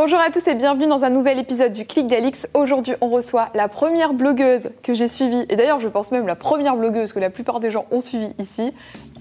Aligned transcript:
Bonjour 0.00 0.20
à 0.20 0.30
tous 0.30 0.46
et 0.46 0.54
bienvenue 0.54 0.86
dans 0.86 1.04
un 1.04 1.10
nouvel 1.10 1.40
épisode 1.40 1.72
du 1.72 1.84
Clic 1.84 2.06
d'Alix. 2.06 2.46
Aujourd'hui, 2.54 2.92
on 3.00 3.08
reçoit 3.08 3.48
la 3.54 3.66
première 3.66 4.14
blogueuse 4.14 4.70
que 4.84 4.94
j'ai 4.94 5.08
suivie, 5.08 5.44
et 5.48 5.56
d'ailleurs, 5.56 5.80
je 5.80 5.88
pense 5.88 6.12
même 6.12 6.24
la 6.24 6.36
première 6.36 6.76
blogueuse 6.76 7.12
que 7.12 7.18
la 7.18 7.30
plupart 7.30 7.58
des 7.58 7.72
gens 7.72 7.84
ont 7.90 8.00
suivie 8.00 8.30
ici, 8.38 8.72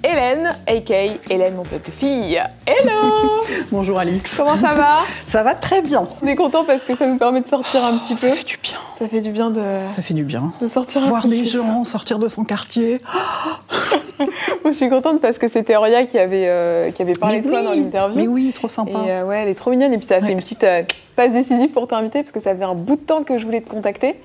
Hélène, 0.03 0.55
aka 0.67 1.05
Hélène, 1.29 1.55
mon 1.55 1.63
pote 1.63 1.85
de 1.85 1.91
fille. 1.91 2.41
Hello 2.65 3.41
Bonjour 3.71 3.97
Alix. 3.97 4.35
Comment 4.37 4.55
ça 4.55 4.73
va 4.75 4.99
Ça 5.25 5.43
va 5.43 5.55
très 5.55 5.81
bien. 5.81 6.07
On 6.21 6.27
est 6.27 6.35
content 6.35 6.63
parce 6.63 6.83
que 6.83 6.95
ça 6.95 7.07
nous 7.07 7.17
permet 7.17 7.41
de 7.41 7.47
sortir 7.47 7.83
un 7.83 7.97
petit 7.97 8.13
peu. 8.13 8.29
Ça 8.29 8.35
fait 8.35 8.43
du 8.43 8.57
bien. 8.61 8.77
Ça 8.99 9.07
fait 9.07 9.21
du 9.21 9.31
bien 9.31 9.49
de. 9.49 9.61
Ça 9.95 10.01
fait 10.01 10.13
du 10.13 10.23
bien. 10.23 10.53
De 10.61 10.67
sortir 10.67 11.01
Voir 11.01 11.25
un 11.25 11.29
peu 11.29 11.35
des 11.35 11.45
gens, 11.45 11.83
sortir 11.83 12.19
de 12.19 12.27
son 12.27 12.43
quartier. 12.43 13.01
Moi, 14.19 14.71
je 14.71 14.73
suis 14.73 14.89
contente 14.89 15.21
parce 15.21 15.37
que 15.37 15.49
c'était 15.49 15.75
Auria 15.75 16.03
qui 16.05 16.17
avait, 16.17 16.47
euh, 16.47 16.91
qui 16.91 17.01
avait 17.01 17.13
parlé 17.13 17.37
Mais 17.37 17.41
de 17.41 17.47
toi 17.47 17.59
oui, 17.59 17.65
dans 17.65 17.73
l'interview. 17.73 18.21
Mais 18.21 18.27
oui, 18.27 18.51
trop 18.53 18.67
sympa. 18.67 18.99
Et 19.05 19.11
euh, 19.11 19.25
ouais, 19.25 19.39
elle 19.39 19.49
est 19.49 19.55
trop 19.55 19.71
mignonne. 19.71 19.93
Et 19.93 19.97
puis 19.97 20.07
ça 20.07 20.15
a 20.15 20.21
fait 20.21 20.31
une 20.31 20.41
petite 20.41 20.63
euh, 20.63 20.83
passe 21.15 21.31
décisive 21.31 21.69
pour 21.71 21.87
t'inviter 21.87 22.21
parce 22.21 22.31
que 22.31 22.39
ça 22.39 22.53
faisait 22.53 22.65
un 22.65 22.75
bout 22.75 22.95
de 22.95 23.01
temps 23.01 23.23
que 23.23 23.37
je 23.39 23.45
voulais 23.45 23.61
te 23.61 23.69
contacter. 23.69 24.15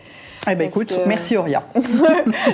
Eh 0.51 0.55
ben 0.55 0.69
écoute, 0.69 0.89
que- 0.89 1.09
merci 1.09 1.37
Auria. 1.37 1.63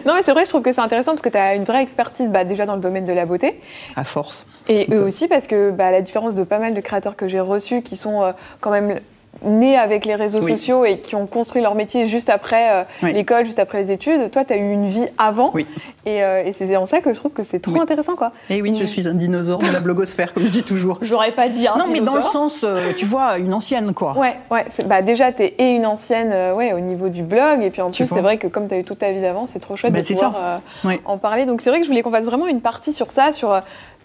Non, 0.04 0.14
mais 0.14 0.22
c'est 0.22 0.32
vrai, 0.32 0.44
je 0.44 0.50
trouve 0.50 0.62
que 0.62 0.72
c'est 0.72 0.80
intéressant 0.80 1.12
parce 1.12 1.22
que 1.22 1.28
tu 1.28 1.36
as 1.38 1.54
une 1.54 1.64
vraie 1.64 1.82
expertise 1.82 2.28
bah, 2.28 2.44
déjà 2.44 2.66
dans 2.66 2.74
le 2.74 2.80
domaine 2.80 3.04
de 3.06 3.12
la 3.12 3.26
beauté. 3.26 3.60
À 3.96 4.04
force. 4.04 4.46
Et 4.68 4.86
eux 4.92 5.02
aussi, 5.02 5.28
parce 5.28 5.46
que 5.46 5.70
bah, 5.70 5.86
à 5.86 5.90
la 5.90 6.02
différence 6.02 6.34
de 6.34 6.44
pas 6.44 6.58
mal 6.58 6.74
de 6.74 6.80
créateurs 6.80 7.16
que 7.16 7.26
j'ai 7.28 7.40
reçus 7.40 7.82
qui 7.82 7.96
sont 7.96 8.22
euh, 8.22 8.32
quand 8.60 8.70
même 8.70 9.00
nés 9.42 9.76
avec 9.76 10.04
les 10.04 10.14
réseaux 10.14 10.40
Oui. 10.42 10.50
sociaux 10.52 10.84
et 10.84 10.98
qui 11.00 11.14
ont 11.14 11.26
construit 11.26 11.62
leur 11.62 11.74
métier 11.74 12.06
juste 12.08 12.28
après 12.30 12.72
euh, 12.72 12.82
Oui. 13.02 13.12
l'école, 13.12 13.44
juste 13.44 13.58
après 13.58 13.82
les 13.82 13.92
études, 13.92 14.30
toi, 14.30 14.44
tu 14.44 14.52
as 14.52 14.56
eu 14.56 14.72
une 14.72 14.88
vie 14.88 15.06
avant. 15.16 15.50
Oui. 15.54 15.66
Et, 16.06 16.22
euh, 16.24 16.42
et 16.44 16.52
c'est 16.52 16.74
en 16.76 16.86
ça 16.86 17.00
que 17.00 17.12
je 17.12 17.18
trouve 17.18 17.32
que 17.32 17.44
c'est 17.44 17.60
trop 17.60 17.80
intéressant. 17.80 18.14
quoi. 18.16 18.32
Et 18.50 18.62
oui, 18.62 18.76
je 18.80 18.84
suis 18.84 19.06
un 19.06 19.14
dinosaure 19.14 19.58
de 19.58 19.70
la 19.70 19.80
blogosphère, 19.80 20.32
comme 20.34 20.42
je 20.42 20.48
dis 20.48 20.62
toujours. 20.62 20.98
J'aurais 21.02 21.32
pas 21.32 21.48
dit 21.48 21.66
un 21.68 21.76
Non, 21.76 21.84
mais 21.90 22.00
dans 22.00 22.16
le 22.16 22.22
sens, 22.22 22.64
euh, 22.64 22.92
tu 22.96 23.04
vois, 23.04 23.38
une 23.38 23.54
ancienne, 23.54 23.94
quoi. 23.94 24.16
Ouais, 24.18 24.34
ouais. 24.50 24.64
Bah, 24.86 25.02
déjà, 25.02 25.32
tu 25.32 25.42
es 25.42 25.54
et 25.58 25.70
une 25.70 25.86
ancienne 25.86 26.54
ouais, 26.56 26.72
au 26.72 26.80
niveau 26.80 27.08
du 27.08 27.22
blog. 27.22 27.62
Et 27.62 27.70
puis 27.70 27.82
en 27.82 27.90
plus, 27.90 28.06
c'est 28.06 28.20
vrai 28.20 28.36
que 28.38 28.46
comme 28.46 28.68
tu 28.68 28.74
as 28.74 28.78
eu 28.78 28.84
toute 28.84 28.98
ta 28.98 29.12
vie 29.12 29.20
d'avant, 29.20 29.46
c'est 29.46 29.58
trop 29.60 29.76
chouette 29.76 29.92
Bah, 29.92 30.00
de 30.02 30.06
pouvoir 30.06 30.60
en 31.04 31.18
parler. 31.18 31.46
Donc 31.46 31.60
c'est 31.60 31.70
vrai 31.70 31.78
que 31.78 31.84
je 31.84 31.88
voulais 31.90 32.02
qu'on 32.02 32.10
fasse 32.10 32.26
vraiment 32.26 32.46
une 32.46 32.60
partie 32.60 32.92
sur 32.92 33.10
ça, 33.10 33.32
sur 33.32 33.60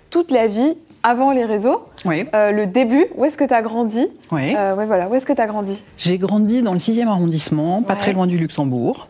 toute 0.10 0.30
la 0.32 0.48
vie 0.48 0.78
avant 1.04 1.32
les 1.32 1.46
réseaux. 1.46 1.84
Euh, 2.06 2.52
le 2.52 2.66
début, 2.68 3.06
où 3.16 3.24
est-ce 3.26 3.38
que 3.38 3.44
tu 3.46 3.54
as 3.54 3.62
grandi 3.62 4.08
ouais. 4.32 4.56
Euh, 4.58 4.76
ouais, 4.76 4.86
voilà, 4.86 5.08
où 5.08 5.16
est-ce 5.16 5.26
que 5.26 5.34
tu 5.34 5.42
as 5.42 5.48
grandi 5.48 5.82
J'ai 5.98 6.18
grandi 6.18 6.62
dans 6.62 6.74
le 6.74 6.80
6e 6.80 7.08
arrondissement, 7.08 7.82
pas 7.82 7.94
Ouais. 7.94 8.00
très 8.00 8.14
loin 8.14 8.28
du 8.28 8.38
Luxembourg, 8.38 9.08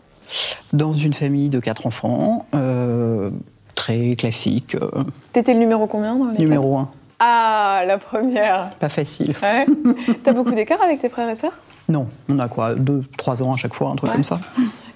dans 0.72 0.92
une 0.92 1.12
famille 1.12 1.48
de 1.50 1.58
quatre 1.60 1.86
enfants, 1.86 2.46
euh, 2.54 3.30
très 3.74 4.14
classique, 4.16 4.76
euh, 4.76 5.02
T'étais 5.32 5.54
le 5.54 5.60
numéro 5.60 5.86
combien 5.86 6.14
dans 6.16 6.26
les 6.30 6.38
numéro 6.38 6.76
un. 6.78 6.90
Ah, 7.18 7.82
la 7.86 7.98
première 7.98 8.70
Pas 8.80 8.88
facile. 8.88 9.34
Ouais. 9.42 9.66
T'as 10.24 10.32
beaucoup 10.32 10.52
d'écart 10.52 10.82
avec 10.82 11.00
tes 11.00 11.08
frères 11.08 11.28
et 11.28 11.36
sœurs? 11.36 11.52
Non, 11.88 12.06
on 12.28 12.38
a 12.38 12.48
quoi, 12.48 12.74
deux, 12.74 13.02
trois 13.18 13.42
ans 13.42 13.52
à 13.52 13.56
chaque 13.56 13.74
fois, 13.74 13.90
un 13.90 13.96
truc 13.96 14.10
Ouais. 14.10 14.14
comme 14.16 14.24
ça. 14.24 14.38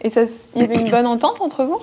Et 0.02 0.08
il 0.54 0.62
y 0.62 0.64
avait 0.64 0.80
une 0.80 0.90
bonne 0.90 1.06
entente 1.06 1.40
entre 1.40 1.64
vous? 1.64 1.78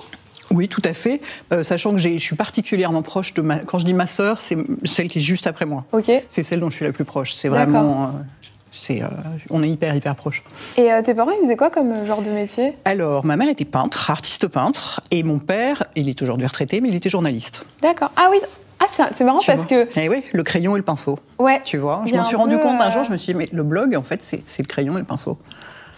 Oui, 0.50 0.68
tout 0.68 0.82
à 0.84 0.92
fait. 0.92 1.20
Euh, 1.52 1.62
sachant 1.62 1.92
que 1.92 1.98
je 1.98 2.16
suis 2.18 2.36
particulièrement 2.36 3.02
proche 3.02 3.34
de 3.34 3.42
ma. 3.42 3.58
Quand 3.58 3.78
je 3.78 3.84
dis 3.84 3.94
ma 3.94 4.06
sœur, 4.06 4.40
c'est 4.40 4.56
celle 4.84 5.08
qui 5.08 5.18
est 5.18 5.22
juste 5.22 5.46
après 5.46 5.66
moi. 5.66 5.84
Ok. 5.92 6.10
C'est 6.28 6.42
celle 6.42 6.60
dont 6.60 6.70
je 6.70 6.76
suis 6.76 6.84
la 6.84 6.92
plus 6.92 7.04
proche. 7.04 7.34
C'est 7.34 7.48
vraiment. 7.48 8.04
euh, 8.04 8.06
c'est, 8.70 9.02
euh, 9.02 9.06
on 9.50 9.62
est 9.62 9.70
hyper, 9.70 9.94
hyper 9.94 10.14
proches. 10.14 10.42
Et 10.76 10.90
tes 11.04 11.14
parents, 11.14 11.30
ils 11.30 11.42
faisaient 11.44 11.56
quoi 11.56 11.70
comme 11.70 12.04
genre 12.04 12.20
de 12.20 12.30
métier? 12.30 12.74
Alors, 12.84 13.24
ma 13.24 13.36
mère 13.36 13.48
était 13.48 13.64
peintre, 13.64 14.10
artiste 14.10 14.48
peintre, 14.48 15.00
et 15.10 15.22
mon 15.22 15.38
père, 15.38 15.84
il 15.96 16.10
est 16.10 16.20
aujourd'hui 16.20 16.46
retraité, 16.46 16.82
mais 16.82 16.90
il 16.90 16.94
était 16.94 17.08
journaliste. 17.08 17.64
D'accord. 17.80 18.12
Ah 18.16 18.28
oui, 18.30 18.38
ah, 18.80 18.84
c'est 19.14 19.24
marrant 19.24 19.38
Tu 19.38 19.50
parce 19.50 19.66
que. 19.66 19.88
Eh 19.96 20.08
oui, 20.08 20.22
le 20.32 20.42
crayon 20.42 20.76
et 20.76 20.78
le 20.78 20.84
pinceau. 20.84 21.18
Ouais, 21.38 21.60
Tu 21.64 21.78
vois, 21.78 22.02
je 22.06 22.14
m'en 22.14 22.24
suis 22.24 22.36
rendu 22.36 22.58
compte 22.58 22.80
un 22.80 22.90
jour, 22.90 23.04
je 23.04 23.12
me 23.12 23.16
suis 23.16 23.32
dit, 23.32 23.38
mais 23.38 23.48
le 23.52 23.62
blog, 23.62 23.96
en 23.96 24.02
fait, 24.02 24.20
c'est 24.22 24.58
le 24.62 24.66
crayon 24.66 24.96
et 24.96 25.00
le 25.00 25.04
pinceau. 25.06 25.38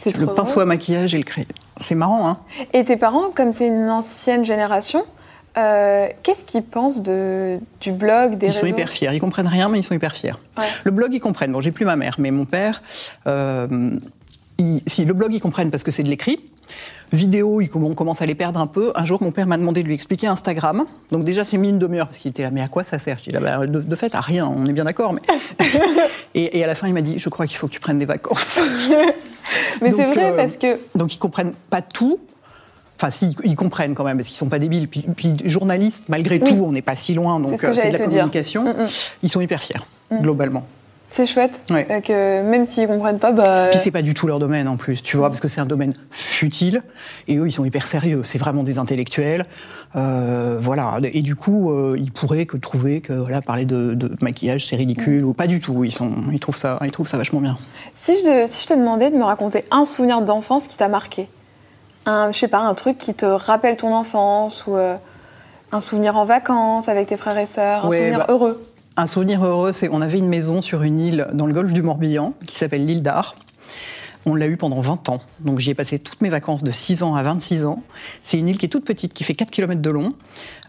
Le 0.07 0.13
trop 0.13 0.27
pinceau 0.35 0.53
drôle. 0.53 0.63
à 0.63 0.67
maquillage 0.67 1.15
et 1.15 1.19
le 1.19 1.25
crayon. 1.25 1.49
C'est 1.79 1.95
marrant, 1.95 2.29
hein 2.29 2.39
Et 2.73 2.85
tes 2.85 2.97
parents, 2.97 3.31
comme 3.35 3.53
c'est 3.53 3.67
une 3.67 3.89
ancienne 3.89 4.45
génération, 4.45 5.05
euh, 5.57 6.07
qu'est-ce 6.23 6.45
qu'ils 6.45 6.63
pensent 6.63 7.03
de, 7.03 7.59
du 7.81 7.93
blog, 7.93 8.37
des 8.39 8.47
Ils 8.47 8.49
réseaux 8.51 8.61
sont 8.61 8.67
hyper 8.67 8.91
fiers. 8.91 9.11
Ils 9.13 9.21
comprennent 9.21 9.47
rien, 9.49 9.69
mais 9.69 9.81
ils 9.81 9.85
sont 9.85 9.95
hyper 9.95 10.15
fiers. 10.15 10.35
Ouais. 10.59 10.65
Le 10.85 10.91
blog, 10.91 11.13
ils 11.15 11.21
comprennent. 11.21 11.53
Bon, 11.53 11.61
j'ai 11.61 11.73
plus 11.73 11.85
ma 11.85 11.97
mère, 11.97 12.17
mais 12.19 12.31
mon 12.31 12.45
père, 12.45 12.81
euh, 13.27 13.67
il- 14.59 14.83
si 14.87 15.05
le 15.05 15.15
blog, 15.15 15.33
ils 15.33 15.41
comprennent 15.41 15.71
parce 15.71 15.83
que 15.83 15.91
c'est 15.91 16.03
de 16.05 16.09
l'écrit. 16.11 16.39
Vidéo, 17.13 17.63
ils, 17.63 17.71
on 17.75 17.95
commence 17.95 18.21
à 18.21 18.27
les 18.27 18.35
perdre 18.35 18.61
un 18.61 18.67
peu. 18.67 18.93
Un 18.95 19.05
jour, 19.05 19.23
mon 19.23 19.31
père 19.33 19.47
m'a 19.47 19.57
demandé 19.57 19.83
de 19.83 19.89
lui 19.89 19.95
expliquer 19.95 20.27
Instagram. 20.27 20.85
Donc 21.11 21.25
déjà, 21.25 21.45
c'est 21.45 21.57
mis 21.57 21.71
une 21.71 21.79
demi-heure 21.79 22.07
parce 22.07 22.19
qu'il 22.19 22.31
était 22.31 22.43
là. 22.43 22.51
Mais 22.53 22.61
à 22.61 22.69
quoi 22.69 22.85
ça 22.85 22.99
sert? 22.99 23.19
Là, 23.29 23.41
bah, 23.41 23.67
de, 23.67 23.81
de 23.81 23.97
fait, 23.97 24.15
à 24.15 24.21
rien. 24.21 24.47
On 24.55 24.67
est 24.67 24.73
bien 24.75 24.85
d'accord. 24.85 25.15
Mais... 25.15 25.23
et, 26.35 26.59
et 26.59 26.65
à 26.65 26.67
la 26.67 26.75
fin, 26.75 26.87
il 26.87 26.93
m'a 26.95 27.01
dit, 27.01 27.19
je 27.19 27.29
crois 27.31 27.47
qu'il 27.47 27.57
faut 27.57 27.67
que 27.67 27.73
tu 27.73 27.81
prennes 27.81 27.99
des 27.99 28.05
vacances. 28.07 28.61
Mais 29.83 29.91
c'est 29.93 30.05
Donc, 30.05 30.15
vrai 30.15 30.33
euh, 30.33 30.37
parce 30.37 30.57
que. 30.57 30.79
Donc 30.95 31.15
ils 31.15 31.19
comprennent 31.19 31.53
pas 31.71 31.83
tout. 31.83 32.19
Enfin, 32.97 33.11
si, 33.11 33.37
ils 33.45 33.55
comprennent 33.55 33.95
quand 33.95 34.03
même, 34.05 34.17
parce 34.17 34.29
qu'ils 34.29 34.37
sont 34.39 34.49
pas 34.49 34.59
débiles. 34.59 34.89
Puis, 34.89 35.05
puis 35.17 35.33
journalistes, 35.45 36.05
malgré 36.09 36.39
Oui. 36.43 36.49
tout, 36.49 36.65
on 36.65 36.73
n'est 36.73 36.83
pas 36.83 36.97
si 36.97 37.15
loin, 37.15 37.39
donc 37.39 37.53
euh, 37.53 37.57
c'est 37.57 37.75
j'allais 37.75 37.93
de 37.93 37.99
la 37.99 38.07
dire. 38.07 38.09
communication. 38.09 38.65
Mm, 38.65 38.83
mm. 38.83 38.89
Ils 39.23 39.29
sont 39.31 39.41
hyper 39.41 39.63
fiers, 39.63 39.81
globalement. 40.11 40.67
C'est 41.11 41.25
chouette. 41.27 41.63
Ouais. 41.71 41.87
que 42.03 42.43
même 42.43 42.65
s'ils 42.67 42.87
comprennent 42.87 43.19
pas, 43.19 43.33
bah. 43.33 43.69
Puis 43.71 43.79
c'est 43.81 43.91
pas 43.91 44.03
du 44.03 44.13
tout 44.15 44.27
leur 44.27 44.39
domaine 44.39 44.69
en 44.69 44.77
plus, 44.77 45.03
tu 45.03 45.17
vois, 45.17 45.29
parce 45.29 45.41
que 45.41 45.49
c'est 45.49 45.61
un 45.61 45.67
domaine 45.67 45.95
futile, 46.11 46.83
et 47.29 47.37
eux, 47.39 47.47
ils 47.49 47.53
sont 47.53 47.65
hyper 47.65 47.87
sérieux. 47.87 48.23
C'est 48.25 48.39
vraiment 48.39 48.63
des 48.63 48.79
intellectuels, 48.79 49.47
euh, 49.97 50.59
voilà. 50.61 50.99
Et 51.03 51.23
du 51.23 51.35
coup, 51.35 51.71
euh, 51.73 51.97
ils 51.99 52.13
pourraient 52.13 52.45
que 52.47 52.59
trouver 52.59 53.01
que 53.01 53.15
voilà, 53.15 53.41
parler 53.41 53.65
de, 53.65 53.95
de 53.95 54.13
maquillage, 54.21 54.67
c'est 54.67 54.77
ridicule, 54.77 55.25
ou 55.25 55.33
pas 55.33 55.47
du 55.47 55.61
tout. 55.61 55.83
Ils 55.83 55.93
sont, 55.93 56.13
ils 56.31 56.41
trouvent 56.41 56.57
ça, 56.57 56.79
ils 56.85 56.91
trouvent 56.91 57.09
ça 57.09 57.17
vachement 57.17 57.41
bien. 57.41 57.57
Si 57.97 58.13
je, 58.25 58.47
si 58.47 58.63
je 58.65 58.67
te 58.69 58.75
demandais 58.75 59.11
de 59.11 59.17
me 59.17 59.25
raconter 59.25 59.65
un 59.71 59.87
souvenir 59.87 60.21
d'enfance 60.21 60.69
qui 60.69 60.77
t'a 60.77 60.89
marqué, 60.89 61.29
un, 62.05 62.33
je 62.33 62.39
sais 62.39 62.49
pas, 62.49 62.61
un 62.61 62.75
truc 62.75 62.99
qui 62.99 63.15
te 63.15 63.25
rappelle 63.27 63.77
ton 63.77 63.95
enfance 63.95 64.67
ou 64.67 64.77
euh, 64.77 64.95
un 65.73 65.81
souvenir 65.81 66.17
en 66.19 66.25
vacances 66.27 66.89
avec 66.89 67.09
tes 67.09 67.17
frères 67.17 67.39
et 67.39 67.47
sœurs, 67.47 67.87
un 67.87 67.89
Ouais, 67.89 67.99
souvenir 67.99 68.19
bah, 68.19 68.27
heureux. 68.29 68.68
Un 68.99 69.07
souvenir 69.07 69.45
heureux, 69.45 69.71
c'est 69.71 69.89
on 69.93 70.01
avait 70.01 70.19
une 70.19 70.29
maison 70.29 70.61
sur 70.61 70.83
une 70.83 70.99
île 70.99 71.29
dans 71.33 71.47
le 71.47 71.55
golfe 71.55 71.73
du 71.73 71.83
Morbihan 71.83 72.35
qui 72.45 72.57
s'appelle 72.57 72.85
l'île 72.85 73.01
d'Ar. 73.01 73.37
On 74.27 74.35
l'a 74.35 74.49
eu 74.49 74.57
pendant 74.57 74.81
20 74.81 75.09
ans. 75.11 75.21
Donc 75.39 75.61
j'y 75.61 75.71
ai 75.71 75.75
passé 75.75 76.01
toutes 76.01 76.21
mes 76.21 76.31
vacances 76.31 76.65
de 76.65 76.73
6 76.73 77.05
ans 77.05 77.15
à 77.15 77.23
26 77.23 77.65
ans. 77.65 77.85
C'est 78.23 78.41
une 78.41 78.49
île 78.49 78.59
qui 78.59 78.67
est 78.67 78.69
toute 78.69 78.85
petite, 78.85 79.15
qui 79.15 79.23
fait 79.23 79.35
4 79.35 79.53
km 79.53 79.81
de 79.81 79.91
long. 79.91 80.15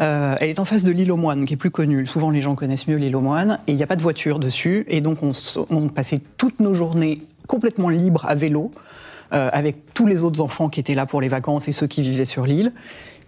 Euh, 0.02 0.36
elle 0.40 0.50
est 0.50 0.60
en 0.60 0.66
face 0.66 0.84
de 0.84 0.92
l'île 0.92 1.12
aux 1.12 1.18
Moines, 1.18 1.44
qui 1.44 1.56
est 1.56 1.58
plus 1.58 1.72
connue. 1.72 2.06
Souvent 2.06 2.30
les 2.30 2.40
gens 2.40 2.54
connaissent 2.54 2.88
mieux 2.88 2.98
l'île 2.98 3.16
aux 3.16 3.22
Moines. 3.22 3.62
Et 3.66 3.72
il 3.72 3.78
n'y 3.78 3.84
a 3.84 3.88
pas 3.88 3.96
de 3.96 4.04
voiture 4.04 4.38
dessus. 4.38 4.86
Et 4.90 5.02
donc 5.02 5.24
on, 5.24 5.32
on 5.72 5.88
passait 5.88 6.22
toutes 6.38 6.60
nos 6.60 6.76
journées 6.76 7.24
complètement 7.48 7.90
libres 7.90 8.28
à 8.28 8.36
vélo, 8.36 8.70
euh, 9.34 9.50
avec 9.52 9.92
tous 9.96 10.06
les 10.06 10.22
autres 10.22 10.40
enfants 10.40 10.70
qui 10.70 10.80
étaient 10.80 10.94
là 10.94 11.08
pour 11.08 11.20
les 11.20 11.30
vacances 11.30 11.68
et 11.68 11.72
ceux 11.72 11.88
qui 11.88 12.04
vivaient 12.04 12.26
sur 12.26 12.46
l'île. 12.46 12.74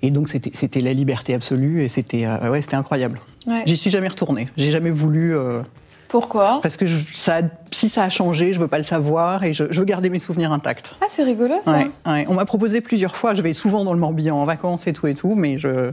Et 0.02 0.10
donc 0.12 0.30
c'était 0.30 0.82
la 0.82 0.94
liberté 0.94 1.34
absolue 1.34 1.84
et 1.84 1.88
c'était 1.88 2.26
euh, 2.26 2.50
ouais, 2.50 2.62
incroyable. 2.74 3.20
Ouais. 3.48 3.64
J'y 3.66 3.78
suis 3.78 3.90
jamais 3.92 4.08
retournée. 4.08 4.48
J'ai 4.58 4.72
jamais 4.72 4.90
voulu. 4.90 5.36
euh, 5.36 5.62
Pourquoi? 6.10 6.60
parce 6.62 6.76
que 6.78 6.86
je- 6.86 7.04
ça, 7.14 7.42
si 7.72 7.88
ça 7.88 8.04
a 8.04 8.10
changé, 8.10 8.52
je 8.54 8.60
veux 8.60 8.68
pas 8.68 8.78
le 8.80 8.84
savoir 8.84 9.44
et 9.44 9.54
je, 9.54 9.66
je 9.70 9.80
veux 9.80 9.86
garder 9.86 10.10
mes 10.10 10.20
souvenirs 10.20 10.52
intacts. 10.52 10.96
Ah, 11.02 11.06
c'est 11.10 11.24
rigolo 11.24 11.56
ça. 11.64 11.72
Ouais. 12.08 12.26
On 12.28 12.34
m'a 12.34 12.46
proposé 12.46 12.82
plusieurs 12.82 13.16
fois. 13.16 13.36
Je 13.36 13.42
vais 13.42 13.54
souvent 13.54 13.84
dans 13.86 13.94
le 13.94 14.00
Morbihan 14.00 14.36
en 14.38 14.46
vacances 14.46 14.88
et 14.88 14.94
tout 14.94 15.08
et 15.08 15.14
tout, 15.14 15.36
mais 15.36 15.58
je, 15.58 15.92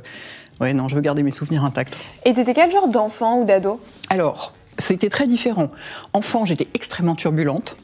ouais, 0.61 0.73
non, 0.73 0.89
je 0.89 0.95
veux 0.95 1.01
garder 1.03 1.23
mes 1.23 1.31
souvenirs 1.31 1.65
intacts. 1.65 1.97
Et 2.25 2.33
t'étais 2.33 2.55
quel 2.55 2.71
genre 2.73 2.89
d'enfant 2.89 3.41
ou 3.41 3.45
d'ado? 3.45 3.81
Alors, 4.11 4.55
c'était 4.79 5.09
très 5.11 5.27
différent. 5.27 5.71
Enfant, 6.15 6.45
j'étais 6.45 6.69
extrêmement 6.75 7.15
turbulente. 7.15 7.77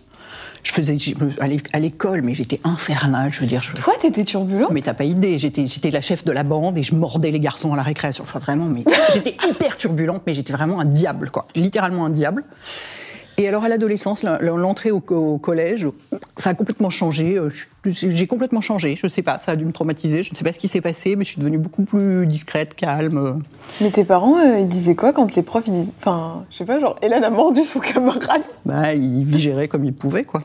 Je 0.65 0.73
faisais 0.73 0.97
je 0.99 1.15
à 1.41 1.47
l'é- 1.47 1.59
à 1.73 1.79
l'école, 1.79 2.23
mais 2.23 2.35
j'étais 2.35 2.59
infernale. 2.65 3.31
Je 3.33 3.41
veux 3.41 3.47
dire, 3.47 3.63
je, 3.63 3.73
Toi, 3.81 3.93
t'étais 4.01 4.25
turbulent 4.25 4.69
mais 4.73 4.81
t'as 4.81 4.95
pas 4.95 5.05
idée, 5.05 5.39
j'étais, 5.39 5.67
j'étais 5.67 5.91
la 5.91 6.01
chef 6.01 6.25
de 6.25 6.33
la 6.33 6.43
bande 6.43 6.77
et 6.79 6.83
je 6.83 6.95
mordais 6.95 7.31
les 7.31 7.39
garçons 7.39 7.73
à 7.73 7.77
la 7.77 7.83
récréation. 7.83 8.25
Enfin, 8.25 8.39
vraiment, 8.39 8.65
mais 8.65 8.83
j'étais 9.13 9.37
hyper 9.49 9.77
turbulente, 9.77 10.23
mais 10.27 10.35
j'étais 10.35 10.53
vraiment 10.55 10.81
un 10.81 10.85
diable, 10.87 11.31
quoi. 11.31 11.47
Littéralement 11.55 12.07
un 12.07 12.11
diable. 12.11 12.45
Et 13.37 13.49
alors, 13.49 13.65
à 13.65 13.69
l'adolescence, 13.69 14.23
la- 14.23 14.39
la- 14.41 14.53
l'entrée 14.57 14.91
au, 14.91 15.03
au 15.09 15.39
collège, 15.39 15.87
ça 16.37 16.51
a 16.51 16.55
complètement 16.55 16.91
changé. 16.91 17.37
Euh, 17.37 17.51
J'ai 17.87 18.27
complètement 18.27 18.61
changé. 18.61 18.97
Je 19.01 19.09
sais 19.09 19.23
pas, 19.23 19.39
ça 19.39 19.53
a 19.53 19.57
dû 19.57 19.65
me 19.65 19.73
traumatiser. 19.73 20.23
Je 20.23 20.31
ne 20.31 20.37
sais 20.37 20.45
pas 20.45 20.53
ce 20.53 20.59
qui 20.59 20.69
s'est 20.69 20.81
passé, 20.81 21.17
mais 21.17 21.25
je 21.25 21.31
suis 21.31 21.41
devenue 21.41 21.59
beaucoup 21.59 21.83
plus 21.83 22.27
discrète, 22.27 22.75
calme. 22.75 23.43
Mais 23.81 23.91
tes 23.91 24.05
parents, 24.05 24.39
euh, 24.39 24.61
ils 24.61 24.69
disaient 24.69 24.95
quoi 24.95 25.13
quand 25.13 25.35
les 25.35 25.43
profs, 25.43 25.65
ils 25.67 25.73
disaient... 25.73 25.87
Enfin, 25.99 26.45
je 26.51 26.57
sais 26.59 26.65
pas, 26.65 26.79
genre, 26.79 26.97
Hélène 27.03 27.25
a 27.25 27.31
mordu 27.31 27.65
son 27.65 27.81
camarade? 27.81 28.43
Bah, 28.65 28.95
ils 28.95 29.37
géraient 29.37 29.69
comme 29.69 29.85
ils 29.85 29.93
pouvaient, 29.95 30.25
quoi. 30.25 30.43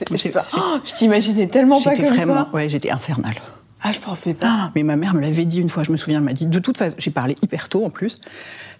Je, 0.00 0.58
oh, 0.58 0.78
je 0.84 0.94
t'imaginais 0.94 1.46
tellement 1.46 1.80
pas 1.80 1.94
comme 1.94 2.04
vraiment, 2.06 2.34
ça. 2.34 2.48
ouais, 2.52 2.68
j'étais 2.68 2.90
infernale. 2.90 3.34
Ah, 3.82 3.92
je 3.92 3.98
pensais 3.98 4.32
pas. 4.34 4.46
Ah, 4.48 4.70
mais 4.74 4.82
ma 4.84 4.96
mère 4.96 5.12
me 5.14 5.20
l'avait 5.20 5.44
dit 5.44 5.58
une 5.60 5.68
fois, 5.68 5.82
je 5.82 5.90
me 5.92 5.96
souviens, 5.96 6.18
elle 6.18 6.24
m'a 6.24 6.32
dit, 6.32 6.46
de 6.46 6.58
toute 6.60 6.78
façon, 6.78 6.94
j'ai 6.98 7.10
parlé 7.10 7.36
hyper 7.42 7.68
tôt 7.68 7.84
en 7.84 7.90
plus, 7.90 8.18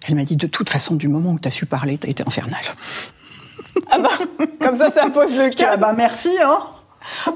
elle 0.07 0.15
m'a 0.15 0.23
dit, 0.23 0.37
de 0.37 0.47
toute 0.47 0.69
façon, 0.69 0.95
du 0.95 1.07
moment 1.09 1.31
où 1.31 1.39
tu 1.39 1.47
as 1.47 1.51
su 1.51 1.65
parler, 1.65 1.97
tu 1.97 2.07
as 2.07 2.09
été 2.09 2.23
infernale. 2.25 2.61
Ah 3.91 3.99
bah, 3.99 4.09
comme 4.61 4.75
ça, 4.75 4.91
ça 4.91 5.09
pose 5.09 5.35
le 5.37 5.49
dis, 5.49 5.63
ah 5.63 5.71
cas. 5.71 5.77
bah 5.77 5.93
merci, 5.95 6.29
hein 6.43 6.59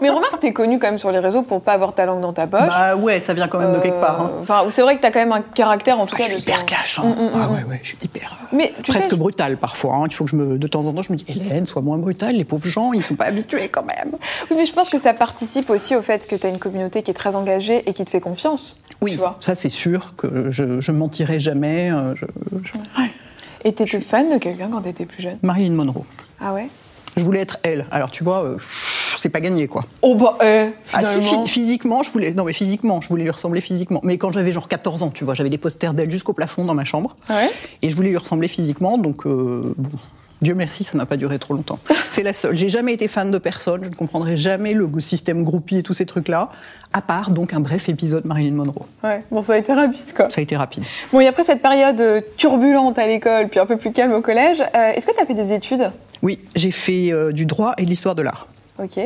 Mais 0.01 0.09
remarque, 0.09 0.39
t'es 0.39 0.53
connu 0.53 0.79
quand 0.79 0.87
même 0.87 0.97
sur 0.99 1.11
les 1.11 1.19
réseaux 1.19 1.41
pour 1.41 1.61
pas 1.61 1.73
avoir 1.73 1.93
ta 1.93 2.05
langue 2.05 2.21
dans 2.21 2.31
ta 2.33 2.47
poche. 2.47 2.61
Bah 2.69 2.95
ouais, 2.95 3.19
ça 3.19 3.33
vient 3.33 3.47
quand 3.47 3.59
même 3.59 3.73
de 3.73 3.79
quelque 3.79 3.99
part. 3.99 4.21
hein. 4.21 4.31
Euh, 4.35 4.41
Enfin, 4.41 4.63
c'est 4.69 4.81
vrai 4.81 4.95
que 4.97 5.01
t'as 5.01 5.11
quand 5.11 5.19
même 5.19 5.31
un 5.33 5.41
caractère, 5.41 5.99
en 5.99 6.05
tout 6.05 6.13
Ah, 6.15 6.19
cas. 6.19 6.23
je 6.23 6.29
suis 6.29 6.37
de 6.37 6.41
hyper 6.43 6.65
cash, 6.65 6.99
hein. 6.99 7.03
Mm, 7.05 7.09
mm, 7.09 7.29
ah 7.33 7.37
mm. 7.37 7.53
ouais, 7.53 7.63
ouais, 7.69 7.79
je 7.83 7.87
suis 7.89 7.97
hyper... 8.01 8.31
euh, 8.41 8.45
Mais 8.55 8.73
tu 8.83 8.91
presque 8.91 9.09
sais, 9.09 9.15
brutal 9.17 9.57
parfois. 9.57 9.95
hein. 9.95 10.03
Il 10.07 10.13
faut 10.13 10.23
que 10.25 10.29
je 10.31 10.35
me, 10.37 10.57
de 10.57 10.67
temps 10.67 10.85
en 10.87 10.93
temps, 10.93 11.01
je 11.01 11.11
me 11.11 11.17
dis, 11.17 11.25
Hélène, 11.27 11.65
sois 11.65 11.81
moins 11.81 11.97
brutale, 11.97 12.35
les 12.35 12.45
pauvres 12.45 12.67
gens, 12.67 12.93
ils 12.93 13.03
sont 13.03 13.15
pas 13.15 13.25
habitués 13.25 13.67
quand 13.69 13.83
même. 13.83 14.11
oui, 14.49 14.55
mais 14.57 14.65
je 14.65 14.73
pense 14.73 14.89
que 14.89 14.99
ça 14.99 15.13
participe 15.13 15.69
aussi 15.69 15.95
au 15.95 16.01
fait 16.01 16.27
que 16.27 16.35
t'as 16.35 16.49
une 16.49 16.59
communauté 16.59 17.03
qui 17.03 17.11
est 17.11 17.15
très 17.15 17.35
engagée 17.35 17.83
et 17.89 17.93
qui 17.93 18.05
te 18.05 18.09
fait 18.09 18.21
confiance. 18.21 18.81
Oui, 19.01 19.11
Tu 19.11 19.17
vois. 19.17 19.35
ça 19.41 19.53
c'est 19.53 19.69
sûr 19.69 20.13
que 20.17 20.49
je, 20.49 20.79
je 20.79 20.91
mentirai 20.91 21.39
jamais. 21.39 21.91
euh, 21.91 22.15
je- 22.15 22.25
je- 22.63 23.01
Ouais. 23.01 23.09
Et 23.65 23.73
t'étais 23.73 23.99
fan 23.99 24.29
de 24.29 24.37
quelqu'un 24.37 24.69
quand 24.71 24.81
t'étais 24.81 25.05
plus 25.05 25.21
jeune? 25.23 25.37
Marilyn 25.43 25.73
Monroe. 25.73 26.05
Ah 26.39 26.53
ouais? 26.53 26.67
Je 27.15 27.23
voulais 27.23 27.39
être 27.39 27.57
elle. 27.63 27.87
Alors 27.89 28.11
tu 28.11 28.23
vois, 28.23 28.43
euh, 28.43 28.57
c'est 29.17 29.29
pas 29.29 29.39
gagné 29.39 29.67
quoi. 29.67 29.85
Oh 30.03 30.13
bah, 30.15 30.37
euh, 30.43 30.69
Ah 30.93 31.03
si, 31.03 31.19
physiquement, 31.47 32.03
je 32.03 32.11
voulais. 32.11 32.33
Non 32.33 32.43
mais 32.43 32.53
physiquement, 32.53 33.01
je 33.01 33.07
voulais 33.09 33.23
lui 33.23 33.31
ressembler 33.31 33.59
physiquement. 33.61 33.99
Mais 34.03 34.17
quand 34.17 34.31
j'avais 34.31 34.51
genre 34.51 34.67
14 34.67 35.01
ans, 35.03 35.09
tu 35.09 35.23
vois, 35.25 35.33
j'avais 35.33 35.49
des 35.49 35.57
posters 35.57 35.93
d'elle 35.95 36.11
jusqu'au 36.11 36.33
plafond 36.33 36.63
dans 36.65 36.75
ma 36.75 36.85
chambre. 36.85 37.15
Ouais? 37.29 37.49
Et 37.81 37.89
je 37.89 37.95
voulais 37.95 38.09
lui 38.09 38.17
ressembler 38.17 38.47
physiquement, 38.47 38.97
donc 38.99 39.25
euh, 39.25 39.73
bon. 39.77 39.89
Dieu 40.41 40.53
merci, 40.53 40.83
ça 40.83 40.97
n'a 40.97 41.05
pas 41.05 41.17
duré 41.17 41.39
trop 41.39 41.53
longtemps. 41.53 41.79
C'est 42.09 42.23
la 42.23 42.33
seule. 42.33 42.55
J'ai 42.55 42.69
jamais 42.69 42.93
été 42.93 43.07
fan 43.07 43.31
de 43.31 43.37
personne, 43.37 43.83
je 43.83 43.89
ne 43.89 43.95
comprendrai 43.95 44.37
jamais 44.37 44.73
le 44.73 44.87
système 44.99 45.43
groupie 45.43 45.77
et 45.77 45.83
tous 45.83 45.93
ces 45.93 46.05
trucs-là, 46.05 46.49
à 46.93 47.01
part 47.01 47.31
donc 47.31 47.53
un 47.53 47.59
bref 47.59 47.89
épisode 47.89 48.25
Marilyn 48.25 48.53
Monroe. 48.53 48.85
Ouais, 49.03 49.23
bon, 49.31 49.41
ça 49.41 49.53
a 49.53 49.57
été 49.57 49.73
rapide, 49.73 50.13
quoi. 50.15 50.29
Ça 50.29 50.39
a 50.39 50.41
été 50.41 50.55
rapide. 50.55 50.83
Bon, 51.11 51.19
et 51.19 51.27
après 51.27 51.43
cette 51.43 51.61
période 51.61 51.99
euh, 52.01 52.21
turbulente 52.37 52.97
à 52.99 53.07
l'école, 53.07 53.47
puis 53.47 53.59
un 53.59 53.65
peu 53.65 53.77
plus 53.77 53.91
calme 53.91 54.13
au 54.13 54.21
collège, 54.21 54.61
euh, 54.61 54.91
est-ce 54.91 55.05
que 55.05 55.11
t'as 55.17 55.25
fait 55.25 55.33
des 55.33 55.53
études? 55.53 55.91
Oui, 56.21 56.39
j'ai 56.55 56.71
fait 56.71 57.11
euh, 57.11 57.31
du 57.31 57.45
droit 57.45 57.73
et 57.77 57.83
de 57.83 57.89
l'histoire 57.89 58.15
de 58.15 58.21
l'art. 58.21 58.47
Ok. 58.79 58.99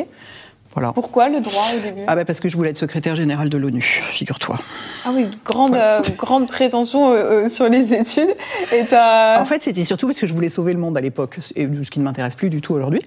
Voilà. 0.74 0.94
Pourquoi 0.94 1.28
le 1.28 1.42
droit 1.42 1.66
au 1.76 1.80
début 1.80 2.02
Ah 2.08 2.16
bah 2.16 2.24
parce 2.24 2.40
que 2.40 2.48
je 2.48 2.56
voulais 2.56 2.70
être 2.70 2.78
secrétaire 2.78 3.16
général 3.16 3.50
de 3.50 3.58
l'ONU, 3.58 3.82
figure-toi. 4.12 4.58
Ah 5.06 5.10
oui, 5.14 5.28
grande, 5.44 5.76
euh, 5.76 6.00
grande 6.18 6.48
prétention 6.48 7.12
euh, 7.12 7.46
euh, 7.46 7.50
sur 7.50 7.68
les 7.68 7.94
études. 7.94 8.34
Et. 8.72 8.84
En 8.94 9.46
fait, 9.46 9.62
c'était 9.64 9.84
surtout 9.84 10.08
parce 10.08 10.20
que 10.20 10.28
je 10.28 10.34
voulais 10.34 10.50
sauver 10.50 10.72
le 10.74 10.80
monde 10.80 10.98
à 10.98 11.02
l'époque, 11.02 11.40
ce 11.42 11.90
qui 11.90 12.00
ne 12.00 12.04
m'intéresse 12.06 12.36
plus 12.36 12.50
du 12.50 12.62
tout 12.62 12.74
aujourd'hui. 12.74 13.02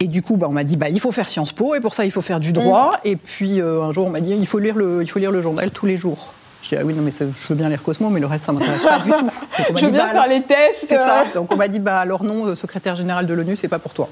Et 0.00 0.08
du 0.08 0.22
coup, 0.22 0.36
bah, 0.36 0.46
on 0.50 0.52
m'a 0.52 0.64
dit, 0.64 0.76
bah, 0.76 0.88
il 0.90 1.00
faut 1.00 1.12
faire 1.12 1.28
Sciences 1.28 1.52
Po, 1.52 1.74
et 1.74 1.80
pour 1.80 1.94
ça, 1.94 2.04
il 2.04 2.10
faut 2.10 2.22
faire 2.22 2.40
du 2.40 2.52
droit. 2.52 2.92
Mm. 3.04 3.08
Et 3.08 3.16
puis, 3.16 3.60
un 3.60 3.92
jour, 3.92 4.06
on 4.06 4.10
m'a 4.10 4.20
dit, 4.20 4.34
il 4.38 4.46
faut, 4.46 4.58
lire 4.58 4.76
le, 4.76 5.02
il 5.02 5.10
faut 5.10 5.18
lire 5.18 5.30
le 5.30 5.40
journal 5.40 5.70
tous 5.70 5.86
les 5.86 5.96
jours. 5.96 6.32
Je 6.62 6.68
dis, 6.70 6.76
ah 6.76 6.82
oui, 6.84 6.92
non, 6.92 7.02
mais 7.02 7.10
ça- 7.10 7.24
je 7.24 7.48
veux 7.48 7.54
bien 7.54 7.70
lire 7.70 7.82
Cosmo, 7.82 8.10
mais 8.10 8.20
le 8.20 8.26
reste, 8.26 8.44
ça 8.44 8.52
m'intéresse 8.52 8.82
pas 8.82 8.98
du 8.98 9.10
tout. 9.10 9.16
Donc, 9.24 9.30
on 9.70 9.72
m'a 9.72 9.78
je 9.80 9.84
veux 9.86 9.90
dit, 9.90 9.96
bien 9.96 10.04
bah, 10.04 10.10
faire 10.12 10.22
alors- 10.22 10.34
les 10.38 10.42
tests. 10.42 10.84
C'est 10.86 10.98
ça. 10.98 11.24
Donc 11.34 11.50
on 11.52 11.56
m'a 11.56 11.68
dit, 11.68 11.80
bah 11.80 11.98
alors 11.98 12.22
non, 12.24 12.54
secrétaire 12.54 12.96
général 12.96 13.26
de 13.26 13.32
l'ONU, 13.32 13.56
c'est 13.56 13.68
pas 13.68 13.78
pour 13.78 13.94
toi. 13.94 14.10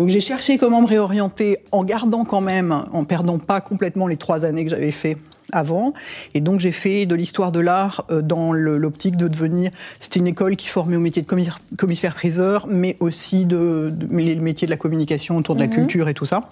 Donc 0.00 0.08
j'ai 0.08 0.22
cherché 0.22 0.56
comment 0.56 0.80
me 0.80 0.86
réorienter 0.86 1.58
en 1.72 1.84
gardant 1.84 2.24
quand 2.24 2.40
même, 2.40 2.74
en 2.94 3.04
perdant 3.04 3.36
pas 3.38 3.60
complètement 3.60 4.06
les 4.06 4.16
trois 4.16 4.46
années 4.46 4.64
que 4.64 4.70
j'avais 4.70 4.92
fait 4.92 5.18
avant. 5.52 5.92
Et 6.32 6.40
donc 6.40 6.58
j'ai 6.58 6.72
fait 6.72 7.04
de 7.04 7.14
l'histoire 7.14 7.52
de 7.52 7.60
l'art 7.60 8.06
euh, 8.10 8.22
dans 8.22 8.54
l'optique 8.54 9.18
de 9.18 9.28
devenir. 9.28 9.70
C'était 10.00 10.20
une 10.20 10.26
école 10.26 10.56
qui 10.56 10.68
formait 10.68 10.96
au 10.96 11.00
métier 11.00 11.20
de 11.20 11.26
commissaire- 11.26 11.60
commissaire-priseur, 11.76 12.66
mais 12.66 12.96
aussi 13.00 13.44
de, 13.44 13.92
de 13.94 14.06
mais 14.08 14.24
les 14.24 14.36
métiers 14.36 14.64
de 14.66 14.70
la 14.70 14.78
communication 14.78 15.36
autour 15.36 15.54
de 15.54 15.60
la 15.60 15.68
culture 15.68 16.08
et 16.08 16.14
tout 16.14 16.24
ça. 16.24 16.48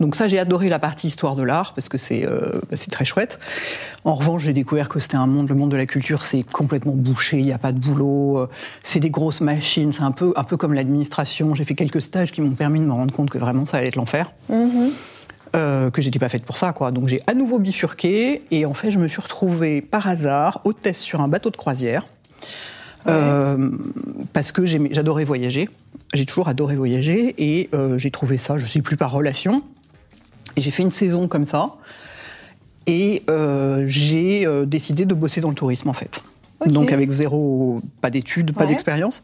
Donc 0.00 0.14
ça, 0.14 0.28
j'ai 0.28 0.38
adoré 0.38 0.68
la 0.68 0.78
partie 0.78 1.06
histoire 1.06 1.36
de 1.36 1.42
l'art 1.42 1.74
parce 1.74 1.88
que 1.88 1.98
c'est 1.98 2.26
euh, 2.26 2.60
bah, 2.70 2.76
c'est 2.76 2.90
très 2.90 3.04
chouette. 3.04 3.38
En 4.04 4.14
revanche, 4.14 4.42
j'ai 4.42 4.52
découvert 4.52 4.88
que 4.88 5.00
c'était 5.00 5.16
un 5.16 5.26
monde, 5.26 5.48
le 5.48 5.54
monde 5.54 5.70
de 5.70 5.76
la 5.76 5.86
culture, 5.86 6.24
c'est 6.24 6.42
complètement 6.42 6.94
bouché, 6.94 7.38
il 7.38 7.44
n'y 7.44 7.52
a 7.52 7.58
pas 7.58 7.72
de 7.72 7.78
boulot, 7.78 8.38
euh, 8.38 8.48
c'est 8.82 9.00
des 9.00 9.10
grosses 9.10 9.40
machines, 9.40 9.92
c'est 9.92 10.02
un 10.02 10.10
peu, 10.10 10.32
un 10.36 10.44
peu 10.44 10.56
comme 10.56 10.74
l'administration. 10.74 11.54
J'ai 11.54 11.64
fait 11.64 11.74
quelques 11.74 12.02
stages 12.02 12.32
qui 12.32 12.40
m'ont 12.40 12.50
permis 12.50 12.80
de 12.80 12.84
me 12.84 12.92
rendre 12.92 13.14
compte 13.14 13.30
que 13.30 13.38
vraiment 13.38 13.64
ça 13.64 13.78
allait 13.78 13.88
être 13.88 13.96
l'enfer. 13.96 14.32
Euh, 15.54 15.90
que 15.90 16.00
j'étais 16.00 16.18
pas 16.18 16.30
faite 16.30 16.44
pour 16.44 16.56
ça, 16.56 16.72
quoi. 16.72 16.92
Donc 16.92 17.08
j'ai 17.08 17.20
à 17.26 17.34
nouveau 17.34 17.58
bifurqué 17.58 18.42
et 18.50 18.64
en 18.64 18.72
fait, 18.72 18.90
je 18.90 18.98
me 18.98 19.06
suis 19.06 19.20
retrouvée 19.20 19.82
par 19.82 20.06
hasard 20.06 20.62
hôtesse 20.64 20.98
sur 20.98 21.20
un 21.20 21.28
bateau 21.28 21.50
de 21.50 21.58
croisière. 21.58 22.06
Euh, 23.08 23.70
parce 24.32 24.52
que 24.52 24.64
j'adorais 24.64 25.24
voyager. 25.24 25.68
J'ai 26.14 26.24
toujours 26.24 26.48
adoré 26.48 26.76
voyager 26.76 27.34
et 27.36 27.68
euh, 27.74 27.98
j'ai 27.98 28.10
trouvé 28.10 28.38
ça, 28.38 28.56
je 28.56 28.62
ne 28.62 28.68
sais 28.68 28.80
plus 28.80 28.96
par 28.96 29.10
relation. 29.12 29.62
Et 30.56 30.60
j'ai 30.60 30.70
fait 30.70 30.82
une 30.82 30.90
saison 30.90 31.28
comme 31.28 31.44
ça. 31.44 31.70
Et 32.86 33.22
euh, 33.30 33.84
j'ai 33.86 34.44
euh, 34.46 34.64
décidé 34.66 35.04
de 35.06 35.14
bosser 35.14 35.40
dans 35.40 35.48
le 35.50 35.54
tourisme 35.54 35.88
en 35.88 35.92
fait. 35.92 36.22
Donc 36.66 36.92
avec 36.92 37.10
zéro, 37.10 37.80
pas 38.00 38.10
d'études, 38.10 38.52
pas 38.52 38.62
Ouais. 38.62 38.66
d'expérience. 38.68 39.22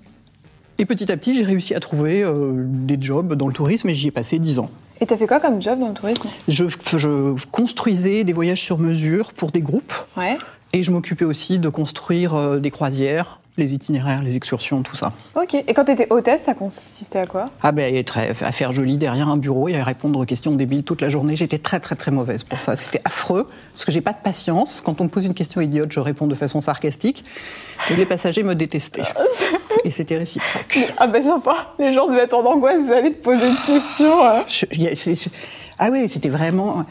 Et 0.78 0.84
petit 0.84 1.10
à 1.10 1.16
petit, 1.16 1.34
j'ai 1.36 1.44
réussi 1.44 1.74
à 1.74 1.80
trouver 1.80 2.22
euh, 2.22 2.52
des 2.66 2.96
jobs 3.00 3.34
dans 3.34 3.48
le 3.48 3.52
tourisme 3.54 3.88
et 3.88 3.94
j'y 3.94 4.08
ai 4.08 4.10
passé 4.12 4.38
10 4.38 4.60
ans. 4.60 4.70
Et 5.00 5.06
t'as 5.06 5.16
fait 5.16 5.26
quoi 5.26 5.38
comme 5.40 5.60
job 5.62 5.78
dans 5.80 5.88
le 5.88 5.94
tourisme? 5.94 6.28
Je, 6.48 6.64
je 6.96 7.46
construisais 7.46 8.24
des 8.24 8.32
voyages 8.32 8.60
sur 8.62 8.78
mesure 8.78 9.32
pour 9.32 9.50
des 9.50 9.60
groupes 9.60 9.92
Ouais. 10.16 10.36
et 10.72 10.82
je 10.82 10.90
m'occupais 10.92 11.24
aussi 11.24 11.58
de 11.58 11.68
construire 11.68 12.34
euh, 12.34 12.58
des 12.58 12.70
croisières, 12.70 13.40
les 13.58 13.74
itinéraires, 13.74 14.22
les 14.22 14.36
excursions, 14.36 14.82
tout 14.82 14.96
ça. 14.96 15.12
Ok. 15.34 15.54
Et 15.54 15.74
quand 15.74 15.84
t'étais 15.84 16.06
hôtesse, 16.10 16.42
ça 16.46 16.54
consistait 16.54 17.18
à 17.18 17.26
quoi? 17.26 17.46
Ah 17.62 17.72
ben, 17.72 17.94
être 17.94 18.18
à 18.18 18.52
faire 18.52 18.72
joli 18.72 18.96
derrière 18.96 19.28
un 19.28 19.36
bureau 19.36 19.68
et 19.68 19.76
à 19.78 19.84
répondre 19.84 20.18
aux 20.20 20.24
questions 20.24 20.52
débiles 20.52 20.84
toute 20.84 21.00
la 21.02 21.08
journée. 21.08 21.36
J'étais 21.36 21.58
très 21.58 21.80
très 21.80 21.94
très 21.96 22.10
mauvaise 22.10 22.42
pour 22.44 22.62
ça. 22.62 22.76
C'était 22.76 23.00
affreux 23.04 23.48
parce 23.74 23.84
que 23.84 23.92
j'ai 23.92 24.00
pas 24.00 24.12
de 24.12 24.18
patience. 24.22 24.80
Quand 24.84 25.00
on 25.00 25.04
me 25.04 25.08
pose 25.10 25.24
une 25.24 25.34
question 25.34 25.60
idiote, 25.60 25.92
je 25.92 26.00
réponds 26.00 26.26
de 26.26 26.34
façon 26.34 26.60
sarcastique. 26.60 27.24
Et 27.90 27.94
les 27.96 28.06
passagers 28.06 28.42
me 28.42 28.54
détestaient. 28.54 29.02
Et 29.84 29.90
c'était 29.90 30.16
réciproque. 30.18 30.78
Ah 30.96 31.06
bah 31.06 31.22
sympa. 31.22 31.74
Les 31.78 31.92
gens 31.92 32.06
devaient 32.08 32.22
être 32.22 32.34
en 32.34 32.44
angoisse, 32.44 32.76
ils 32.84 32.92
allaient 32.92 33.10
te 33.12 33.22
poser. 33.22 33.46
Je- 34.48 34.66
a- 34.86 34.96
c'est- 34.96 35.14
c'est- 35.14 35.30
ah 35.78 35.88
oui, 35.90 36.08
c'était 36.08 36.28
vraiment. 36.30 36.84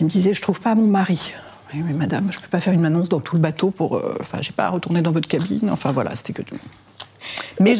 Il 0.00 0.04
me 0.04 0.10
disait, 0.10 0.34
je 0.34 0.42
trouve 0.42 0.60
pas 0.60 0.74
mon 0.74 0.86
mari. 0.86 1.32
Oui, 1.74 1.82
mais 1.86 1.92
madame, 1.92 2.28
je 2.32 2.38
peux 2.38 2.48
pas 2.48 2.60
faire 2.60 2.72
une 2.72 2.84
annonce 2.86 3.08
dans 3.08 3.20
tout 3.20 3.36
le 3.36 3.42
bateau 3.42 3.70
pour. 3.70 3.96
euh, 3.96 4.16
Enfin, 4.20 4.38
j'ai 4.40 4.52
pas 4.52 4.64
à 4.64 4.70
retourner 4.70 5.02
dans 5.02 5.12
votre 5.12 5.28
cabine. 5.28 5.68
Enfin 5.70 5.92
voilà, 5.92 6.14
c'était 6.16 6.32
que. 6.32 6.42
Mais, 7.60 7.74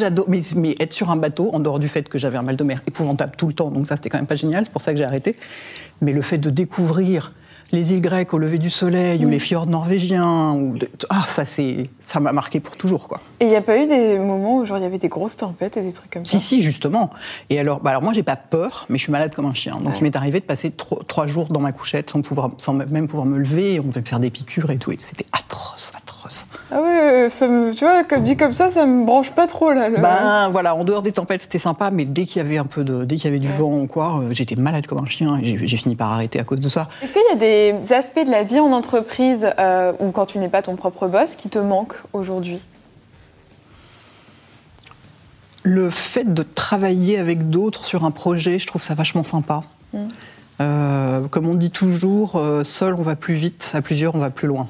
mais 0.55 0.75
être 0.79 0.93
sur 0.93 1.09
un 1.09 1.15
bateau, 1.15 1.49
en 1.53 1.59
dehors 1.59 1.79
du 1.79 1.87
fait 1.87 2.07
que 2.07 2.17
j'avais 2.17 2.37
un 2.37 2.43
mal 2.43 2.55
de 2.55 2.63
mer 2.63 2.81
épouvantable 2.87 3.33
tout 3.37 3.47
le 3.47 3.53
temps, 3.53 3.71
donc 3.71 3.87
ça 3.87 3.95
c'était 3.95 4.09
quand 4.09 4.17
même 4.17 4.27
pas 4.27 4.35
génial. 4.35 4.65
C'est 4.65 4.71
pour 4.71 4.81
ça 4.81 4.91
que 4.91 4.97
j'ai 4.97 5.05
arrêté. 5.05 5.35
Mais 6.01 6.11
le 6.13 6.21
fait 6.21 6.37
de 6.37 6.49
découvrir 6.49 7.33
les 7.71 7.93
îles 7.93 8.01
grecques 8.01 8.33
au 8.33 8.37
lever 8.37 8.57
du 8.57 8.69
soleil 8.69 9.25
ou 9.25 9.29
les 9.29 9.39
fjords 9.39 9.67
norvégiens, 9.67 10.51
ou 10.53 10.77
de- 10.77 10.89
ah 11.09 11.23
ça 11.27 11.45
c'est, 11.45 11.89
ça 11.99 12.19
m'a 12.19 12.31
marqué 12.31 12.59
pour 12.59 12.75
toujours 12.77 13.07
quoi. 13.07 13.21
Et 13.39 13.45
il 13.45 13.49
n'y 13.49 13.55
a 13.55 13.61
pas 13.61 13.77
eu 13.81 13.87
des 13.87 14.17
moments 14.19 14.57
où 14.57 14.65
genre 14.65 14.77
il 14.77 14.83
y 14.83 14.85
avait 14.85 14.97
des 14.97 15.07
grosses 15.09 15.37
tempêtes 15.37 15.77
et 15.77 15.81
des 15.81 15.93
trucs 15.93 16.11
comme 16.11 16.25
ça? 16.25 16.31
Si, 16.37 16.39
si, 16.39 16.61
justement. 16.61 17.09
Et 17.49 17.59
alors, 17.59 17.79
bah 17.79 17.91
alors 17.91 18.01
moi, 18.03 18.13
j'ai 18.13 18.23
pas 18.23 18.35
peur, 18.35 18.85
mais 18.89 18.97
je 18.97 19.03
suis 19.03 19.11
malade 19.11 19.33
comme 19.33 19.45
un 19.45 19.53
chien. 19.53 19.75
Donc, 19.77 19.89
Ouais. 19.89 19.97
il 19.99 20.03
m'est 20.03 20.15
arrivé 20.15 20.39
de 20.39 20.45
passer 20.45 20.71
tro- 20.71 21.01
trois 21.07 21.27
jours 21.27 21.45
dans 21.47 21.59
ma 21.61 21.71
couchette 21.71 22.09
sans, 22.09 22.21
pouvoir, 22.21 22.49
sans 22.57 22.73
même 22.73 23.07
pouvoir 23.07 23.25
me 23.27 23.37
lever. 23.37 23.79
On 23.79 23.83
devait 23.87 24.01
me 24.01 24.05
faire 24.05 24.19
des 24.19 24.29
piqûres 24.31 24.71
et 24.71 24.77
tout. 24.77 24.91
Et 24.91 24.97
c'était 24.99 25.25
atroce, 25.31 25.91
atroce. 25.95 26.08
Ah 26.71 26.81
ouais, 26.81 27.27
ça 27.29 27.47
me, 27.47 27.73
tu 27.73 27.83
vois, 27.85 28.03
comme 28.03 28.23
dit 28.23 28.37
comme 28.37 28.53
ça, 28.53 28.69
ça 28.71 28.85
me 28.85 29.05
branche 29.05 29.31
pas 29.31 29.47
trop 29.47 29.71
là. 29.71 29.89
le- 29.89 29.99
Ben 29.99 30.49
voilà, 30.49 30.75
en 30.75 30.83
dehors 30.83 31.01
des 31.01 31.11
tempêtes, 31.11 31.41
c'était 31.43 31.59
sympa, 31.59 31.89
mais 31.91 32.05
dès 32.05 32.25
qu'il 32.25 32.37
y 32.41 32.45
avait 32.45 32.57
un 32.57 32.65
peu 32.65 32.83
de, 32.83 33.03
dès 33.05 33.15
qu'il 33.15 33.25
y 33.25 33.27
avait 33.27 33.39
du 33.39 33.49
vent 33.51 33.79
ou 33.79 33.87
quoi, 33.87 34.19
euh, 34.21 34.29
j'étais 34.31 34.55
malade 34.55 34.85
comme 34.87 34.99
un 34.99 35.05
chien 35.05 35.39
et 35.41 35.65
j'ai 35.67 35.77
fini 35.77 35.95
par 35.95 36.11
arrêter 36.11 36.39
à 36.39 36.43
cause 36.43 36.59
de 36.59 36.69
ça. 36.69 36.87
Est-ce 37.01 37.13
qu'il 37.13 37.21
y 37.29 37.33
a 37.33 37.35
des 37.35 37.93
aspects 37.93 38.23
de 38.25 38.31
la 38.31 38.43
vie 38.43 38.59
en 38.59 38.71
entreprise 38.71 39.47
euh, 39.59 39.93
ou 39.99 40.11
quand 40.11 40.25
tu 40.27 40.37
n'es 40.39 40.49
pas 40.49 40.61
ton 40.61 40.75
propre 40.75 41.07
boss 41.07 41.35
qui 41.35 41.49
te 41.49 41.59
manquent 41.59 41.97
aujourd'hui? 42.13 42.59
Le 45.63 45.89
fait 45.89 46.33
de 46.33 46.43
travailler 46.43 47.17
avec 47.19 47.49
d'autres 47.49 47.85
sur 47.85 48.05
un 48.05 48.11
projet, 48.11 48.59
je 48.59 48.67
trouve 48.67 48.81
ça 48.81 48.93
vachement 48.93 49.23
sympa. 49.23 49.61
Euh, 50.61 51.21
comme 51.27 51.47
on 51.47 51.55
dit 51.55 51.71
toujours, 51.71 52.35
euh, 52.35 52.63
seul 52.63 52.93
on 52.93 53.01
va 53.01 53.15
plus 53.15 53.33
vite, 53.33 53.71
à 53.75 53.81
plusieurs 53.81 54.15
on 54.15 54.19
va 54.19 54.29
plus 54.29 54.47
loin. 54.47 54.67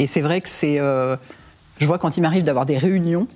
Et 0.00 0.06
c'est 0.06 0.20
vrai 0.22 0.40
que 0.40 0.48
c'est. 0.48 0.78
euh, 0.80 1.16
je 1.78 1.86
vois 1.86 1.98
quand 1.98 2.16
il 2.16 2.20
m'arrive 2.22 2.42
d'avoir 2.42 2.64
des 2.66 2.78
réunions 2.78 3.26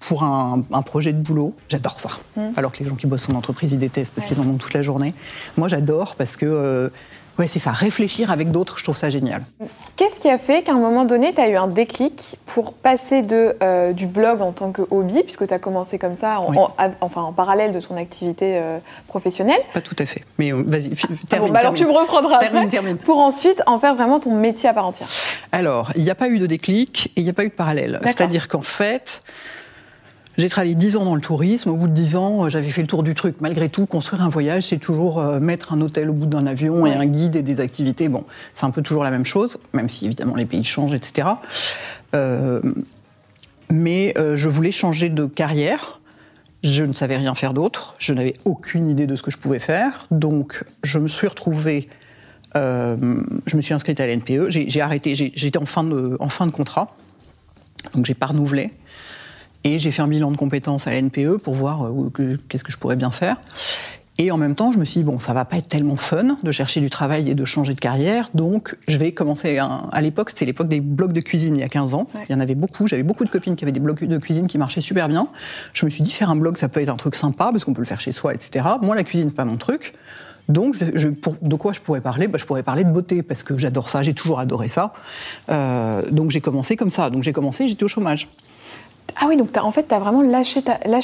pour 0.00 0.22
un, 0.24 0.62
un 0.72 0.82
projet 0.82 1.12
de 1.12 1.18
boulot, 1.20 1.54
j'adore 1.68 1.98
ça. 2.00 2.10
Alors 2.56 2.70
que 2.72 2.78
les 2.82 2.88
gens 2.88 2.94
qui 2.96 3.06
bossent 3.06 3.28
en 3.28 3.34
entreprise, 3.34 3.72
ils 3.72 3.78
détestent 3.78 4.12
parce 4.14 4.26
qu'ils 4.26 4.40
en 4.40 4.46
ont 4.46 4.54
toute 4.56 4.74
la 4.74 4.82
journée. 4.82 5.12
Moi, 5.56 5.68
j'adore 5.68 6.14
parce 6.16 6.36
que. 6.36 6.46
euh, 6.46 6.88
ouais, 7.38 7.46
c'est 7.46 7.58
ça, 7.58 7.70
réfléchir 7.70 8.30
avec 8.30 8.50
d'autres, 8.50 8.78
je 8.78 8.84
trouve 8.84 8.96
ça 8.96 9.08
génial. 9.10 9.42
Qu'est-ce 9.96 10.16
qui 10.16 10.28
a 10.28 10.38
fait 10.38 10.62
qu'à 10.62 10.72
un 10.72 10.78
moment 10.78 11.04
donné, 11.04 11.32
tu 11.34 11.40
as 11.40 11.48
eu 11.48 11.56
un 11.56 11.68
déclic 11.68 12.36
pour 12.46 12.72
passer 12.72 13.22
de, 13.22 13.56
euh, 13.62 13.92
du 13.92 14.06
blog 14.06 14.40
en 14.42 14.52
tant 14.52 14.70
que 14.72 14.82
hobby, 14.90 15.22
puisque 15.22 15.46
tu 15.46 15.54
as 15.54 15.58
commencé 15.58 15.98
comme 15.98 16.14
ça, 16.14 16.40
en, 16.40 16.50
Oui. 16.50 16.56
en- 16.58 16.72
av- 16.78 16.94
enfin 17.00 17.22
en 17.22 17.32
parallèle 17.32 17.72
de 17.72 17.80
ton 17.80 17.96
activité 17.96 18.58
euh, 18.58 18.78
professionnelle? 19.08 19.60
Pas 19.74 19.80
tout 19.80 19.96
à 19.98 20.06
fait. 20.06 20.22
Mais 20.38 20.52
euh, 20.52 20.62
vas-y, 20.66 20.90
Ah 20.92 21.06
termine. 21.28 21.48
bon, 21.48 21.52
bah 21.54 21.60
alors 21.60 21.72
tu 21.74 21.78
termine. 21.84 21.94
me 21.96 22.00
reprendras 22.00 22.38
Termine, 22.38 22.58
après, 22.58 22.70
termine. 22.70 22.96
pour 22.96 23.18
ensuite 23.18 23.62
en 23.66 23.78
faire 23.78 23.94
vraiment 23.94 24.20
ton 24.20 24.34
métier 24.34 24.68
à 24.68 24.74
part 24.74 24.86
entière. 24.86 25.08
Alors, 25.52 25.90
il 25.96 26.02
n'y 26.04 26.10
a 26.10 26.14
pas 26.14 26.28
eu 26.28 26.38
de 26.38 26.46
déclic 26.46 27.12
et 27.16 27.20
il 27.20 27.24
n'y 27.24 27.30
a 27.30 27.34
pas 27.34 27.44
eu 27.44 27.48
de 27.48 27.54
parallèle. 27.54 28.00
C'est-à-dire 28.04 28.48
qu'en 28.48 28.60
fait, 28.62 29.22
J'ai 30.38 30.48
travaillé 30.48 30.76
10 30.76 30.96
ans 30.96 31.04
dans 31.04 31.16
le 31.16 31.20
tourisme. 31.20 31.70
Au 31.70 31.74
bout 31.74 31.88
de 31.88 31.92
10 31.92 32.14
ans, 32.14 32.44
euh, 32.44 32.48
j'avais 32.48 32.70
fait 32.70 32.80
le 32.80 32.86
tour 32.86 33.02
du 33.02 33.14
truc. 33.14 33.40
Malgré 33.40 33.68
tout, 33.68 33.86
construire 33.86 34.22
un 34.22 34.28
voyage, 34.28 34.68
c'est 34.68 34.78
toujours 34.78 35.18
euh, 35.18 35.40
mettre 35.40 35.72
un 35.72 35.80
hôtel 35.80 36.08
au 36.10 36.12
bout 36.12 36.26
d'un 36.26 36.46
avion 36.46 36.86
et 36.86 36.94
un 36.94 37.06
guide 37.06 37.34
et 37.34 37.42
des 37.42 37.58
activités. 37.58 38.08
Bon, 38.08 38.24
c'est 38.54 38.64
un 38.64 38.70
peu 38.70 38.80
toujours 38.80 39.02
la 39.02 39.10
même 39.10 39.24
chose, 39.24 39.58
même 39.72 39.88
si 39.88 40.06
évidemment 40.06 40.36
les 40.36 40.46
pays 40.46 40.62
changent, 40.62 40.94
etc. 40.94 41.26
Euh, 42.14 42.62
mais 43.68 44.14
je 44.16 44.48
voulais 44.48 44.70
changer 44.70 45.10
de 45.10 45.26
carrière. 45.26 46.00
Je 46.62 46.84
ne 46.84 46.92
savais 46.92 47.16
rien 47.16 47.34
faire 47.34 47.52
d'autre. 47.52 47.94
Je 47.98 48.14
n'avais 48.14 48.34
aucune 48.46 48.88
idée 48.88 49.06
de 49.06 49.14
ce 49.14 49.22
que 49.22 49.30
je 49.30 49.36
pouvais 49.36 49.58
faire. 49.58 50.06
Donc, 50.10 50.64
je 50.84 50.98
me 50.98 51.08
suis 51.08 51.26
retrouvée. 51.26 51.88
je 52.54 53.56
me 53.56 53.60
suis 53.60 53.74
inscrite 53.74 54.00
à 54.00 54.06
l'NPE. 54.06 54.48
J'ai 54.48 54.80
arrêté. 54.80 55.14
J'étais 55.14 55.58
en, 55.58 55.66
fin 55.66 55.84
de, 55.84 56.16
en 56.18 56.30
fin 56.30 56.46
de 56.46 56.50
contrat. 56.50 56.96
Donc, 57.92 58.06
j'ai 58.06 58.14
pas 58.14 58.26
renouvelé. 58.26 58.72
Et 59.68 59.78
j'ai 59.78 59.90
fait 59.90 60.00
un 60.00 60.08
bilan 60.08 60.30
de 60.30 60.36
compétences 60.38 60.86
à 60.86 60.98
l'NPE 60.98 61.36
pour 61.42 61.54
voir 61.54 61.84
euh, 61.84 62.38
qu'est-ce 62.48 62.64
que 62.64 62.72
je 62.72 62.78
pourrais 62.78 62.96
bien 62.96 63.10
faire. 63.10 63.36
Et 64.16 64.30
en 64.30 64.38
même 64.38 64.54
temps, 64.54 64.72
je 64.72 64.78
me 64.78 64.86
suis 64.86 65.00
dit, 65.00 65.04
bon, 65.04 65.18
ça 65.18 65.34
va 65.34 65.44
pas 65.44 65.58
être 65.58 65.68
tellement 65.68 65.96
fun 65.96 66.38
de 66.42 66.52
chercher 66.52 66.80
du 66.80 66.88
travail 66.88 67.28
et 67.28 67.34
de 67.34 67.44
changer 67.44 67.74
de 67.74 67.78
carrière, 67.78 68.30
donc 68.32 68.76
je 68.88 68.96
vais 68.96 69.12
commencer. 69.12 69.58
à 69.58 70.00
l'époque, 70.00 70.30
c'était 70.30 70.46
l'époque 70.46 70.68
des 70.68 70.80
blogs 70.80 71.12
de 71.12 71.20
cuisine 71.20 71.54
il 71.54 71.60
y 71.60 71.64
a 71.64 71.68
15 71.68 71.92
ans. 71.92 72.08
Il 72.30 72.32
y 72.32 72.34
en 72.34 72.40
avait 72.40 72.54
beaucoup. 72.54 72.86
J'avais 72.86 73.02
beaucoup 73.02 73.24
de 73.24 73.28
copines 73.28 73.56
qui 73.56 73.64
avaient 73.64 73.72
des 73.72 73.78
blogs 73.78 74.02
de 74.02 74.16
cuisine 74.16 74.46
qui 74.46 74.56
marchaient 74.56 74.80
super 74.80 75.06
bien. 75.06 75.28
Je 75.74 75.84
me 75.84 75.90
suis 75.90 76.02
dit, 76.02 76.10
faire 76.10 76.30
un 76.30 76.36
blog, 76.36 76.56
ça 76.56 76.70
peut 76.70 76.80
être 76.80 76.88
un 76.88 76.96
truc 76.96 77.14
sympa 77.14 77.50
parce 77.50 77.64
qu'on 77.64 77.74
peut 77.74 77.82
le 77.82 77.86
faire 77.86 78.00
chez 78.00 78.12
soi, 78.12 78.32
etc. 78.32 78.64
Moi, 78.80 78.96
la 78.96 79.04
cuisine, 79.04 79.28
c'est 79.28 79.36
pas 79.36 79.44
mon 79.44 79.58
truc. 79.58 79.92
Donc, 80.48 80.76
je, 80.94 81.08
de 81.08 81.54
quoi 81.56 81.74
je 81.74 81.80
pourrais 81.80 82.00
parler? 82.00 82.26
Bah, 82.26 82.38
Je 82.38 82.46
pourrais 82.46 82.62
parler 82.62 82.84
de 82.84 82.90
beauté 82.90 83.22
parce 83.22 83.42
que 83.42 83.58
j'adore 83.58 83.90
ça, 83.90 84.02
j'ai 84.02 84.14
toujours 84.14 84.40
adoré 84.40 84.68
ça. 84.68 84.94
Euh, 85.50 86.02
donc, 86.10 86.30
j'ai 86.30 86.40
commencé 86.40 86.74
comme 86.74 86.88
ça. 86.88 87.10
Donc, 87.10 87.22
j'ai 87.22 87.34
commencé, 87.34 87.68
j'étais 87.68 87.84
au 87.84 87.88
chômage. 87.88 88.28
Ah 89.16 89.26
oui, 89.26 89.36
donc 89.36 89.56
en 89.56 89.70
fait, 89.70 89.88
tu 89.88 89.94
as 89.94 89.98
vraiment 89.98 90.22
lâché, 90.22 90.62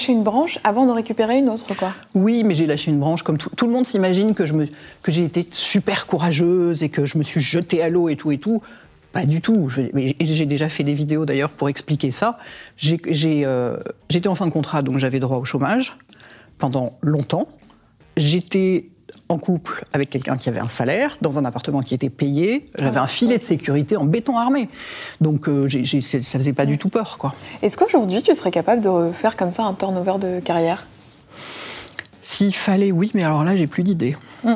une 0.08 0.22
branche 0.22 0.58
avant 0.62 0.86
de 0.86 0.92
récupérer 0.92 1.38
une 1.38 1.48
autre, 1.48 1.74
quoi. 1.76 1.92
Oui, 2.14 2.44
mais 2.44 2.54
j'ai 2.54 2.66
lâché 2.66 2.90
une 2.90 3.00
branche 3.00 3.22
comme 3.22 3.38
tout, 3.38 3.50
tout 3.56 3.66
le 3.66 3.72
monde 3.72 3.86
s'imagine 3.86 4.34
que 4.34 4.44
j'ai 4.44 5.22
été 5.24 5.46
super 5.50 6.06
courageuse 6.06 6.82
et 6.82 6.90
que 6.90 7.06
je 7.06 7.18
me 7.18 7.24
suis 7.24 7.40
jetée 7.40 7.82
à 7.82 7.88
l'eau 7.88 8.08
et 8.08 8.16
tout 8.16 8.30
et 8.30 8.38
tout. 8.38 8.62
Pas 9.12 9.26
du 9.26 9.40
tout. 9.40 9.68
J'ai 9.68 10.46
déjà 10.46 10.68
fait 10.68 10.82
des 10.82 10.94
vidéos 10.94 11.24
d'ailleurs 11.24 11.50
pour 11.50 11.68
expliquer 11.68 12.10
ça. 12.10 12.38
Euh, 12.84 13.76
j'étais 14.10 14.28
en 14.28 14.34
fin 14.34 14.46
de 14.46 14.52
contrat, 14.52 14.82
donc 14.82 14.98
j'avais 14.98 15.20
droit 15.20 15.38
au 15.38 15.44
chômage 15.44 15.96
pendant 16.58 16.94
longtemps. 17.00 17.46
J'étais 18.16 18.88
en 19.28 19.38
couple 19.38 19.84
avec 19.92 20.10
quelqu'un 20.10 20.36
qui 20.36 20.48
avait 20.48 20.60
un 20.60 20.68
salaire, 20.68 21.16
dans 21.20 21.38
un 21.38 21.44
appartement 21.44 21.80
qui 21.80 21.94
était 21.94 22.10
payé. 22.10 22.66
J'avais 22.78 22.98
un 22.98 23.06
filet 23.06 23.38
de 23.38 23.44
sécurité 23.44 23.96
en 23.96 24.04
béton 24.04 24.38
armé. 24.38 24.68
Donc 25.20 25.48
euh, 25.48 25.66
j 25.68 26.02
ça 26.02 26.38
faisait 26.38 26.52
pas 26.52 26.66
du 26.66 26.78
tout 26.78 26.88
peur. 26.88 27.18
quoi. 27.18 27.34
Est-ce 27.62 27.76
qu'aujourd'hui, 27.76 28.22
tu 28.22 28.34
serais 28.34 28.50
capable 28.50 28.82
de 28.82 29.12
faire 29.12 29.36
comme 29.36 29.50
ça 29.50 29.64
un 29.64 29.74
turnover 29.74 30.18
de 30.18 30.40
carrière? 30.40 30.86
S'il 32.22 32.54
fallait, 32.54 32.90
oui, 32.90 33.10
mais 33.14 33.22
alors 33.22 33.44
là, 33.44 33.54
j'ai 33.54 33.66
plus 33.66 33.82
d'idées. 33.82 34.16
Mmh. 34.44 34.54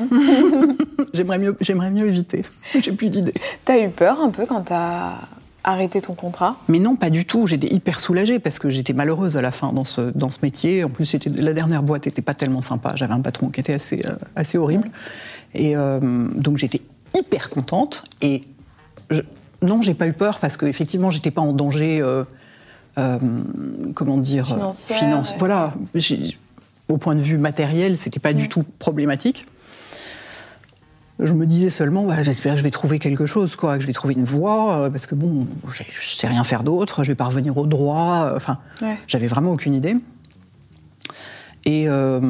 j'aimerais 1.15 1.39
mieux, 1.39 1.57
mieux 1.91 2.07
éviter. 2.07 2.45
J'ai 2.81 2.93
plus 2.93 3.09
d'idées. 3.09 3.35
T'as 3.65 3.79
eu 3.79 3.89
peur 3.91 4.21
un 4.21 4.31
peu 4.31 4.47
quand 4.47 4.63
t'as 4.63 5.19
arrêter 5.65 6.01
ton 6.01 6.15
contrat 6.15 6.57
Mais 6.69 6.79
non, 6.79 6.97
pas 6.97 7.11
du 7.11 7.25
tout. 7.25 7.47
J'étais 7.47 7.73
hyper 7.73 8.01
soulagée 8.01 8.39
parce 8.39 8.59
que 8.59 8.71
j'étais 8.71 8.93
malheureuse 8.93 9.37
à 9.37 9.43
la 9.43 9.51
fin 9.51 9.73
dans 9.73 9.85
ce, 9.85 10.13
dans 10.13 10.31
ce 10.31 10.39
métier. 10.43 10.85
En 10.85 10.89
plus, 10.89 11.17
la 11.27 11.53
dernière 11.53 11.83
boîte 11.83 12.07
n'était 12.07 12.23
pas 12.23 12.35
tellement 12.35 12.63
sympa. 12.63 12.93
J'avais 12.95 13.15
un 13.15 13.21
patron 13.21 13.51
qui 13.51 13.61
était 13.61 13.75
assez, 13.75 14.05
euh, 14.07 14.13
assez 14.37 14.59
horrible. 14.59 14.91
Et 15.55 15.77
euh, 15.77 16.01
donc 16.35 16.59
j'étais 16.59 16.83
hyper 17.15 17.51
contente. 17.51 18.05
Et 18.23 18.45
je, 19.11 19.23
non, 19.63 19.83
j'ai 19.83 19.95
pas 19.95 20.07
eu 20.07 20.13
peur 20.13 20.39
parce 20.39 20.57
qu'effectivement, 20.57 21.11
j'étais 21.11 21.31
pas 21.31 21.43
en 21.43 21.53
danger. 21.53 22.01
Euh, 22.01 22.25
comment 23.95 24.17
dire 24.17 24.47
finance 24.73 25.35
Voilà. 25.39 25.75
Au 26.89 26.97
point 26.97 27.15
de 27.15 27.21
vue 27.21 27.39
matériel, 27.39 27.99
c'était 27.99 28.19
pas 28.19 28.33
du 28.33 28.49
tout 28.49 28.65
problématique 28.79 29.47
je 31.21 31.35
me 31.35 31.47
disais 31.47 31.71
seulement, 31.71 32.05
bah, 32.05 32.23
j'espère 32.23 32.53
que 32.53 32.59
je 32.59 32.65
vais 32.65 32.71
trouver 32.71 32.99
quelque 32.99 33.27
chose, 33.27 33.57
quoi, 33.57 33.77
que 33.77 33.83
je 33.83 33.87
vais 33.87 33.93
trouver 33.93 34.15
une 34.15 34.25
voie, 34.25 34.79
euh, 34.79 34.91
parce 34.91 35.07
que 35.07 35.15
bon, 35.15 35.47
je, 35.73 35.83
ne 35.83 35.89
sais 36.01 36.29
rien 36.29 36.45
faire 36.45 36.63
d'autre, 36.63 37.03
je 37.03 37.11
vais 37.11 37.17
pas 37.17 37.25
revenir 37.25 37.57
au 37.57 37.67
droit. 37.67 38.31
Euh, 38.31 38.37
enfin, 38.37 38.59
j'avais 39.07 39.27
vraiment 39.27 39.53
aucune 39.53 39.75
idée. 39.75 39.97
Et, 41.65 41.89
euh, 41.89 42.21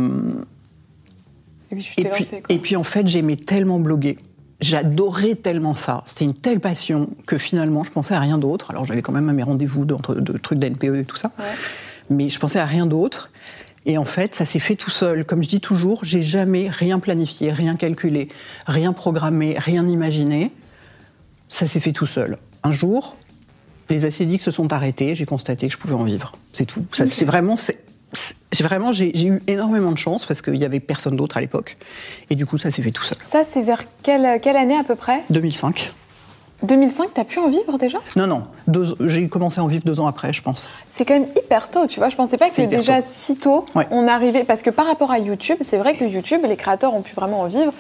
et, 1.71 1.77
puis, 1.77 2.27
et, 2.49 2.59
puis, 2.59 2.77
en 2.77 2.83
fait, 2.83 3.07
j'aimais 3.07 3.37
tellement 3.37 3.79
bloguer. 3.79 4.19
J'adorais 4.61 5.35
tellement 5.35 5.75
ça. 5.75 6.03
C'était 6.07 6.25
une 6.25 6.35
telle 6.35 6.59
passion 6.59 7.11
que 7.27 7.37
finalement, 7.37 7.85
je 7.85 7.91
pensais 7.91 8.15
à 8.15 8.21
rien 8.21 8.39
d'autre. 8.39 8.71
Alors, 8.71 8.85
j'allais 8.87 9.03
quand 9.03 9.13
même 9.13 9.29
à 9.29 9.33
mes 9.33 9.43
rendez-vous 9.43 9.85
de, 9.85 9.97
de 10.15 10.39
trucs 10.39 10.59
d'NPE 10.59 10.97
et 10.97 11.05
tout 11.05 11.17
ça. 11.17 11.31
Mais 12.11 12.31
je 12.31 12.39
pensais 12.41 12.59
à 12.59 12.65
rien 12.65 12.87
d'autre. 12.87 13.29
Et 13.89 13.97
en 13.97 14.05
fait, 14.05 14.35
ça 14.35 14.45
s'est 14.45 14.59
fait 14.59 14.77
tout 14.77 14.91
seul. 14.91 15.25
Comme 15.25 15.43
je 15.43 15.49
dis 15.49 15.61
toujours, 15.61 16.05
j'ai 16.05 16.23
jamais 16.23 16.69
rien 16.69 16.99
planifié, 16.99 17.51
rien 17.51 17.75
calculé, 17.75 18.29
rien 18.67 18.93
programmé, 18.93 19.55
rien 19.59 19.89
imaginé. 19.89 20.53
Ça 21.49 21.67
s'est 21.67 21.81
fait 21.81 21.93
tout 21.93 22.07
seul. 22.07 22.37
Un 22.63 22.71
jour, 22.71 23.17
les 23.89 24.05
acédiques 24.05 24.43
se 24.43 24.51
sont 24.51 24.75
arrêtés, 24.75 25.15
j'ai 25.15 25.25
constaté 25.25 25.69
que 25.69 25.73
je 25.73 25.79
pouvais 25.79 25.95
en 25.95 26.05
vivre. 26.05 26.33
C'est 26.53 26.67
tout. 26.67 26.85
C'est 26.93 27.25
vraiment, 27.25 27.55
j'ai 28.53 28.63
vraiment, 28.63 28.93
j'ai 28.93 29.27
eu 29.27 29.41
énormément 29.47 29.91
de 29.91 29.99
chance 29.99 30.27
parce 30.27 30.43
qu'il 30.43 30.57
y 30.57 30.67
avait 30.67 30.81
personne 30.81 31.17
d'autre 31.17 31.39
à 31.39 31.41
l'époque. 31.41 31.79
Et 32.29 32.35
du 32.35 32.45
coup, 32.45 32.59
ça 32.59 32.71
s'est 32.71 32.83
fait 32.83 32.91
tout 32.91 33.05
seul. 33.05 33.17
Ça, 33.25 33.45
c'est 33.51 33.63
vers 33.63 33.85
quelle, 34.03 34.39
quelle 34.43 34.57
année 34.57 34.77
à 34.77 34.85
peu 34.85 34.97
près? 34.97 35.25
2005. 35.31 35.95
2005, 36.63 37.11
t'as 37.15 37.25
pu 37.25 37.39
en 37.39 37.49
vivre 37.49 37.79
déjà? 37.79 37.99
Non, 38.17 38.27
non. 38.27 38.45
J'ai 39.01 39.29
commencé 39.29 39.61
à 39.61 39.65
en 39.65 39.69
vivre 39.69 39.85
deux 39.85 40.01
ans 40.01 40.07
après, 40.09 40.33
je 40.33 40.43
pense. 40.43 40.69
C'est 40.93 41.05
quand 41.05 41.15
même 41.15 41.29
hyper 41.37 41.71
tôt, 41.71 41.87
tu 41.87 42.01
vois. 42.01 42.09
Je 42.09 42.17
pensais 42.17 42.37
pas 42.37 42.51
que 42.51 42.63
déjà 42.63 43.01
si 43.07 43.37
tôt 43.37 43.65
on 43.91 44.09
arrivait. 44.09 44.45
Parce 44.45 44.63
que 44.63 44.71
par 44.71 44.87
rapport 44.87 45.11
à 45.11 45.19
YouTube, 45.19 45.59
c'est 45.61 45.77
vrai 45.77 45.95
que 45.95 46.05
YouTube, 46.05 46.41
les 46.47 46.57
créateurs 46.57 46.95
ont 46.95 47.03
pu 47.03 47.15
vraiment 47.15 47.43
en 47.43 47.47
vivre, 47.47 47.73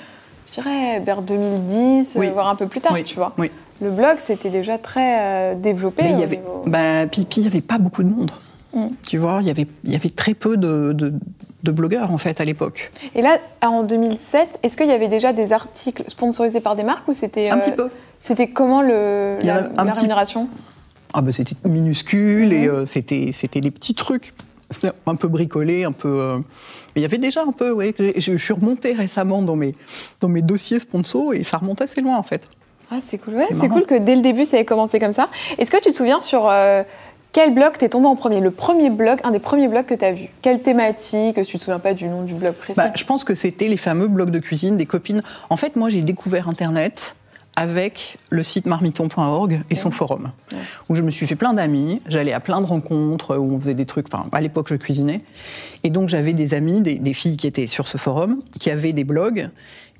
je 0.48 0.60
dirais, 0.60 1.00
vers 1.00 1.22
2010, 1.22 2.16
voire 2.32 2.48
un 2.48 2.54
peu 2.54 2.66
plus 2.66 2.80
tard, 2.80 2.94
tu 3.04 3.16
vois. 3.16 3.34
Le 3.80 3.92
blog, 3.92 4.16
c'était 4.18 4.50
déjà 4.50 4.76
très 4.76 5.52
euh, 5.52 5.54
développé. 5.54 6.02
Mais 6.02 6.10
il 6.10 6.18
y 6.18 6.24
avait, 6.24 6.40
bah, 6.66 7.06
puis, 7.06 7.24
il 7.36 7.42
n'y 7.42 7.46
avait 7.46 7.60
pas 7.60 7.78
beaucoup 7.78 8.02
de 8.02 8.08
monde. 8.08 8.32
Mm. 8.72 8.88
Tu 9.06 9.18
vois, 9.18 9.38
il 9.40 9.46
y 9.46 9.50
avait, 9.50 9.68
y 9.84 9.94
avait 9.94 10.10
très 10.10 10.34
peu 10.34 10.56
de, 10.56 10.92
de 11.62 11.72
blogueurs 11.72 12.12
en 12.12 12.18
fait 12.18 12.40
à 12.40 12.44
l'époque. 12.44 12.90
Et 13.14 13.22
là, 13.22 13.38
en 13.62 13.82
2007, 13.82 14.60
est-ce 14.62 14.76
qu'il 14.76 14.86
y 14.86 14.92
avait 14.92 15.08
déjà 15.08 15.32
des 15.32 15.52
articles 15.52 16.04
sponsorisés 16.08 16.60
par 16.60 16.76
des 16.76 16.82
marques 16.82 17.06
ou 17.08 17.14
c'était 17.14 17.50
un 17.50 17.58
petit 17.58 17.70
euh, 17.70 17.76
peu 17.76 17.90
c'était 18.20 18.48
comment 18.48 18.82
le, 18.82 19.32
la, 19.42 19.70
rémunération? 19.94 20.48
Ah 21.12 21.22
ben 21.22 21.32
C'était 21.32 21.56
minuscule 21.64 22.52
et 22.52 22.68
mhm. 22.68 22.74
euh, 22.74 22.86
c'était, 22.86 23.30
c'était 23.32 23.60
des 23.60 23.70
petits 23.70 23.94
trucs. 23.94 24.34
C'était 24.70 24.90
un 25.06 25.14
peu 25.14 25.28
bricolé, 25.28 25.84
un 25.84 25.92
peu. 25.92 26.20
Euh, 26.20 26.38
mais 26.38 27.00
il 27.00 27.02
y 27.02 27.06
avait 27.06 27.18
déjà 27.18 27.42
un 27.42 27.52
peu, 27.52 27.70
oui. 27.70 27.94
Je, 28.16 28.36
suis 28.36 28.52
remontée 28.52 28.92
récemment 28.92 29.40
dans 29.40 29.56
mes, 29.56 29.74
dans 30.20 30.28
mes 30.28 30.42
dossiers 30.42 30.78
sponsors 30.78 31.32
et 31.32 31.42
ça 31.42 31.56
remontait 31.56 31.84
assez 31.84 32.02
loin 32.02 32.18
en 32.18 32.22
fait. 32.22 32.48
Ah, 32.90 32.98
c'est 33.02 33.18
cool. 33.18 33.34
Ouais, 33.34 33.46
c'est, 33.48 33.68
cool 33.68 33.86
que 33.86 33.98
dès 33.98 34.16
le 34.16 34.22
début, 34.22 34.44
ça 34.44 34.58
ait 34.58 34.64
commencé 34.64 34.98
comme 34.98 35.12
ça. 35.12 35.28
Est-ce 35.58 35.70
que 35.70 35.76
tu 35.76 35.90
te 35.90 35.94
souviens 35.94 36.20
sur 36.20 36.48
euh, 36.48 36.82
quel 37.32 37.54
blog 37.54 37.76
t'es 37.78 37.88
tombé 37.88 38.06
en 38.06 38.16
premier? 38.16 38.40
Le 38.40 38.50
premier 38.50 38.88
blog, 38.90 39.18
un 39.24 39.30
des 39.30 39.38
premiers 39.38 39.68
blogs 39.68 39.86
que 39.86 39.94
tu 39.94 40.04
as 40.04 40.12
vu? 40.12 40.28
Quelle 40.40 40.62
thématique? 40.62 41.42
Tu 41.44 41.58
te 41.58 41.62
souviens 41.62 41.78
pas 41.78 41.94
du 41.94 42.08
nom 42.08 42.22
du 42.22 42.34
blog 42.34 42.54
précis? 42.54 42.76
Bah, 42.76 42.90
Je 42.94 43.04
pense 43.04 43.24
que 43.24 43.34
c'était 43.34 43.68
les 43.68 43.76
fameux 43.76 44.08
blogs 44.08 44.30
de 44.30 44.38
cuisine 44.38 44.76
des 44.76 44.86
copines. 44.86 45.20
En 45.50 45.56
fait, 45.56 45.76
moi, 45.76 45.90
j'ai 45.90 46.02
découvert 46.02 46.48
Internet 46.48 47.14
avec 47.58 48.18
le 48.30 48.44
site 48.44 48.66
marmiton.org 48.66 49.62
et 49.68 49.74
son 49.74 49.90
forum, 49.90 50.30
où 50.88 50.94
je 50.94 51.02
me 51.02 51.10
suis 51.10 51.26
fait 51.26 51.34
plein 51.34 51.54
d'amis, 51.54 52.00
j'allais 52.06 52.32
à 52.32 52.38
plein 52.38 52.60
de 52.60 52.66
rencontres 52.66 53.36
où 53.36 53.52
on 53.52 53.58
faisait 53.58 53.74
des 53.74 53.84
trucs, 53.84 54.06
enfin 54.14 54.28
à 54.30 54.40
l'époque 54.40 54.68
je 54.70 54.76
cuisinais, 54.76 55.22
et 55.82 55.90
donc 55.90 56.08
j'avais 56.08 56.34
des 56.34 56.54
amis, 56.54 56.82
des, 56.82 57.12
filles 57.14 57.36
qui 57.36 57.48
étaient 57.48 57.66
sur 57.66 57.88
ce 57.88 57.98
forum, 57.98 58.42
qui 58.60 58.70
avaient 58.70 58.92
des 58.92 59.02
blogs, 59.02 59.50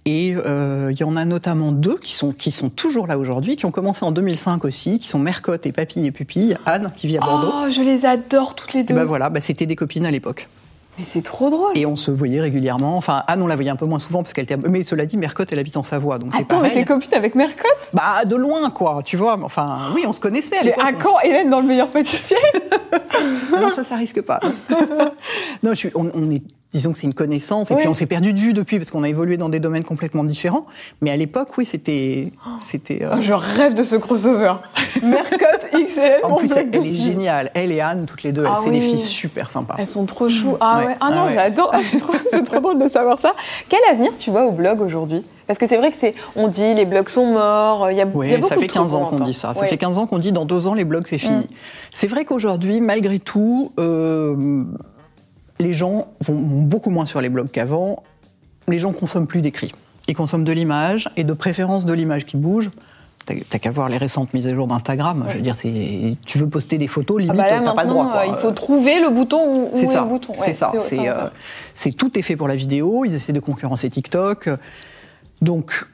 et 0.04 0.36
euh, 0.36 0.92
il 0.92 1.00
y 1.00 1.02
en 1.02 1.16
a 1.16 1.24
notamment 1.24 1.72
deux 1.72 1.98
qui 1.98 2.14
sont, 2.14 2.30
qui 2.30 2.52
sont 2.52 2.70
toujours 2.70 3.08
là 3.08 3.18
aujourd'hui, 3.18 3.56
qui 3.56 3.66
ont 3.66 3.72
commencé 3.72 4.04
en 4.04 4.12
2005 4.12 4.64
aussi, 4.64 5.00
qui 5.00 5.08
sont 5.08 5.18
Mercotte 5.18 5.66
et 5.66 5.72
Papille 5.72 6.06
et 6.06 6.12
Pupille, 6.12 6.56
Anne 6.64 6.92
qui 6.96 7.08
vit 7.08 7.16
à 7.16 7.20
Bordeaux. 7.22 7.50
Oh, 7.52 7.70
je 7.72 7.82
les 7.82 8.06
adore 8.06 8.54
toutes 8.54 8.74
les 8.74 8.84
deux. 8.84 8.94
ben 8.94 9.04
voilà, 9.04 9.30
bah, 9.30 9.40
c'était 9.40 9.66
des 9.66 9.74
copines 9.74 10.06
à 10.06 10.12
l'époque. 10.12 10.48
Mais 10.98 11.04
c'est 11.04 11.22
trop 11.22 11.48
drôle. 11.48 11.76
Et 11.76 11.86
on 11.86 11.94
se 11.94 12.10
voyait 12.10 12.40
régulièrement. 12.40 12.96
Enfin, 12.96 13.22
Anne, 13.28 13.40
on 13.40 13.46
la 13.46 13.54
voyait 13.54 13.70
un 13.70 13.76
peu 13.76 13.86
moins 13.86 14.00
souvent 14.00 14.22
parce 14.22 14.32
qu'elle 14.32 14.44
était. 14.44 14.56
Mais 14.56 14.82
cela 14.82 15.06
dit, 15.06 15.16
Mercotte, 15.16 15.52
elle 15.52 15.58
habite 15.60 15.76
en 15.76 15.84
Savoie, 15.84 16.18
donc 16.18 16.34
Attends, 16.34 16.60
mais 16.60 16.72
t'es 16.72 16.84
copine 16.84 17.14
avec 17.14 17.36
Mercotte? 17.36 17.90
Bah, 17.92 18.24
de 18.24 18.34
loin, 18.34 18.68
quoi. 18.70 19.00
Tu 19.04 19.16
vois. 19.16 19.38
Enfin, 19.42 19.92
oui, 19.94 20.04
on 20.06 20.12
se 20.12 20.20
connaissait 20.20 20.58
à 20.58 20.62
l'époque. 20.62 20.82
Mais 20.84 20.90
à 20.90 20.92
quand 20.94 21.20
Hélène 21.20 21.50
dans 21.50 21.60
le 21.60 21.66
meilleur 21.66 21.88
pâtissier? 21.88 22.36
Non, 23.50 23.70
ça, 23.74 23.82
ça 23.82 23.96
risque 23.96 24.22
pas. 24.22 24.38
non, 25.62 25.70
je 25.70 25.74
suis, 25.74 25.90
on, 25.94 26.30
est 26.30 26.42
disons 26.72 26.92
que 26.92 26.98
c'est 26.98 27.06
une 27.06 27.14
connaissance, 27.14 27.70
et 27.70 27.76
puis 27.76 27.88
on 27.88 27.94
s'est 27.94 28.06
perdu 28.06 28.32
de 28.32 28.38
vue 28.38 28.52
depuis 28.52 28.78
parce 28.78 28.90
qu'on 28.90 29.02
a 29.02 29.08
évolué 29.08 29.36
dans 29.36 29.48
des 29.48 29.60
domaines 29.60 29.84
complètement 29.84 30.24
différents. 30.24 30.62
Mais 31.00 31.10
à 31.10 31.16
l'époque, 31.16 31.56
oui, 31.56 31.64
c'était. 31.64 32.32
c'était 32.60 33.02
euh, 33.02 33.20
Je 33.20 33.32
rêve 33.32 33.74
de 33.74 33.82
ce 33.82 33.96
crossover. 33.96 34.54
Mercotte 35.02 35.66
XL. 35.72 36.20
En 36.24 36.36
plus, 36.36 36.50
elle, 36.54 36.74
est 36.74 36.92
géniale. 36.92 37.50
Elle 37.54 37.72
et 37.72 37.80
Anne, 37.80 38.04
toutes 38.06 38.22
les 38.22 38.32
deux, 38.32 38.44
ah 38.46 38.58
c'est 38.62 38.70
des 38.70 38.80
filles 38.80 38.98
super 38.98 39.50
sympas. 39.50 39.76
Elles 39.78 39.86
sont 39.86 40.04
trop 40.06 40.28
chou. 40.28 40.56
Ah 40.60 40.82
ouais. 40.84 40.96
Ah 41.00 41.10
non, 41.10 41.24
ah 41.28 41.34
j'adore. 41.34 41.72
c'est 41.82 42.44
trop 42.44 42.60
drôle 42.60 42.78
de 42.78 42.88
savoir 42.88 43.18
ça. 43.18 43.34
Quel 43.68 43.80
avenir 43.90 44.12
tu 44.18 44.30
vois 44.30 44.44
au 44.44 44.52
blog 44.52 44.80
aujourd'hui? 44.80 45.24
Parce 45.46 45.58
que 45.58 45.66
c'est 45.66 45.78
vrai 45.78 45.90
que 45.90 45.96
c'est, 45.98 46.14
on 46.36 46.48
dit 46.48 46.74
les 46.74 46.84
blogs 46.84 47.08
sont 47.08 47.24
morts, 47.24 47.90
il 47.90 47.96
y 47.96 48.02
a, 48.02 48.06
oui, 48.06 48.28
y 48.28 48.34
a 48.34 48.36
beaucoup 48.36 48.48
ça 48.48 48.58
fait 48.58 48.66
15 48.66 48.94
ans 48.94 49.06
qu'on 49.06 49.20
dit 49.20 49.32
ça. 49.32 49.54
Ça 49.54 49.66
fait 49.66 49.78
15 49.78 49.96
ans 49.96 50.06
qu'on 50.06 50.18
dit 50.18 50.30
dans 50.30 50.44
deux 50.44 50.66
ans 50.66 50.74
les 50.74 50.84
blogs 50.84 51.06
c'est 51.06 51.16
fini. 51.16 51.38
Mm. 51.38 51.48
C'est 51.90 52.06
vrai 52.06 52.26
qu'aujourd'hui, 52.26 52.82
malgré 52.82 53.18
tout, 53.18 53.72
euh, 53.80 54.64
les 55.60 55.72
gens 55.72 56.08
vont 56.20 56.38
beaucoup 56.38 56.90
moins 56.90 57.06
sur 57.06 57.20
les 57.20 57.28
blogs 57.28 57.50
qu'avant. 57.50 58.02
Les 58.66 58.78
gens 58.78 58.92
consomment 58.92 59.26
plus 59.26 59.42
d'écrits. 59.42 59.72
Ils 60.08 60.14
consomment 60.14 60.44
de 60.44 60.52
l'image 60.52 61.10
et 61.16 61.24
de 61.24 61.32
préférence 61.32 61.84
de 61.84 61.92
l'image 61.92 62.24
qui 62.26 62.36
bouge. 62.36 62.70
T'as 63.26 63.58
qu'à 63.58 63.70
voir 63.70 63.90
les 63.90 63.98
récentes 63.98 64.32
mises 64.32 64.46
à 64.46 64.54
jour 64.54 64.66
d'Instagram. 64.66 65.26
Je 65.28 65.34
veux 65.34 65.42
dire, 65.42 65.54
tu 66.24 66.38
veux 66.38 66.48
poster 66.48 66.78
des 66.78 66.86
photos, 66.86 67.18
ah 67.18 67.22
limite, 67.24 67.46
ah 67.46 67.60
t'as 67.62 67.74
pas 67.74 67.84
le 67.84 67.90
droit. 67.90 68.22
Il 68.26 68.34
faut 68.36 68.52
trouver 68.52 69.00
le 69.00 69.10
bouton 69.10 69.68
où, 69.70 69.76
est, 69.76 69.82
le 69.82 70.08
bouton. 70.08 70.32
c'est 70.38 70.54
ça. 70.54 70.72
Euh, 70.74 71.28
c'est 71.74 71.92
tout 71.92 72.18
est 72.18 72.22
fait 72.22 72.36
pour 72.36 72.48
la 72.48 72.56
vidéo. 72.56 73.04
Ils 73.04 73.14
essaient 73.14 73.34
de 73.34 73.40
concurrencer 73.40 73.90
TikTok. 73.90 74.48
Donc, 75.42 75.84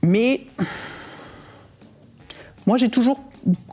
mais 0.00 0.40
moi, 2.66 2.78
j'ai 2.78 2.88
toujours 2.88 3.20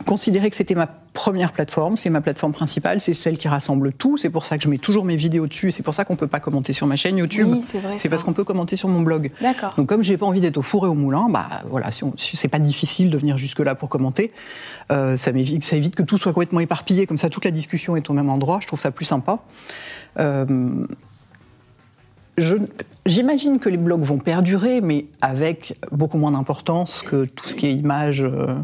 considéré 0.06 0.50
que 0.50 0.56
c'était 0.56 0.74
ma 0.74 0.86
première 0.86 1.52
plateforme, 1.52 1.96
c'est 1.96 2.10
ma 2.10 2.20
plateforme 2.20 2.52
principale, 2.52 3.00
c'est 3.00 3.14
celle 3.14 3.38
qui 3.38 3.48
rassemble 3.48 3.92
tout. 3.92 4.16
C'est 4.16 4.30
pour 4.30 4.44
ça 4.44 4.56
que 4.56 4.64
je 4.64 4.68
mets 4.68 4.78
toujours 4.78 5.04
mes 5.04 5.16
vidéos 5.16 5.46
dessus. 5.46 5.72
C'est 5.72 5.82
pour 5.82 5.94
ça 5.94 6.04
qu'on 6.04 6.16
peut 6.16 6.26
pas 6.26 6.40
commenter 6.40 6.72
sur 6.72 6.86
ma 6.86 6.96
chaîne 6.96 7.16
YouTube. 7.18 7.48
Oui, 7.50 7.64
c'est 7.96 8.08
parce 8.08 8.22
qu'on 8.22 8.32
peut 8.32 8.44
commenter 8.44 8.76
sur 8.76 8.88
mon 8.88 9.00
blog. 9.00 9.30
D'accord. 9.40 9.74
Donc 9.76 9.88
comme 9.88 10.02
j'ai 10.02 10.16
pas 10.16 10.26
envie 10.26 10.40
d'être 10.40 10.58
au 10.58 10.62
four 10.62 10.86
et 10.86 10.88
au 10.88 10.94
moulin, 10.94 11.28
bah 11.28 11.48
voilà, 11.68 11.90
si, 11.90 12.04
c'est 12.16 12.48
pas 12.48 12.58
difficile 12.58 13.10
de 13.10 13.18
venir 13.18 13.36
jusque 13.36 13.60
là 13.60 13.74
pour 13.74 13.88
commenter, 13.88 14.32
euh, 14.90 15.16
ça 15.16 15.32
m'évite, 15.32 15.64
ça 15.64 15.76
évite 15.76 15.94
que 15.94 16.02
tout 16.02 16.18
soit 16.18 16.32
complètement 16.32 16.60
éparpillé. 16.60 17.06
Comme 17.06 17.18
ça, 17.18 17.28
toute 17.28 17.44
la 17.44 17.50
discussion 17.50 17.96
est 17.96 18.08
au 18.10 18.12
même 18.12 18.30
endroit. 18.30 18.58
Je 18.60 18.66
trouve 18.66 18.80
ça 18.80 18.90
plus 18.90 19.06
sympa. 19.06 19.38
Euh, 20.18 20.86
J'imagine 23.04 23.58
que 23.58 23.68
les 23.68 23.76
blogs 23.76 24.02
vont 24.02 24.18
perdurer, 24.18 24.80
mais 24.80 25.06
avec 25.20 25.76
beaucoup 25.90 26.16
moins 26.16 26.32
d'importance 26.32 27.02
que 27.02 27.24
tout 27.24 27.46
ce 27.48 27.54
qui 27.54 27.66
est 27.66 27.74
images. 27.74 28.22
Euh, 28.22 28.54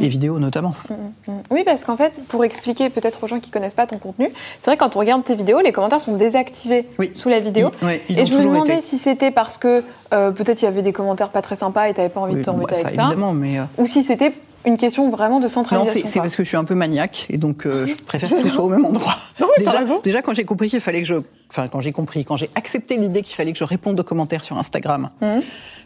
et 0.00 0.08
vidéos 0.08 0.38
notamment. 0.38 0.74
Mm, 0.88 0.94
mm, 0.94 1.34
mm. 1.34 1.42
Oui, 1.50 1.62
parce 1.64 1.84
qu'en 1.84 1.96
fait, 1.96 2.20
pour 2.28 2.44
expliquer 2.44 2.90
peut-être 2.90 3.24
aux 3.24 3.26
gens 3.26 3.40
qui 3.40 3.50
connaissent 3.50 3.74
pas 3.74 3.86
ton 3.86 3.98
contenu, 3.98 4.30
c'est 4.60 4.70
vrai 4.70 4.76
que 4.76 4.82
quand 4.82 4.96
on 4.96 5.00
regarde 5.00 5.24
tes 5.24 5.34
vidéos, 5.34 5.60
les 5.60 5.72
commentaires 5.72 6.00
sont 6.00 6.16
désactivés 6.16 6.88
sous 7.14 7.28
la 7.28 7.40
vidéo. 7.40 7.70
et 8.08 8.24
je 8.24 8.34
me 8.34 8.42
demandais 8.44 8.80
si 8.80 8.98
c'était 8.98 9.30
parce 9.30 9.58
que 9.58 9.84
euh, 10.12 10.30
peut-être 10.30 10.62
il 10.62 10.66
y 10.66 10.68
avait 10.68 10.82
des 10.82 10.92
commentaires 10.92 11.30
pas 11.30 11.42
très 11.42 11.56
sympas 11.56 11.88
et 11.88 11.94
tu 11.94 12.00
n'avais 12.00 12.12
pas 12.12 12.20
envie 12.20 12.36
de 12.36 12.42
t'embêter 12.42 12.74
bah, 12.74 12.80
avec 12.84 12.96
ça. 12.96 13.02
Évidemment, 13.02 13.32
mais 13.32 13.58
euh, 13.58 13.64
Ou 13.78 13.86
si 13.86 14.02
c'était 14.02 14.32
une 14.66 14.76
question 14.76 15.10
vraiment 15.10 15.40
de 15.40 15.48
centralisation. 15.48 16.00
Non, 16.00 16.06
c'est 16.06 16.20
parce 16.20 16.36
que 16.36 16.42
je 16.42 16.48
suis 16.48 16.56
un 16.56 16.64
peu 16.64 16.74
maniaque 16.74 17.26
et 17.28 17.36
donc 17.36 17.66
euh, 17.66 17.86
je 17.86 17.94
préfère 18.06 18.30
que 18.30 18.40
tout 18.40 18.50
soit 18.50 18.64
au 18.64 18.68
même 18.68 18.84
endroit. 18.84 19.14
déjà, 19.58 19.84
déjà, 20.02 20.22
quand 20.22 20.34
j'ai 20.34 20.44
compris 20.44 20.68
qu'il 20.68 20.80
fallait 20.80 21.02
que 21.02 21.06
je, 21.08 21.16
enfin 21.50 21.68
quand 21.68 21.80
j'ai 21.80 21.92
compris, 21.92 22.24
quand 22.24 22.36
j'ai 22.36 22.50
accepté 22.54 22.96
l'idée 22.96 23.22
qu'il 23.22 23.34
fallait 23.36 23.52
que 23.52 23.58
je 23.58 23.64
réponde 23.64 23.98
aux 24.00 24.04
commentaires 24.04 24.42
sur 24.44 24.56
Instagram, 24.56 25.10
mmh. 25.20 25.26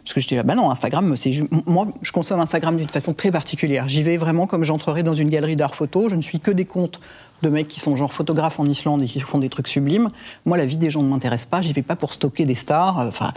parce 0.03 0.13
que 0.13 0.21
je 0.21 0.27
disais 0.27 0.43
bah 0.43 0.55
non, 0.55 0.71
Instagram, 0.71 1.15
c'est 1.17 1.31
moi, 1.65 1.87
je 2.01 2.11
consomme 2.11 2.39
Instagram 2.39 2.77
d'une 2.77 2.87
façon 2.87 3.13
très 3.13 3.31
particulière. 3.31 3.87
J'y 3.87 4.03
vais 4.03 4.17
vraiment 4.17 4.47
comme 4.47 4.63
j'entrerais 4.63 5.03
dans 5.03 5.13
une 5.13 5.29
galerie 5.29 5.55
d'art 5.57 5.75
photo. 5.75 6.07
Je 6.07 6.15
ne 6.15 6.21
suis 6.21 6.39
que 6.39 6.51
des 6.51 6.65
comptes 6.65 6.99
de 7.41 7.49
mecs 7.49 7.67
qui 7.67 7.79
sont 7.79 7.95
genre 7.95 8.13
photographes 8.13 8.59
en 8.59 8.65
Islande 8.65 9.01
et 9.01 9.05
qui 9.05 9.19
font 9.19 9.39
des 9.39 9.49
trucs 9.49 9.67
sublimes. 9.67 10.09
Moi, 10.45 10.57
la 10.57 10.65
vie 10.65 10.77
des 10.77 10.89
gens 10.89 11.01
ne 11.01 11.09
m'intéresse 11.09 11.45
pas. 11.45 11.61
J'y 11.61 11.73
vais 11.73 11.81
pas 11.81 11.95
pour 11.95 12.13
stocker 12.13 12.45
des 12.45 12.55
stars. 12.55 12.99
Euh, 12.99 13.07
enfin, 13.07 13.33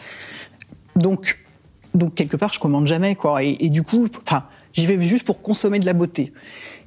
donc, 0.97 1.39
donc 1.95 2.15
quelque 2.15 2.37
part, 2.37 2.53
je 2.53 2.61
commande 2.61 2.87
jamais 2.87 3.17
quoi. 3.17 3.43
Et, 3.43 3.57
et 3.61 3.69
du 3.69 3.83
coup, 3.83 4.07
enfin 4.25 4.45
J'y 4.73 4.87
vais 4.87 5.01
juste 5.03 5.25
pour 5.25 5.43
consommer 5.43 5.79
de 5.79 5.87
la 5.87 5.93
beauté. 5.93 6.33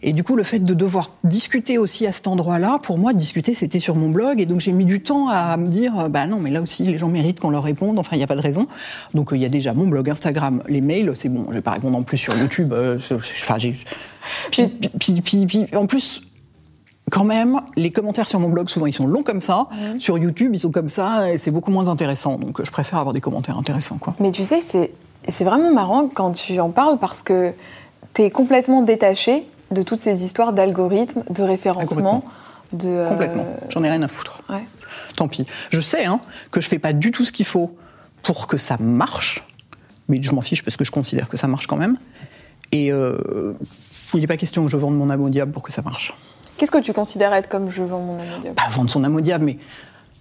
Et 0.02 0.14
du 0.14 0.24
coup, 0.24 0.36
le 0.36 0.44
fait 0.44 0.60
de 0.60 0.74
devoir 0.74 1.12
discuter 1.24 1.78
aussi 1.78 2.06
à 2.06 2.12
cet 2.12 2.28
endroit-là, 2.28 2.80
pour 2.84 2.98
moi, 2.98 3.14
discuter, 3.14 3.54
c'était 3.54 3.80
sur 3.80 3.96
mon 3.96 4.10
blog. 4.10 4.40
Et 4.40 4.46
donc, 4.46 4.60
j'ai 4.60 4.72
mis 4.72 4.86
du 4.86 5.02
temps 5.02 5.30
à 5.30 5.58
me 5.58 5.68
dire, 5.68 6.10
bah 6.10 6.28
non, 6.28 6.40
mais 6.40 6.52
là 6.52 6.62
aussi, 6.62 6.84
les 6.84 6.98
gens 6.98 7.10
méritent 7.10 7.40
qu'on 7.40 7.50
leur 7.50 7.64
réponde. 7.64 7.98
Enfin, 7.98 8.16
il 8.16 8.20
n'y 8.20 8.24
a 8.24 8.28
pas 8.28 8.36
de 8.36 8.42
raison. 8.42 8.68
Donc, 9.14 9.30
il 9.32 9.40
y 9.40 9.46
a 9.46 9.50
déjà 9.50 9.74
mon 9.74 9.88
blog 9.88 10.10
Instagram, 10.10 10.62
les 10.68 10.82
mails, 10.82 11.12
c'est 11.16 11.30
bon. 11.30 11.46
Je 11.50 11.56
vais 11.56 11.62
pas 11.62 11.72
répondre 11.72 11.98
en 11.98 12.04
plus 12.04 12.18
sur 12.18 12.38
YouTube. 12.38 12.74
Euh, 12.74 13.00
enfin, 13.12 13.58
j'ai. 13.58 13.76
Puis, 14.52 14.68
puis, 15.00 15.22
puis, 15.22 15.46
puis, 15.46 15.66
en 15.76 15.86
plus, 15.86 16.24
quand 17.12 17.24
même, 17.24 17.62
les 17.76 17.92
commentaires 17.92 18.28
sur 18.28 18.40
mon 18.40 18.50
blog, 18.50 18.70
souvent, 18.70 18.88
ils 18.88 18.94
sont 18.94 19.08
longs 19.08 19.24
comme 19.24 19.42
ça. 19.42 19.68
Sur 20.00 20.18
YouTube, 20.18 20.52
ils 20.54 20.60
sont 20.60 20.72
comme 20.72 20.90
ça, 20.90 21.32
et 21.32 21.38
c'est 21.38 21.52
beaucoup 21.52 21.72
moins 21.72 21.88
intéressant. 21.88 22.38
Donc, 22.38 22.64
je 22.64 22.72
préfère 22.72 23.00
avoir 23.00 23.14
des 23.14 23.22
commentaires 23.22 23.58
intéressants, 23.58 23.98
quoi. 23.98 24.16
Mais 24.20 24.32
tu 24.32 24.44
sais, 24.44 24.62
c'est 24.62 24.92
c'est 25.32 25.44
vraiment 25.44 25.72
marrant 25.72 26.08
quand 26.08 26.32
tu 26.32 26.60
en 26.60 26.70
parles 26.70 26.98
parce 26.98 27.22
que 27.22 27.54
tu 28.14 28.24
es 28.24 28.30
complètement 28.30 28.82
détaché 28.82 29.48
de 29.72 29.82
toutes 29.82 30.02
ces 30.02 30.24
histoires 30.24 30.54
d'algorithmes, 30.54 31.24
de 31.30 31.44
référencement. 31.44 32.24
de, 32.74 32.88
euh, 32.88 33.10
complètement. 33.10 33.46
J'en 33.70 33.84
ai 33.84 33.90
rien 33.90 34.02
à 34.02 34.08
foutre. 34.08 34.42
Tant 35.16 35.28
pis. 35.28 35.46
Je 35.70 35.82
sais 35.82 36.06
hein, 36.06 36.20
que 36.52 36.62
je 36.62 36.68
fais 36.68 36.80
pas 36.80 36.94
du 36.94 37.12
tout 37.12 37.26
ce 37.26 37.32
qu'il 37.32 37.46
faut 37.46 37.76
pour 38.22 38.48
que 38.48 38.58
ça 38.58 38.78
marche, 38.80 39.48
mais 40.10 40.22
je 40.22 40.32
m'en 40.32 40.42
fiche 40.42 40.64
parce 40.64 40.78
que 40.78 40.84
je 40.84 40.92
considère 40.92 41.30
que 41.30 41.38
ça 41.38 41.48
marche 41.48 41.68
quand 41.68 41.78
même. 41.78 41.98
Et 42.72 42.92
euh, 42.92 43.54
il 44.14 44.20
n'est 44.20 44.28
pas 44.28 44.38
question 44.38 44.66
que 44.66 44.72
je 44.72 44.78
vende 44.78 44.96
mon 44.96 45.10
âme 45.10 45.22
au 45.22 45.30
diable 45.30 45.52
pour 45.52 45.62
que 45.62 45.72
ça 45.72 45.82
marche. 45.82 46.14
Qu'est-ce 46.58 46.72
que 46.72 46.78
tu 46.78 46.94
considères 46.94 47.34
être 47.34 47.50
comme 47.50 47.70
je 47.70 47.84
vends 47.84 48.00
mon 48.00 48.20
âme 48.20 48.28
au 48.38 48.42
diable? 48.42 48.56
Pas 48.56 48.70
vendre 48.70 48.90
son 48.90 49.04
âme 49.04 49.16
au 49.16 49.22
diable, 49.22 49.46
mais 49.46 49.58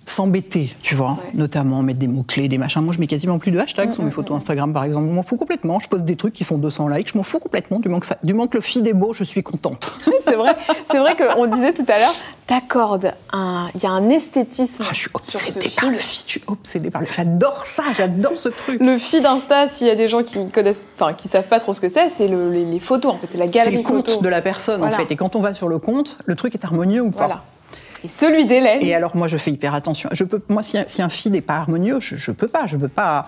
s'embêter, 0.06 0.74
tu 0.82 0.94
vois, 0.94 1.18
notamment 1.34 1.82
mettre 1.82 1.98
des 1.98 2.06
mots-clés, 2.06 2.48
des 2.48 2.58
machins. 2.58 2.82
Moi, 2.82 2.92
je 2.94 3.00
mets 3.00 3.06
quasiment 3.06 3.38
plus 3.38 3.50
de 3.50 3.58
hashtags 3.58 3.92
sur 3.92 4.02
mes 4.02 4.10
photos 4.10 4.36
Instagram, 4.36 4.72
par 4.72 4.84
exemple. 4.84 5.08
Je 5.08 5.14
m'en 5.14 5.22
fous 5.22 5.36
complètement. 5.36 5.80
Je 5.80 5.88
poste 5.88 6.04
des 6.04 6.16
trucs 6.16 6.34
qui 6.34 6.44
font 6.44 6.58
200 6.58 6.88
likes. 6.88 7.12
Je 7.12 7.18
m'en 7.18 7.24
fous 7.24 7.38
complètement. 7.38 7.78
Du 7.78 7.88
moment 7.88 8.00
que, 8.00 8.06
ça, 8.06 8.18
du 8.22 8.34
moment 8.34 8.46
que 8.46 8.56
le 8.56 8.62
feed 8.62 8.86
est 8.86 8.92
beau, 8.92 9.12
je 9.12 9.24
suis 9.24 9.42
contente. 9.42 9.92
c'est 10.24 10.34
vrai, 10.34 10.54
c'est 10.90 10.98
vrai 10.98 11.14
qu'on 11.16 11.46
disait 11.46 11.72
tout 11.72 11.86
à 11.88 11.98
l'heure, 11.98 12.14
t'accordes 12.46 13.14
un, 13.32 13.68
il 13.74 13.82
y 13.82 13.86
a 13.86 13.90
un 13.90 14.10
esthétisme. 14.10 14.84
Ah, 14.86 14.92
je 14.92 14.98
suis 14.98 15.10
obsédée 15.14 15.70
par 15.74 15.90
le 15.90 15.98
feed. 15.98 16.24
Je 16.26 16.30
suis 16.30 16.42
obsédée 16.46 16.90
par 16.90 17.00
le. 17.00 17.08
J'adore 17.10 17.64
ça. 17.64 17.84
J'adore 17.96 18.36
ce 18.36 18.50
truc. 18.50 18.80
Le 18.80 18.98
feed 18.98 19.24
Insta, 19.24 19.68
s'il 19.68 19.86
y 19.86 19.90
a 19.90 19.94
des 19.94 20.08
gens 20.08 20.22
qui 20.22 20.48
connaissent, 20.50 20.84
enfin, 20.94 21.14
qui 21.14 21.28
savent 21.28 21.48
pas 21.48 21.60
trop 21.60 21.72
ce 21.72 21.80
que 21.80 21.88
c'est, 21.88 22.10
c'est 22.10 22.28
les, 22.28 22.80
photos. 22.80 23.12
En 23.12 23.18
fait, 23.18 23.28
c'est 23.30 23.38
la 23.38 23.46
galerie. 23.46 23.70
C'est 23.70 23.76
le 23.76 23.82
compte 23.82 24.22
de 24.22 24.28
la 24.28 24.42
personne, 24.42 24.84
en 24.84 24.90
fait. 24.90 25.10
Et 25.10 25.16
quand 25.16 25.36
on 25.36 25.40
va 25.40 25.54
sur 25.54 25.68
le 25.68 25.78
compte, 25.78 26.18
le 26.24 26.34
truc 26.34 26.54
est 26.54 26.64
harmonieux 26.64 27.02
ou 27.02 27.10
pas. 27.10 27.26
Voilà. 27.26 27.44
Et 28.04 28.08
celui 28.08 28.44
d'Hélène. 28.44 28.82
Et 28.82 28.94
alors 28.94 29.16
moi 29.16 29.28
je 29.28 29.38
fais 29.38 29.50
hyper 29.50 29.74
attention. 29.74 30.10
Je 30.12 30.24
peux, 30.24 30.40
moi 30.48 30.62
si, 30.62 30.78
un 30.78 31.08
feed 31.08 31.32
n'est 31.32 31.40
pas 31.40 31.56
harmonieux, 31.56 31.98
je, 32.00 32.30
ne 32.30 32.36
peux 32.36 32.48
pas, 32.48 32.66
je 32.66 32.76
peux 32.76 32.88
pas. 32.88 33.26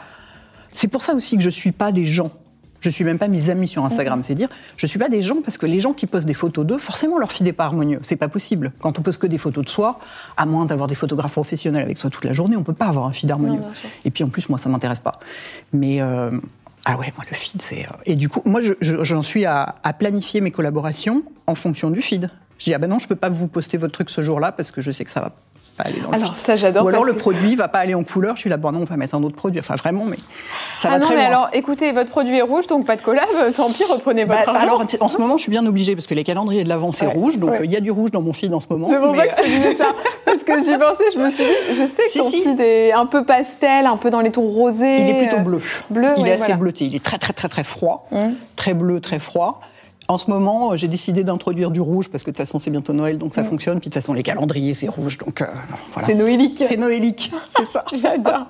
C'est 0.72 0.88
pour 0.88 1.02
ça 1.02 1.14
aussi 1.14 1.36
que 1.36 1.42
je 1.42 1.50
suis 1.50 1.72
pas 1.72 1.92
des 1.92 2.04
gens. 2.04 2.30
Je 2.80 2.90
suis 2.90 3.04
même 3.04 3.18
pas 3.18 3.26
mes 3.26 3.48
amis 3.48 3.68
sur 3.68 3.84
Instagram, 3.86 4.22
c'est 4.22 4.34
dire, 4.34 4.48
je 4.76 4.86
suis 4.86 4.98
pas 4.98 5.08
des 5.08 5.22
gens 5.22 5.40
parce 5.42 5.56
que 5.56 5.64
les 5.64 5.80
gens 5.80 5.94
qui 5.94 6.06
postent 6.06 6.26
des 6.26 6.34
photos 6.34 6.66
d'eux, 6.66 6.76
forcément 6.76 7.18
leur 7.18 7.32
feed 7.32 7.46
n'est 7.46 7.54
pas 7.54 7.64
harmonieux. 7.64 8.00
C'est 8.02 8.16
pas 8.16 8.28
possible. 8.28 8.70
Quand 8.80 8.98
on 8.98 9.02
poste 9.02 9.20
que 9.20 9.26
des 9.26 9.38
photos 9.38 9.64
de 9.64 9.70
soi, 9.70 9.98
à 10.36 10.44
moins 10.44 10.66
d'avoir 10.66 10.86
des 10.86 10.94
photographes 10.94 11.32
professionnels 11.32 11.82
avec 11.82 11.96
soi 11.96 12.10
toute 12.10 12.24
la 12.24 12.34
journée, 12.34 12.54
on 12.54 12.62
peut 12.62 12.74
pas 12.74 12.86
avoir 12.86 13.06
un 13.06 13.12
feed 13.12 13.30
harmonieux. 13.30 13.62
Et 14.04 14.10
puis 14.10 14.24
en 14.24 14.28
plus, 14.28 14.50
moi 14.50 14.58
ça 14.58 14.68
m'intéresse 14.68 15.00
pas. 15.00 15.18
Mais 15.72 16.02
euh, 16.02 16.30
ah 16.84 16.98
ouais, 16.98 17.12
moi 17.16 17.24
le 17.30 17.34
feed 17.34 17.62
c'est. 17.62 17.86
Euh, 17.86 18.04
et 18.04 18.14
du 18.14 18.28
coup, 18.28 18.42
moi 18.44 18.60
j'en 18.82 19.22
suis 19.22 19.46
à, 19.46 19.76
à 19.82 19.92
planifier 19.94 20.42
mes 20.42 20.50
collaborations 20.50 21.22
en 21.46 21.54
fonction 21.54 21.90
du 21.90 22.02
feed. 22.02 22.30
Je 22.58 22.64
dis, 22.64 22.74
ah 22.74 22.78
ben 22.78 22.88
non, 22.88 22.98
je 22.98 23.08
peux 23.08 23.16
pas 23.16 23.28
vous 23.28 23.48
poster 23.48 23.76
votre 23.76 23.92
truc 23.92 24.10
ce 24.10 24.20
jour-là 24.20 24.52
parce 24.52 24.70
que 24.70 24.80
je 24.80 24.90
sais 24.90 25.04
que 25.04 25.10
ça 25.10 25.20
va 25.20 25.32
pas 25.76 25.84
aller 25.84 26.00
dans 26.00 26.10
alors, 26.10 26.32
le 26.32 26.36
ça, 26.36 26.56
j'adore. 26.56 26.84
Ou 26.84 26.88
alors 26.88 27.04
le 27.04 27.14
produit 27.14 27.54
va 27.54 27.68
pas 27.68 27.80
aller 27.80 27.94
en 27.94 28.02
couleur. 28.02 28.36
Je 28.36 28.40
suis 28.40 28.50
là, 28.50 28.56
bon 28.56 28.72
non, 28.72 28.80
on 28.80 28.84
va 28.84 28.96
mettre 28.96 29.14
un 29.14 29.22
autre 29.22 29.36
produit. 29.36 29.60
Enfin, 29.60 29.76
vraiment, 29.76 30.04
mais 30.04 30.16
ça 30.76 30.88
ah 30.88 30.92
va 30.92 30.98
non, 30.98 31.06
très 31.06 31.16
mais 31.16 31.22
loin. 31.22 31.30
alors, 31.30 31.48
écoutez, 31.52 31.92
votre 31.92 32.10
produit 32.10 32.38
est 32.38 32.42
rouge, 32.42 32.66
donc 32.66 32.86
pas 32.86 32.96
de 32.96 33.02
collab. 33.02 33.26
Tant 33.54 33.70
pis, 33.70 33.84
reprenez 33.84 34.24
votre 34.24 34.52
bah, 34.52 34.58
Alors, 34.58 34.82
en 35.00 35.08
ce 35.08 35.18
moment, 35.18 35.36
je 35.36 35.42
suis 35.42 35.50
bien 35.50 35.66
obligée 35.66 35.94
parce 35.94 36.06
que 36.06 36.14
les 36.14 36.24
calendriers 36.24 36.64
de 36.64 36.68
l'avant, 36.68 36.92
c'est 36.92 37.06
rouge. 37.06 37.38
Donc, 37.38 37.54
il 37.62 37.70
y 37.70 37.76
a 37.76 37.80
du 37.80 37.90
rouge 37.90 38.10
dans 38.10 38.22
mon 38.22 38.32
feed 38.32 38.52
en 38.54 38.60
ce 38.60 38.66
moment. 38.70 38.88
C'est 38.88 38.98
pour 38.98 39.14
ça 39.14 39.26
que 39.26 39.36
je 39.36 39.44
disais 39.44 39.76
ça. 39.76 39.92
Parce 40.24 40.42
que 40.42 40.58
j'y 40.62 40.78
pensais, 40.78 41.10
je 41.14 41.18
me 41.18 41.30
suis 41.30 41.44
dit, 41.44 41.50
je 41.70 41.86
sais 41.86 42.02
que 42.02 42.10
si, 42.10 42.18
ton 42.18 42.30
feed 42.30 42.60
est 42.60 42.92
un 42.92 43.06
peu 43.06 43.24
pastel, 43.24 43.86
un 43.86 43.96
peu 43.96 44.10
dans 44.10 44.20
les 44.20 44.30
tons 44.30 44.48
rosés. 44.48 44.96
Il 45.00 45.08
est 45.10 45.26
plutôt 45.26 45.42
bleu. 45.42 45.60
Bleu, 45.90 46.14
Il 46.18 46.26
est 46.26 46.32
assez 46.32 46.54
bleuté. 46.54 46.86
Il 46.86 46.96
est 46.96 47.04
très, 47.04 47.18
très, 47.18 47.32
très, 47.32 47.48
très 47.48 47.64
froid. 47.64 48.08
Hum. 48.12 48.34
Très 48.56 48.74
bleu, 48.74 49.00
très 49.00 49.18
froid. 49.18 49.60
En 50.08 50.18
ce 50.18 50.30
moment, 50.30 50.72
euh, 50.72 50.76
j'ai 50.76 50.86
décidé 50.86 51.24
d'introduire 51.24 51.70
du 51.70 51.80
rouge 51.80 52.08
parce 52.08 52.22
que 52.22 52.30
de 52.30 52.36
toute 52.36 52.44
façon 52.44 52.58
c'est 52.58 52.70
bientôt 52.70 52.92
Noël, 52.92 53.18
donc 53.18 53.34
ça 53.34 53.42
mm. 53.42 53.46
fonctionne. 53.46 53.80
Puis 53.80 53.88
de 53.88 53.94
toute 53.94 54.02
façon 54.02 54.12
les 54.12 54.22
calendriers 54.22 54.74
c'est 54.74 54.88
rouge, 54.88 55.18
donc 55.18 55.40
euh, 55.40 55.46
voilà. 55.92 56.06
C'est 56.06 56.14
noélique. 56.14 56.62
C'est 56.64 56.76
noélique, 56.76 57.32
c'est 57.56 57.68
ça. 57.68 57.84
J'adore. 57.92 58.46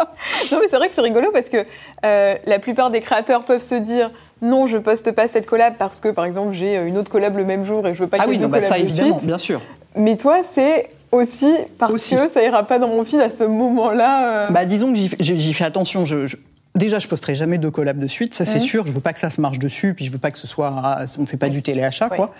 Non 0.52 0.58
mais 0.60 0.68
c'est 0.68 0.76
vrai 0.76 0.88
que 0.88 0.94
c'est 0.94 1.00
rigolo 1.00 1.30
parce 1.32 1.48
que 1.48 1.64
euh, 2.04 2.34
la 2.44 2.58
plupart 2.58 2.90
des 2.90 3.00
créateurs 3.00 3.44
peuvent 3.44 3.62
se 3.62 3.74
dire 3.74 4.10
non, 4.42 4.66
je 4.66 4.76
poste 4.76 5.12
pas 5.12 5.28
cette 5.28 5.46
collab 5.46 5.74
parce 5.78 6.00
que 6.00 6.08
par 6.08 6.26
exemple 6.26 6.52
j'ai 6.52 6.76
une 6.76 6.98
autre 6.98 7.10
collab 7.10 7.36
le 7.36 7.44
même 7.44 7.64
jour 7.64 7.86
et 7.86 7.94
je 7.94 8.02
veux 8.02 8.08
pas 8.08 8.18
ah 8.20 8.24
ah 8.26 8.28
oui, 8.28 8.38
bah 8.38 8.60
ça 8.60 8.78
évidemment, 8.78 9.18
bien 9.22 9.38
sûr. 9.38 9.62
Mais 9.94 10.16
toi 10.16 10.42
c'est 10.54 10.90
aussi 11.10 11.54
parce 11.78 12.10
que 12.10 12.28
ça 12.28 12.42
ira 12.42 12.64
pas 12.64 12.78
dans 12.78 12.88
mon 12.88 13.04
feed 13.04 13.20
à 13.20 13.30
ce 13.30 13.44
moment-là. 13.44 14.50
Bah 14.50 14.66
disons 14.66 14.92
que 14.92 14.98
j'y 14.98 15.54
fais 15.54 15.64
attention. 15.64 16.04
je 16.04 16.36
Déjà, 16.76 16.98
je 16.98 17.08
posterai 17.08 17.34
jamais 17.34 17.58
deux 17.58 17.70
collabs 17.70 17.98
de 17.98 18.06
suite, 18.06 18.34
ça 18.34 18.44
c'est 18.44 18.60
sûr. 18.60 18.86
Je 18.86 18.92
veux 18.92 19.00
pas 19.00 19.12
que 19.12 19.18
ça 19.18 19.30
se 19.30 19.40
marche 19.40 19.58
dessus, 19.58 19.94
puis 19.94 20.04
je 20.04 20.12
veux 20.12 20.18
pas 20.18 20.30
que 20.30 20.38
ce 20.38 20.46
soit, 20.46 20.98
on 21.18 21.26
fait 21.26 21.36
pas 21.36 21.48
du 21.48 21.62
téléachat, 21.62 22.08
quoi. 22.10 22.32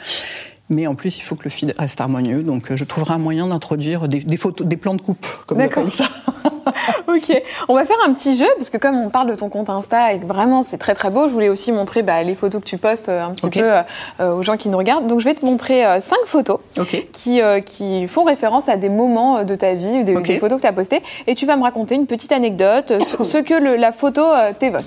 Mais 0.69 0.87
en 0.87 0.95
plus, 0.97 1.19
il 1.19 1.23
faut 1.23 1.37
que 1.37 1.45
le 1.45 1.51
feed 1.51 1.75
reste 1.79 2.01
harmonieux. 2.01 2.43
Donc, 2.43 2.71
euh, 2.71 2.77
je 2.77 2.85
trouverai 2.85 3.15
un 3.15 3.19
moyen 3.19 3.47
d'introduire 3.47 4.09
des, 4.09 4.21
des 4.21 4.37
photos, 4.37 4.67
des 4.67 4.77
plans 4.77 4.95
de 4.95 5.01
coupe, 5.03 5.27
comme 5.47 5.59
on 5.59 5.61
D'accord. 5.61 5.85
appelle 5.85 5.93
ça. 5.93 6.07
Ok, 7.09 7.43
on 7.69 7.75
va 7.75 7.85
faire 7.85 7.97
un 8.07 8.13
petit 8.13 8.37
jeu 8.37 8.47
parce 8.59 8.71
que 8.71 8.77
comme 8.77 8.97
on 8.97 9.09
parle 9.09 9.31
de 9.31 9.35
ton 9.37 9.49
compte 9.49 9.71
Insta 9.71 10.13
et 10.13 10.19
que 10.19 10.27
vraiment 10.27 10.63
c'est 10.65 10.79
très 10.79 10.95
très 10.95 11.11
beau, 11.11 11.29
je 11.29 11.33
voulais 11.33 11.49
aussi 11.49 11.71
montrer 11.71 12.03
bah, 12.03 12.23
les 12.25 12.35
photos 12.35 12.61
que 12.61 12.67
tu 12.67 12.77
postes 12.77 13.09
euh, 13.09 13.23
un 13.25 13.31
petit 13.35 13.49
peu 13.51 13.71
euh, 14.21 14.35
aux 14.35 14.43
gens 14.43 14.57
qui 14.57 14.69
nous 14.69 14.77
regardent. 14.77 15.07
Donc 15.07 15.21
je 15.21 15.25
vais 15.25 15.35
te 15.35 15.45
montrer 15.47 15.87
euh, 15.87 16.01
cinq 16.01 16.19
photos 16.27 16.59
qui, 17.13 17.41
euh, 17.41 17.61
qui 17.61 18.07
font 18.09 18.25
référence 18.25 18.69
à 18.69 18.77
des 18.77 18.89
moments 18.89 19.45
de 19.45 19.55
ta 19.55 19.75
vie, 19.75 20.05
des, 20.05 20.15
des 20.21 20.39
photos 20.39 20.57
que 20.59 20.63
tu 20.63 20.69
as 20.69 20.73
postées, 20.73 21.03
et 21.29 21.35
tu 21.37 21.47
vas 21.47 21.57
me 21.57 21.63
raconter 21.63 21.95
une 21.95 22.07
petite 22.07 22.33
anecdote 22.33 23.03
sur 23.05 23.25
ce 23.25 23.39
que 23.39 23.55
le- 23.55 23.77
la 23.77 23.93
photo 23.93 24.23
t'évoque. 24.59 24.83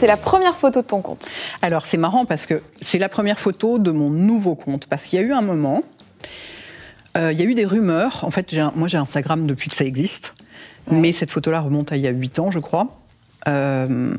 C'est 0.00 0.06
la 0.06 0.16
première 0.16 0.56
photo 0.56 0.80
de 0.80 0.86
ton 0.86 1.02
compte. 1.02 1.28
Alors 1.60 1.84
c'est 1.84 1.98
marrant 1.98 2.24
parce 2.24 2.46
que 2.46 2.62
c'est 2.80 2.98
la 2.98 3.10
première 3.10 3.38
photo 3.38 3.78
de 3.78 3.90
mon 3.90 4.08
nouveau 4.08 4.54
compte. 4.54 4.86
Parce 4.86 5.04
qu'il 5.04 5.20
y 5.20 5.22
a 5.22 5.26
eu 5.26 5.32
un 5.32 5.42
moment, 5.42 5.82
euh, 7.18 7.32
il 7.32 7.38
y 7.38 7.42
a 7.42 7.44
eu 7.44 7.52
des 7.52 7.66
rumeurs. 7.66 8.20
En 8.24 8.30
fait, 8.30 8.54
un- 8.54 8.72
moi 8.74 8.88
j'ai 8.88 8.96
Instagram 8.96 9.46
depuis 9.46 9.68
que 9.68 9.76
ça 9.76 9.84
existe. 9.84 10.32
Mais 10.90 11.12
cette 11.12 11.30
photo-là 11.30 11.60
remonte 11.60 11.92
à 11.92 11.96
il 11.98 12.02
y 12.02 12.06
a 12.06 12.12
8 12.12 12.38
ans, 12.38 12.50
je 12.50 12.58
crois. 12.60 12.98
Euh, 13.46 14.14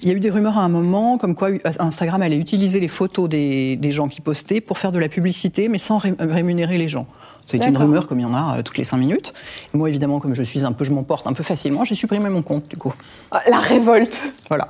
il 0.00 0.08
y 0.08 0.10
a 0.10 0.14
eu 0.14 0.20
des 0.20 0.30
rumeurs 0.30 0.56
à 0.56 0.62
un 0.62 0.70
moment 0.70 1.18
comme 1.18 1.34
quoi 1.34 1.50
Instagram 1.80 2.22
allait 2.22 2.36
utiliser 2.38 2.80
les 2.80 2.88
photos 2.88 3.28
des, 3.28 3.76
des 3.76 3.92
gens 3.92 4.08
qui 4.08 4.22
postaient 4.22 4.62
pour 4.62 4.78
faire 4.78 4.90
de 4.92 4.98
la 4.98 5.10
publicité, 5.10 5.68
mais 5.68 5.78
sans 5.78 5.98
ré- 5.98 6.14
rémunérer 6.18 6.78
les 6.78 6.88
gens. 6.88 7.06
C'est 7.48 7.66
une 7.66 7.78
rumeur 7.78 8.06
comme 8.06 8.20
il 8.20 8.24
y 8.24 8.26
en 8.26 8.34
a 8.34 8.58
euh, 8.58 8.62
toutes 8.62 8.76
les 8.76 8.84
5 8.84 8.98
minutes. 8.98 9.32
Et 9.72 9.76
moi, 9.78 9.88
évidemment, 9.88 10.20
comme 10.20 10.34
je 10.34 10.42
suis 10.42 10.64
un 10.64 10.72
peu, 10.72 10.84
je 10.84 10.92
m'emporte 10.92 11.26
un 11.26 11.32
peu 11.32 11.42
facilement, 11.42 11.82
j'ai 11.84 11.94
supprimé 11.94 12.28
mon 12.28 12.42
compte 12.42 12.68
du 12.68 12.76
coup. 12.76 12.92
Ah, 13.30 13.42
La 13.48 13.58
révolte. 13.58 14.32
Voilà. 14.48 14.68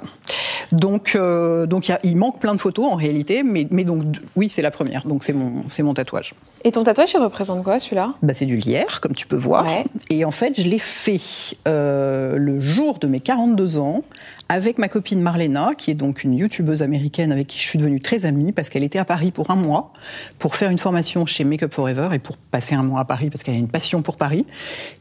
Donc, 0.71 1.13
euh, 1.15 1.67
donc 1.67 1.91
il 2.05 2.17
manque 2.17 2.39
plein 2.41 2.55
de 2.55 2.61
photos 2.61 2.87
en 2.93 2.95
réalité, 2.95 3.43
mais, 3.43 3.67
mais 3.71 3.85
donc 3.85 4.05
oui, 4.37 4.49
c'est 4.49 4.63
la 4.63 4.71
première. 4.71 5.07
Donc 5.07 5.25
c'est 5.25 5.33
mon, 5.33 5.65
mon 5.81 5.95
tatouage. 5.95 6.35
Et 6.65 6.73
ton 6.73 6.83
tatouage, 6.83 7.13
il 7.15 7.21
représente 7.21 7.63
quoi 7.63 7.79
celui-là? 7.79 8.15
Bah, 8.23 8.35
c'est 8.35 8.47
du 8.47 8.57
lierre, 8.57 9.01
comme 9.01 9.15
tu 9.15 9.27
peux 9.27 9.37
voir. 9.37 9.65
Ouais. 9.65 9.85
Et 10.11 10.25
en 10.25 10.31
fait, 10.31 10.61
je 10.61 10.69
l'ai 10.69 10.79
fait 10.79 11.21
euh, 11.67 12.37
le 12.37 12.61
jour 12.61 12.99
de 12.99 13.07
mes 13.07 13.21
42 13.21 13.79
ans 13.79 14.03
avec 14.49 14.79
ma 14.79 14.89
copine 14.89 15.21
Marlena, 15.21 15.73
qui 15.77 15.91
est 15.91 15.95
donc 15.95 16.25
une 16.25 16.35
youtubeuse 16.35 16.83
américaine 16.83 17.33
avec 17.33 17.47
qui 17.49 17.59
je 17.59 17.65
suis 17.65 17.79
devenue 17.79 18.01
très 18.01 18.25
amie 18.25 18.53
parce 18.53 18.71
qu'elle 18.71 18.83
était 18.83 18.99
à 18.99 19.05
Paris 19.05 19.31
pour 19.31 19.51
un 19.51 19.57
mois 19.57 19.93
pour 20.39 20.57
faire 20.57 20.71
une 20.71 20.79
formation 20.79 21.27
chez 21.27 21.45
Makeup 21.45 21.73
Forever 21.73 22.09
et 22.13 22.19
pour 22.19 22.37
passer 22.39 22.68
un 22.75 22.83
mois 22.83 23.01
à 23.01 23.05
Paris 23.05 23.31
parce 23.31 23.43
qu'elle 23.43 23.55
a 23.55 23.59
une 23.59 23.69
passion 23.69 24.03
pour 24.03 24.17
Paris. 24.17 24.47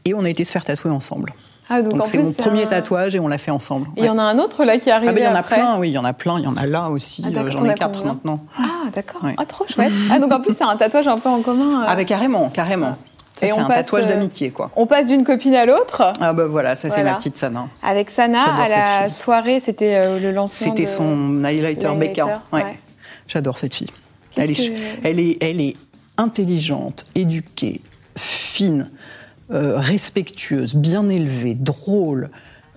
Et 0.04 0.14
on 0.14 0.24
a 0.24 0.28
été 0.28 0.44
se 0.44 0.52
faire 0.52 0.64
tatouer 0.64 0.90
ensemble. 0.90 1.32
Ah, 1.70 1.82
donc, 1.82 2.06
c'est 2.06 2.16
mon 2.16 2.32
premier 2.32 2.62
un- 2.62 2.66
tatouage 2.66 3.14
et 3.14 3.20
on 3.20 3.28
l'a 3.28 3.36
fait 3.36 3.50
ensemble. 3.50 3.88
Il 3.98 4.04
y 4.04 4.08
en 4.08 4.16
a 4.18 4.22
un 4.22 4.38
autre 4.38 4.64
là 4.64 4.78
qui 4.78 4.88
est 4.88 4.92
arrivé 4.92 5.10
Ah 5.10 5.14
ben, 5.14 5.20
il 5.20 5.26
y 5.26 5.28
en 5.28 5.34
a 5.34 5.38
après. 5.40 5.56
plein, 5.56 5.78
oui, 5.78 5.90
il 5.90 5.92
y 5.92 5.98
en 5.98 6.04
a 6.04 6.14
plein. 6.14 6.38
Il 6.38 6.44
y 6.44 6.48
en 6.48 6.56
a 6.56 6.64
là 6.66 6.88
aussi. 6.88 7.22
Ah, 7.26 7.28
J'en 7.50 7.64
ai 7.66 7.74
quatre 7.74 8.04
maintenant. 8.04 8.40
Ah, 8.58 8.88
d'accord. 8.94 9.22
Ouais. 9.22 9.34
Ah, 9.36 9.44
trop 9.44 9.66
chouette. 9.66 9.92
Ah, 10.10 10.18
donc 10.18 10.32
en 10.32 10.40
plus, 10.40 10.54
c'est 10.56 10.64
un 10.64 10.76
tatouage 10.78 11.06
un 11.06 11.18
peu 11.18 11.28
en 11.28 11.42
commun. 11.42 11.82
euh. 11.82 11.86
Ah 11.86 11.94
ben 11.94 12.06
carrément, 12.06 12.48
carrément. 12.48 12.96
Ça, 13.34 13.46
Et 13.46 13.50
c'est 13.50 13.58
un 13.60 13.64
passe, 13.66 13.76
tatouage 13.84 14.04
euh, 14.04 14.08
d'amitié, 14.08 14.50
quoi. 14.50 14.70
On 14.76 14.86
passe 14.86 15.06
d'une 15.06 15.22
copine 15.24 15.54
à 15.54 15.64
l'autre. 15.66 16.10
Ah 16.20 16.32
ben 16.32 16.46
voilà, 16.46 16.74
ça 16.74 16.88
c'est 16.90 17.04
ma 17.04 17.14
petite 17.14 17.36
Sana. 17.36 17.68
Avec 17.82 18.08
Sana, 18.10 18.42
à 18.62 18.68
la 18.68 19.10
soirée, 19.10 19.60
c'était 19.60 19.94
euh, 19.96 20.18
le 20.18 20.32
lancement. 20.32 20.70
C'était 20.70 20.84
de- 20.84 20.88
son 20.88 21.44
highlighter 21.44 21.90
Becca. 21.96 22.42
Ouais. 22.52 22.78
J'adore 23.28 23.58
cette 23.58 23.74
fille. 23.74 23.90
Qu'est-ce 24.32 24.42
Elle 24.42 24.50
est, 24.50 24.54
que- 24.70 24.78
elle, 25.04 25.20
est, 25.20 25.38
elle 25.42 25.60
est 25.60 25.76
intelligente, 26.18 27.06
éduquée, 27.14 27.80
fine, 28.16 28.90
euh, 29.50 29.78
respectueuse, 29.78 30.74
bien 30.74 31.08
élevée, 31.08 31.54
drôle. 31.54 32.28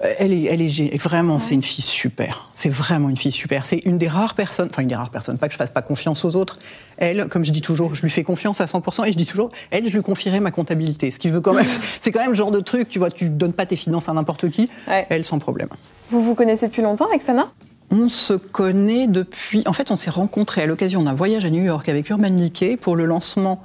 Euh, 0.04 0.14
Elle 0.18 0.32
est, 0.34 0.44
elle 0.46 0.62
est 0.62 0.98
vraiment, 0.98 1.38
c'est 1.38 1.54
une 1.54 1.62
fille 1.64 1.84
super. 1.84 2.50
C'est 2.54 2.70
vraiment 2.70 3.10
une 3.10 3.18
fille 3.18 3.32
super. 3.32 3.66
C'est 3.66 3.80
une 3.80 3.98
des 3.98 4.08
rares 4.08 4.36
personnes, 4.36 4.70
enfin 4.72 4.82
une 4.82 4.88
des 4.88 4.96
rares 4.96 5.10
personnes, 5.10 5.38
pas 5.38 5.48
que 5.48 5.54
je 5.54 5.58
fasse 5.58 5.70
pas 5.70 5.82
confiance 5.82 6.24
aux 6.24 6.36
autres. 6.36 6.60
Elle, 6.98 7.28
comme 7.28 7.44
je 7.44 7.52
dis 7.52 7.62
toujours, 7.62 7.94
je 7.94 8.02
lui 8.04 8.10
fais 8.10 8.24
confiance 8.24 8.62
à 8.62 8.66
100% 8.66 9.06
et 9.08 9.12
je 9.12 9.18
dis 9.18 9.26
toujours, 9.26 9.52
elle, 9.70 9.88
je 9.88 9.96
lui 9.96 10.04
confierai 10.04 10.40
ma 10.40 10.52
comptabilité. 10.52 11.12
Ce 11.12 11.20
qui 11.20 11.28
veut 11.30 11.42
quand 11.42 11.54
même, 11.54 11.66
c'est 12.00 12.12
quand 12.12 12.22
même 12.22 12.30
le 12.30 12.36
genre 12.36 12.52
de 12.52 12.62
truc, 12.62 12.90
tu 12.90 13.00
vois, 13.00 13.12
tu 13.12 13.30
donnes 13.30 13.54
pas 13.54 13.66
tes 13.66 13.76
finances 13.76 14.08
à 14.08 14.14
n'importe 14.14 14.50
qui. 14.50 14.70
Ouais. 14.88 15.06
Elle, 15.10 15.26
sans 15.26 15.40
problème. 15.40 15.70
Vous 16.10 16.24
vous 16.24 16.36
connaissez 16.36 16.68
depuis 16.68 16.82
longtemps 16.82 17.08
avec 17.08 17.22
Sana 17.22 17.52
On 17.92 18.08
se 18.10 18.34
connaît 18.34 19.08
depuis. 19.08 19.64
En 19.68 19.74
fait, 19.74 19.92
on 19.92 19.96
s'est 19.96 20.10
rencontrés 20.10 20.62
à 20.62 20.66
l'occasion 20.66 21.04
d'un 21.04 21.14
voyage 21.14 21.44
à 21.46 21.50
New 21.50 21.64
York 21.64 21.90
avec 21.90 22.10
Urban 22.10 22.30
Decay 22.30 22.78
pour 22.78 22.96
le 22.96 23.06
lancement 23.06 23.62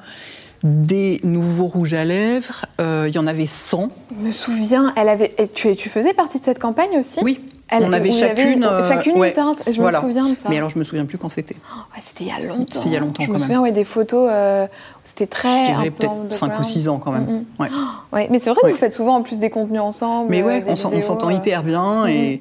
des 0.65 1.21
nouveaux 1.23 1.67
rouges 1.67 1.95
à 1.95 2.05
lèvres. 2.05 2.65
Euh, 2.81 3.07
Il 3.09 3.15
y 3.15 3.19
en 3.19 3.27
avait 3.27 3.47
100. 3.47 3.89
Je 4.21 4.27
me 4.27 4.33
souviens, 4.33 4.93
elle 4.97 5.09
avait. 5.09 5.35
et 5.39 5.47
tu, 5.49 5.77
tu 5.77 5.89
faisais 5.89 6.13
partie 6.13 6.39
de 6.41 6.45
cette 6.45 6.59
campagne 6.59 6.99
aussi? 6.99 7.21
Oui. 7.23 7.41
Elle- 7.69 7.83
on 7.85 7.93
avait 7.93 8.11
y 8.11 8.23
avait- 8.23 8.37
chacune. 8.37 8.65
euh, 8.65 8.89
chacune 8.89 9.17
une 9.17 9.33
teinte, 9.33 9.59
je 9.69 9.81
me 9.83 9.91
souviens 9.93 10.25
de 10.29 10.35
ça. 10.37 10.49
Mais 10.49 10.57
alors, 10.57 10.71
je 10.71 10.79
me 10.79 10.85
souviens 10.85 11.05
plus 11.05 11.19
quand 11.19 11.29
c'était. 11.29 11.55
Ouais, 11.55 12.01
c'était 12.01 12.23
il 12.25 12.29
y 12.29 12.31
a 12.31 12.39
longtemps. 12.39 12.65
C'était 12.71 12.87
il 12.87 12.93
y 12.93 12.97
a 12.97 13.01
longtemps, 13.01 13.23
Je 13.25 13.27
quand 13.29 13.35
me 13.35 13.39
souviens, 13.41 13.61
ouais, 13.61 13.73
des 13.73 13.85
photos. 13.85 14.29
euh, 14.33 14.67
c'était 15.03 15.27
très. 15.27 15.65
Je 15.67 15.71
dirais 15.73 15.91
peut-être 15.91 16.13
5 16.31 16.47
ou 16.47 16.49
background. 16.51 16.65
6 16.65 16.89
ans 16.89 16.99
quand 16.99 17.11
même. 17.11 17.25
Mm, 17.25 17.45
mm. 17.63 17.63
Ouais. 18.13 18.29
Mais 18.31 18.39
c'est 18.39 18.51
vrai 18.51 18.61
que 18.63 18.69
vous 18.69 18.77
faites 18.77 18.93
souvent 18.93 19.17
en 19.17 19.23
plus 19.23 19.41
des 19.41 19.51
contenus 19.51 19.81
ensemble. 19.81 20.31
Mais 20.31 20.43
euh, 20.43 20.47
ouais, 20.47 20.65
on 20.69 20.77
s'entend 20.77 21.29
euh. 21.29 21.33
hyper 21.33 21.63
bien 21.65 22.07
et. 22.07 22.41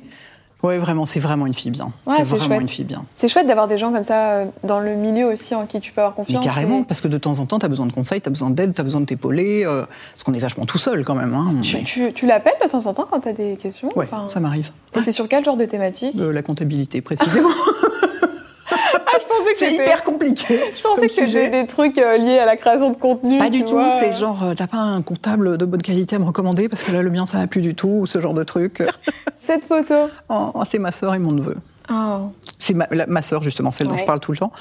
Ouais, 0.66 0.78
vraiment, 0.78 1.06
c'est 1.06 1.20
vraiment 1.20 1.46
une 1.46 1.54
fille 1.54 1.72
bien. 1.72 1.92
Ouais, 2.06 2.16
c'est 2.18 2.24
vraiment 2.24 2.46
chouette. 2.46 2.62
une 2.62 2.68
fille 2.68 2.86
bien. 2.86 3.06
C'est 3.14 3.28
chouette 3.28 3.46
d'avoir 3.48 3.68
des 3.68 3.78
gens 3.78 3.92
comme 3.94 4.04
ça 4.04 4.32
euh, 4.32 4.46
dans 4.64 4.80
le 4.80 4.96
milieu 4.96 5.26
aussi 5.28 5.54
en 5.56 5.66
qui 5.66 5.80
tu 5.80 5.92
peux 5.92 6.02
avoir 6.02 6.14
Mais 6.18 6.26
confiance. 6.26 6.44
carrément, 6.44 6.80
et- 6.80 6.84
parce 6.84 7.02
que 7.02 7.08
de 7.08 7.18
temps 7.18 7.40
en 7.40 7.46
temps, 7.46 7.60
tu 7.60 7.66
as 7.66 7.70
besoin 7.70 7.86
de 7.86 7.94
conseils, 7.94 8.22
tu 8.22 8.28
as 8.28 8.32
besoin 8.32 8.50
d'aide, 8.50 8.74
tu 8.74 8.82
as 8.82 8.84
besoin 8.84 9.02
de 9.02 9.06
t'épauler. 9.06 9.64
euh, 9.66 9.84
parce 10.14 10.24
qu'on 10.24 10.34
est 10.34 10.40
vachement 10.40 10.66
tout 10.66 10.78
seul 10.78 11.04
quand 11.06 11.16
même. 11.16 11.34
Hein, 11.34 11.56
Tu, 11.62 11.78
mais- 11.78 11.84
tu, 11.84 12.14
tu 12.14 12.26
l'appelles 12.26 12.54
de 12.64 12.68
temps 12.70 12.86
en 12.86 12.94
temps 12.94 13.08
quand 13.10 13.20
tu 13.22 13.30
as 13.30 13.34
des 13.34 13.58
questions 13.58 13.90
Enfin, 13.96 14.26
ça 14.28 14.40
m'arrive. 14.40 14.72
Et 14.96 15.02
c'est 15.02 15.12
sur 15.12 15.28
quel 15.28 15.44
genre 15.46 15.58
de 15.58 15.66
thématique? 15.66 16.16
Euh, 16.20 16.32
la 16.32 16.42
comptabilité, 16.42 17.02
précisément. 17.02 17.50
Je 19.22 19.28
pensais 19.28 19.54
que 19.54 19.60
c'est 19.60 19.74
hyper 19.74 20.04
compliqué. 20.04 20.60
Je 20.76 20.82
pensais 20.82 21.08
que 21.08 21.14
c'était 21.14 21.50
des 21.50 21.68
trucs 21.68 21.98
euh, 21.98 22.18
liés 22.18 22.40
à 22.40 22.46
la 22.46 22.58
création 22.58 22.90
de 22.92 22.98
contenu. 22.98 23.38
Pas 23.38 23.50
du 23.50 23.64
tout, 23.64 23.80
c'est 24.00 24.12
genre, 24.12 24.44
euh, 24.44 24.54
t'as 24.56 24.68
pas 24.68 24.78
un 24.78 25.02
comptable 25.02 25.58
de 25.58 25.66
bonne 25.66 25.82
qualité 25.82 26.16
à 26.16 26.20
me 26.20 26.26
recommander 26.26 26.70
parce 26.70 26.84
que 26.84 26.92
là, 26.92 27.02
le 27.02 27.10
mien, 27.10 27.26
ça 27.26 27.38
va 27.38 27.48
plus 27.48 27.62
du 27.62 27.76
tout, 27.76 27.90
ou 27.90 28.08
ce 28.08 28.22
genre 28.22 28.34
de 28.34 28.44
truc. 28.44 28.84
Cette 29.46 29.66
photo. 29.66 30.10
Oh, 30.30 30.52
c'est 30.66 30.80
ma 30.80 30.92
sœur 30.92 31.14
et 31.14 31.20
mon 31.20 31.32
neveu. 31.32 31.56
Oh. 31.92 32.32
C'est 32.58 32.74
ma, 32.74 32.88
ma 33.08 33.22
sœur, 33.22 33.44
justement, 33.44 33.72
celle 33.72 33.88
dont 33.88 33.94
Ouais. 33.94 34.00
je 34.00 34.06
parle 34.06 34.20
tout 34.20 34.32
le 34.32 34.38
temps. 34.38 34.52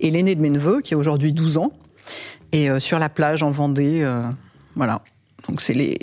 Et 0.00 0.10
l'aîné 0.10 0.34
de 0.34 0.40
mes 0.40 0.50
neveux, 0.50 0.80
qui 0.80 0.94
a 0.94 0.96
aujourd'hui 0.98 1.32
12 1.32 1.58
ans, 1.58 1.72
et 2.50 2.68
euh, 2.68 2.80
sur 2.80 2.98
la 2.98 3.08
plage 3.08 3.42
en 3.42 3.50
Vendée, 3.52 4.02
euh, 4.02 4.22
voilà. 4.74 5.00
Donc, 5.48 5.60
c'est 5.60 5.74
les 5.74 5.96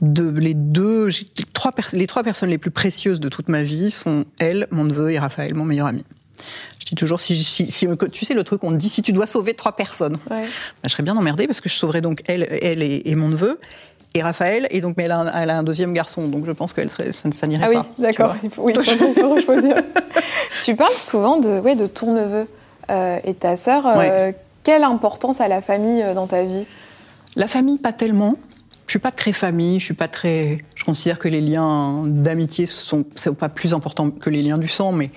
deux, 0.00 1.08
trois, 1.52 1.72
les 1.92 2.06
trois 2.06 2.22
personnes 2.22 2.50
les 2.50 2.58
plus 2.58 2.70
précieuses 2.70 3.20
de 3.20 3.28
toute 3.28 3.48
ma 3.48 3.62
vie 3.62 3.90
sont 3.90 4.24
elle, 4.38 4.66
mon 4.70 4.84
neveu 4.84 5.12
et 5.12 5.18
Raphaël, 5.18 5.54
mon 5.54 5.64
meilleur 5.64 5.86
ami. 5.86 6.04
Je 6.84 6.90
dis 6.90 6.94
toujours, 6.96 7.18
si, 7.20 7.34
si- 7.42 7.70
si- 7.70 7.88
tu 8.12 8.24
sais 8.26 8.34
le 8.34 8.44
truc, 8.44 8.62
on 8.62 8.70
te 8.70 8.76
dit 8.76 8.90
si 8.90 9.00
tu 9.00 9.12
dois 9.12 9.26
sauver 9.26 9.54
trois 9.54 9.72
personnes, 9.74 10.18
Ouais. 10.30 10.42
bah, 10.42 10.46
je 10.84 10.88
serais 10.90 11.02
bien 11.02 11.16
emmerdée 11.16 11.46
parce 11.46 11.60
que 11.60 11.68
je 11.70 11.74
sauverais 11.74 12.02
donc 12.02 12.20
elle, 12.28 12.46
elle 12.62 12.82
et, 12.82 13.02
et 13.08 13.14
mon 13.14 13.28
neveu 13.28 13.58
et 14.12 14.22
Raphaël 14.22 14.66
et 14.70 14.80
donc 14.82 14.96
mais 14.98 15.04
elle 15.04 15.12
a 15.12 15.18
un, 15.20 15.40
elle 15.42 15.50
a 15.50 15.58
un 15.58 15.62
deuxième 15.62 15.92
garçon 15.94 16.28
donc 16.28 16.44
je 16.44 16.52
pense 16.52 16.72
serait 16.72 17.12
ça, 17.12 17.32
ça 17.32 17.46
n'irait 17.46 17.64
Ah 17.64 17.68
oui, 17.70 17.76
pas. 17.76 17.86
d'accord. 17.98 18.26
vois. 18.28 18.36
Il 18.44 18.50
faut, 18.50 18.62
oui, 18.64 18.74
faut, 18.74 19.14
faut 19.14 19.40
choisir. 19.40 19.76
tu 20.62 20.76
parles 20.76 20.92
souvent 20.98 21.38
de, 21.38 21.58
ouais, 21.60 21.74
de 21.74 21.86
ton 21.86 22.12
neveu 22.12 22.46
euh, 22.90 23.18
et 23.24 23.32
ta 23.34 23.56
sœur. 23.56 23.86
euh, 23.86 23.96
Ouais. 23.98 24.36
Quelle 24.62 24.82
importance 24.84 25.40
a 25.40 25.48
la 25.48 25.60
famille 25.62 26.02
euh, 26.02 26.14
dans 26.14 26.26
ta 26.26 26.42
vie? 26.44 26.64
La 27.36 27.46
famille 27.48 27.78
pas 27.78 27.92
tellement. 27.92 28.36
Je 28.86 28.92
suis 28.92 28.98
pas 28.98 29.10
très 29.10 29.32
famille, 29.32 29.80
je 29.80 29.84
suis 29.86 29.94
pas 29.94 30.08
très. 30.08 30.58
Je 30.74 30.84
considère 30.84 31.18
que 31.18 31.28
les 31.28 31.40
liens 31.40 32.02
d'amitié 32.04 32.66
sont, 32.66 33.04
sont 33.16 33.32
pas 33.34 33.48
plus 33.48 33.72
importants 33.74 34.10
que 34.10 34.28
les 34.30 34.42
liens 34.42 34.58
du 34.58 34.68
sang, 34.68 34.92
mais 34.92 35.10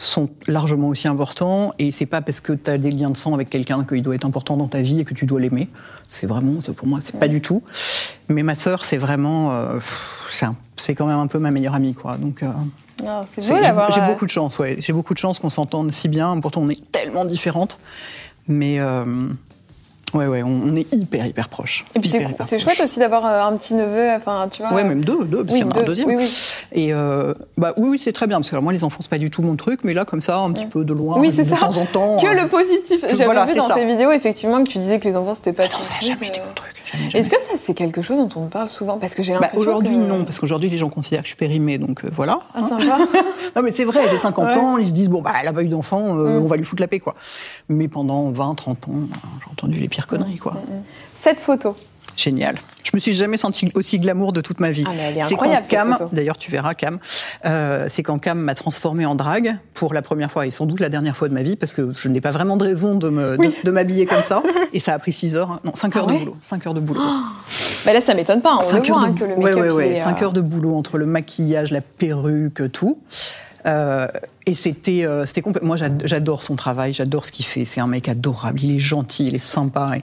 sont 0.00 0.28
largement 0.46 0.88
aussi 0.88 1.08
importants. 1.08 1.72
Et 1.78 1.90
c'est 1.90 2.06
pas 2.06 2.20
parce 2.20 2.40
que 2.40 2.52
tu 2.52 2.70
as 2.70 2.78
des 2.78 2.90
liens 2.92 3.10
de 3.10 3.16
sang 3.16 3.34
avec 3.34 3.50
quelqu'un 3.50 3.84
qu'il 3.84 4.02
doit 4.02 4.14
être 4.14 4.24
important 4.26 4.56
dans 4.56 4.68
ta 4.68 4.80
vie 4.80 5.00
et 5.00 5.04
que 5.04 5.12
tu 5.14 5.26
dois 5.26 5.40
l'aimer. 5.40 5.68
C'est 6.06 6.26
vraiment, 6.26 6.60
pour 6.76 6.86
moi, 6.86 7.00
c'est 7.02 7.18
pas 7.18 7.26
du 7.28 7.40
tout. 7.40 7.62
Mais 8.28 8.42
ma 8.44 8.54
sœur, 8.54 8.84
c'est 8.84 8.96
vraiment, 8.96 9.52
euh, 9.52 9.78
c'est 10.76 10.94
quand 10.94 11.06
même 11.06 11.18
un 11.18 11.26
peu 11.26 11.38
ma 11.38 11.50
meilleure 11.50 11.74
amie, 11.74 11.94
quoi. 11.94 12.16
Donc. 12.16 12.42
euh, 12.42 12.52
Ah, 13.06 13.24
C'est 13.32 13.42
c'est- 13.42 13.50
beau 13.52 13.56
J'ai 13.58 13.62
d'avoir. 13.62 13.90
j'ai 13.92 14.00
euh, 14.00 14.06
beaucoup 14.06 14.24
de 14.26 14.30
chance, 14.30 14.58
ouais. 14.58 14.76
J'ai 14.80 14.92
beaucoup 14.92 15.14
de 15.14 15.18
chance 15.18 15.38
qu'on 15.38 15.50
s'entende 15.50 15.92
si 15.92 16.08
bien. 16.08 16.38
Pourtant, 16.40 16.62
on 16.62 16.68
est 16.68 16.90
tellement 16.90 17.24
différentes. 17.24 17.78
Mais 18.48 18.80
euh, 18.80 19.04
ouais, 20.14 20.26
ouais, 20.26 20.42
on, 20.42 20.60
on 20.64 20.76
est 20.76 20.92
hyper, 20.92 21.26
hyper 21.26 21.48
proches. 21.48 21.84
Et 21.94 22.00
puis 22.00 22.10
c'est 22.44 22.58
chouette 22.58 22.80
aussi 22.82 22.98
d'avoir 22.98 23.24
euh, 23.26 23.42
un 23.42 23.56
petit 23.56 23.74
neveu. 23.74 24.10
Enfin, 24.16 24.48
tu 24.50 24.62
vois. 24.62 24.72
Ouais, 24.72 24.84
même 24.84 25.04
deux, 25.04 25.24
deux, 25.24 25.44
parce 25.44 25.54
Oui, 25.54 25.60
qu'il 25.62 25.68
y 25.68 25.72
en 25.72 25.76
a 25.76 25.80
un 25.80 25.84
deuxième. 25.84 26.08
oui, 26.08 26.16
oui. 26.18 26.52
Et 26.72 26.92
euh, 26.92 27.34
bah 27.56 27.72
oui, 27.76 27.88
oui, 27.90 27.98
c'est 28.02 28.12
très 28.12 28.26
bien 28.26 28.38
parce 28.38 28.50
que 28.50 28.54
alors, 28.54 28.62
moi 28.62 28.72
les 28.72 28.84
enfants 28.84 28.98
c'est 29.00 29.10
pas 29.10 29.18
du 29.18 29.30
tout 29.30 29.42
mon 29.42 29.56
truc, 29.56 29.80
mais 29.84 29.94
là 29.94 30.04
comme 30.04 30.20
ça 30.20 30.38
un 30.38 30.52
petit 30.52 30.66
peu 30.66 30.84
de 30.84 30.92
loin, 30.94 31.18
Oui, 31.18 31.30
de 31.32 31.44
ça. 31.44 31.56
temps 31.56 31.76
en 31.76 31.84
temps. 31.86 32.16
Que 32.18 32.26
euh, 32.26 32.42
le 32.42 32.48
positif. 32.48 33.00
J'avais 33.08 33.24
voilà, 33.24 33.46
vu 33.46 33.54
dans 33.54 33.66
ça. 33.68 33.74
tes 33.74 33.86
vidéos 33.86 34.10
effectivement 34.12 34.62
que 34.64 34.68
tu 34.68 34.78
disais 34.78 34.98
que 34.98 35.08
les 35.08 35.16
enfants 35.16 35.34
c'était 35.34 35.52
pas. 35.52 35.68
Ton 35.68 35.82
ça 35.82 35.94
n'a 35.94 36.00
jamais 36.00 36.28
été 36.28 36.40
mon 36.40 36.52
truc. 36.54 36.74
Est-ce 37.14 37.28
que 37.30 37.40
ça 37.42 37.52
c'est 37.58 37.74
quelque 37.74 38.02
chose 38.02 38.16
dont 38.18 38.40
on 38.40 38.46
parle 38.46 38.68
souvent? 38.68 38.98
Parce 38.98 39.14
que 39.14 39.22
j'ai 39.22 39.32
Bah, 39.34 39.40
l'impression. 39.42 39.60
aujourd'hui 39.60 39.96
que- 39.96 40.02
non, 40.02 40.24
parce 40.24 40.38
qu'aujourd'hui 40.38 40.70
les 40.70 40.78
gens 40.78 40.88
considèrent 40.88 41.20
que 41.22 41.26
je 41.26 41.30
suis 41.30 41.36
périmée, 41.36 41.78
donc 41.78 42.04
euh, 42.04 42.08
voilà. 42.14 42.38
Ah 42.54 42.62
sympa. 42.68 42.98
Non 43.56 43.62
mais 43.62 43.70
c'est 43.72 43.84
vrai, 43.84 44.08
j'ai 44.10 44.16
50 44.18 44.44
Ouais. 44.46 44.54
ans, 44.56 44.76
ils 44.78 44.86
se 44.88 44.92
disent 44.92 45.08
bon 45.08 45.22
bah 45.22 45.32
elle 45.40 45.48
a 45.48 45.52
pas 45.52 45.62
eu 45.62 45.68
d'enfant, 45.68 46.16
euh, 46.18 46.38
Mm. 46.38 46.42
on 46.42 46.46
va 46.46 46.56
lui 46.56 46.64
foutre 46.64 46.82
la 46.82 46.88
paix 46.88 47.00
quoi. 47.00 47.14
Mais 47.68 47.88
pendant 47.88 48.30
20, 48.30 48.54
30 48.54 48.88
ans, 48.88 48.92
j'ai 49.44 49.50
entendu 49.50 49.78
les 49.80 49.88
pires 49.88 50.06
conneries 50.06 50.36
quoi. 50.38 50.54
Cette 51.16 51.40
photo. 51.40 51.74
Génial. 52.18 52.56
Je 52.82 52.90
me 52.94 52.98
suis 52.98 53.12
jamais 53.12 53.38
senti 53.38 53.70
aussi 53.74 54.00
glamour 54.00 54.32
de 54.32 54.40
toute 54.40 54.58
ma 54.58 54.72
vie. 54.72 54.82
Ah, 54.88 55.24
c'est 55.24 55.36
quand 55.36 55.62
Cam, 55.68 55.96
d'ailleurs 56.12 56.36
tu 56.36 56.50
verras 56.50 56.74
Cam, 56.74 56.98
euh, 57.44 57.86
c'est 57.88 58.02
quand 58.02 58.18
Cam 58.18 58.40
m'a 58.40 58.56
transformée 58.56 59.06
en 59.06 59.14
drague 59.14 59.56
pour 59.72 59.94
la 59.94 60.02
première 60.02 60.32
fois 60.32 60.44
et 60.44 60.50
sans 60.50 60.66
doute 60.66 60.80
la 60.80 60.88
dernière 60.88 61.16
fois 61.16 61.28
de 61.28 61.34
ma 61.34 61.42
vie 61.42 61.54
parce 61.54 61.72
que 61.72 61.92
je 61.96 62.08
n'ai 62.08 62.20
pas 62.20 62.32
vraiment 62.32 62.56
de 62.56 62.64
raison 62.64 62.96
de 62.96 63.70
m'habiller 63.70 64.06
comme 64.06 64.22
ça. 64.22 64.42
Et 64.74 64.80
ça 64.80 64.92
a 64.94 64.98
pris 64.98 65.12
6 65.12 65.34
heures, 65.36 65.52
hein. 65.52 65.60
non 65.64 65.72
5 65.74 65.96
heures 65.96 66.06
Ah 66.08 66.12
ouais 66.12 66.18
de 66.18 66.24
boulot, 66.24 66.36
5 66.42 66.66
heures 66.66 66.74
de 66.74 66.80
boulot. 66.80 67.00
Bah 67.86 67.92
là, 67.92 68.00
ça 68.00 68.14
m'étonne 68.14 68.42
pas. 68.42 68.56
On 68.56 68.60
le 68.60 68.64
Cinq 68.66 68.86
voit 68.88 68.96
heures 68.98 69.04
hein, 69.04 69.10
de 69.10 69.18
que 69.20 69.24
le 69.24 69.34
ouais, 69.34 69.44
make-up 69.44 69.60
ouais, 69.62 69.70
ouais, 69.70 69.90
il 69.90 69.96
est, 69.96 70.00
cinq 70.00 70.20
euh, 70.20 70.24
heures 70.26 70.32
de 70.32 70.40
boulot 70.40 70.74
entre 70.76 70.98
le 70.98 71.06
maquillage, 71.06 71.70
la 71.70 71.80
perruque, 71.80 72.70
tout. 72.72 72.98
Euh, 73.66 74.08
et 74.46 74.54
c'était, 74.54 75.04
euh, 75.04 75.24
c'était 75.26 75.42
Moi, 75.62 75.76
j'ad- 75.76 76.02
j'adore 76.04 76.42
son 76.42 76.56
travail, 76.56 76.92
j'adore 76.92 77.24
ce 77.24 77.32
qu'il 77.32 77.44
fait. 77.44 77.64
C'est 77.64 77.80
un 77.80 77.86
mec 77.86 78.08
adorable, 78.08 78.60
il 78.62 78.76
est 78.76 78.80
gentil, 78.80 79.28
il 79.28 79.34
est 79.34 79.38
sympa. 79.38 79.92
Et, 79.96 80.02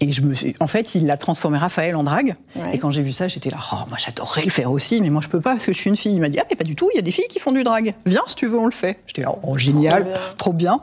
et 0.00 0.12
je 0.12 0.22
me 0.22 0.34
suis, 0.34 0.54
en 0.60 0.66
fait, 0.66 0.94
il 0.94 1.10
a 1.10 1.16
transformé 1.16 1.58
Raphaël 1.58 1.96
en 1.96 2.02
drague. 2.02 2.36
Ouais. 2.54 2.74
Et 2.74 2.78
quand 2.78 2.90
j'ai 2.90 3.02
vu 3.02 3.12
ça, 3.12 3.28
j'étais 3.28 3.50
là, 3.50 3.58
oh, 3.72 3.76
moi, 3.88 3.96
j'adorerais 3.98 4.44
le 4.44 4.50
faire 4.50 4.70
aussi, 4.70 5.00
mais 5.00 5.10
moi, 5.10 5.20
je 5.22 5.28
peux 5.28 5.40
pas 5.40 5.52
parce 5.52 5.66
que 5.66 5.72
je 5.72 5.78
suis 5.78 5.90
une 5.90 5.96
fille. 5.96 6.14
Il 6.14 6.20
m'a 6.20 6.28
dit, 6.28 6.38
ah, 6.38 6.44
mais 6.50 6.56
pas 6.56 6.64
du 6.64 6.74
tout. 6.76 6.88
Il 6.92 6.96
y 6.96 7.00
a 7.00 7.02
des 7.02 7.12
filles 7.12 7.28
qui 7.28 7.38
font 7.38 7.52
du 7.52 7.64
drague. 7.64 7.94
Viens, 8.04 8.22
si 8.26 8.34
tu 8.34 8.46
veux, 8.46 8.58
on 8.58 8.66
le 8.66 8.72
fait. 8.72 8.98
J'étais 9.06 9.22
là, 9.22 9.32
oh, 9.42 9.56
génial, 9.56 10.04
bien. 10.04 10.12
trop 10.36 10.52
bien. 10.52 10.80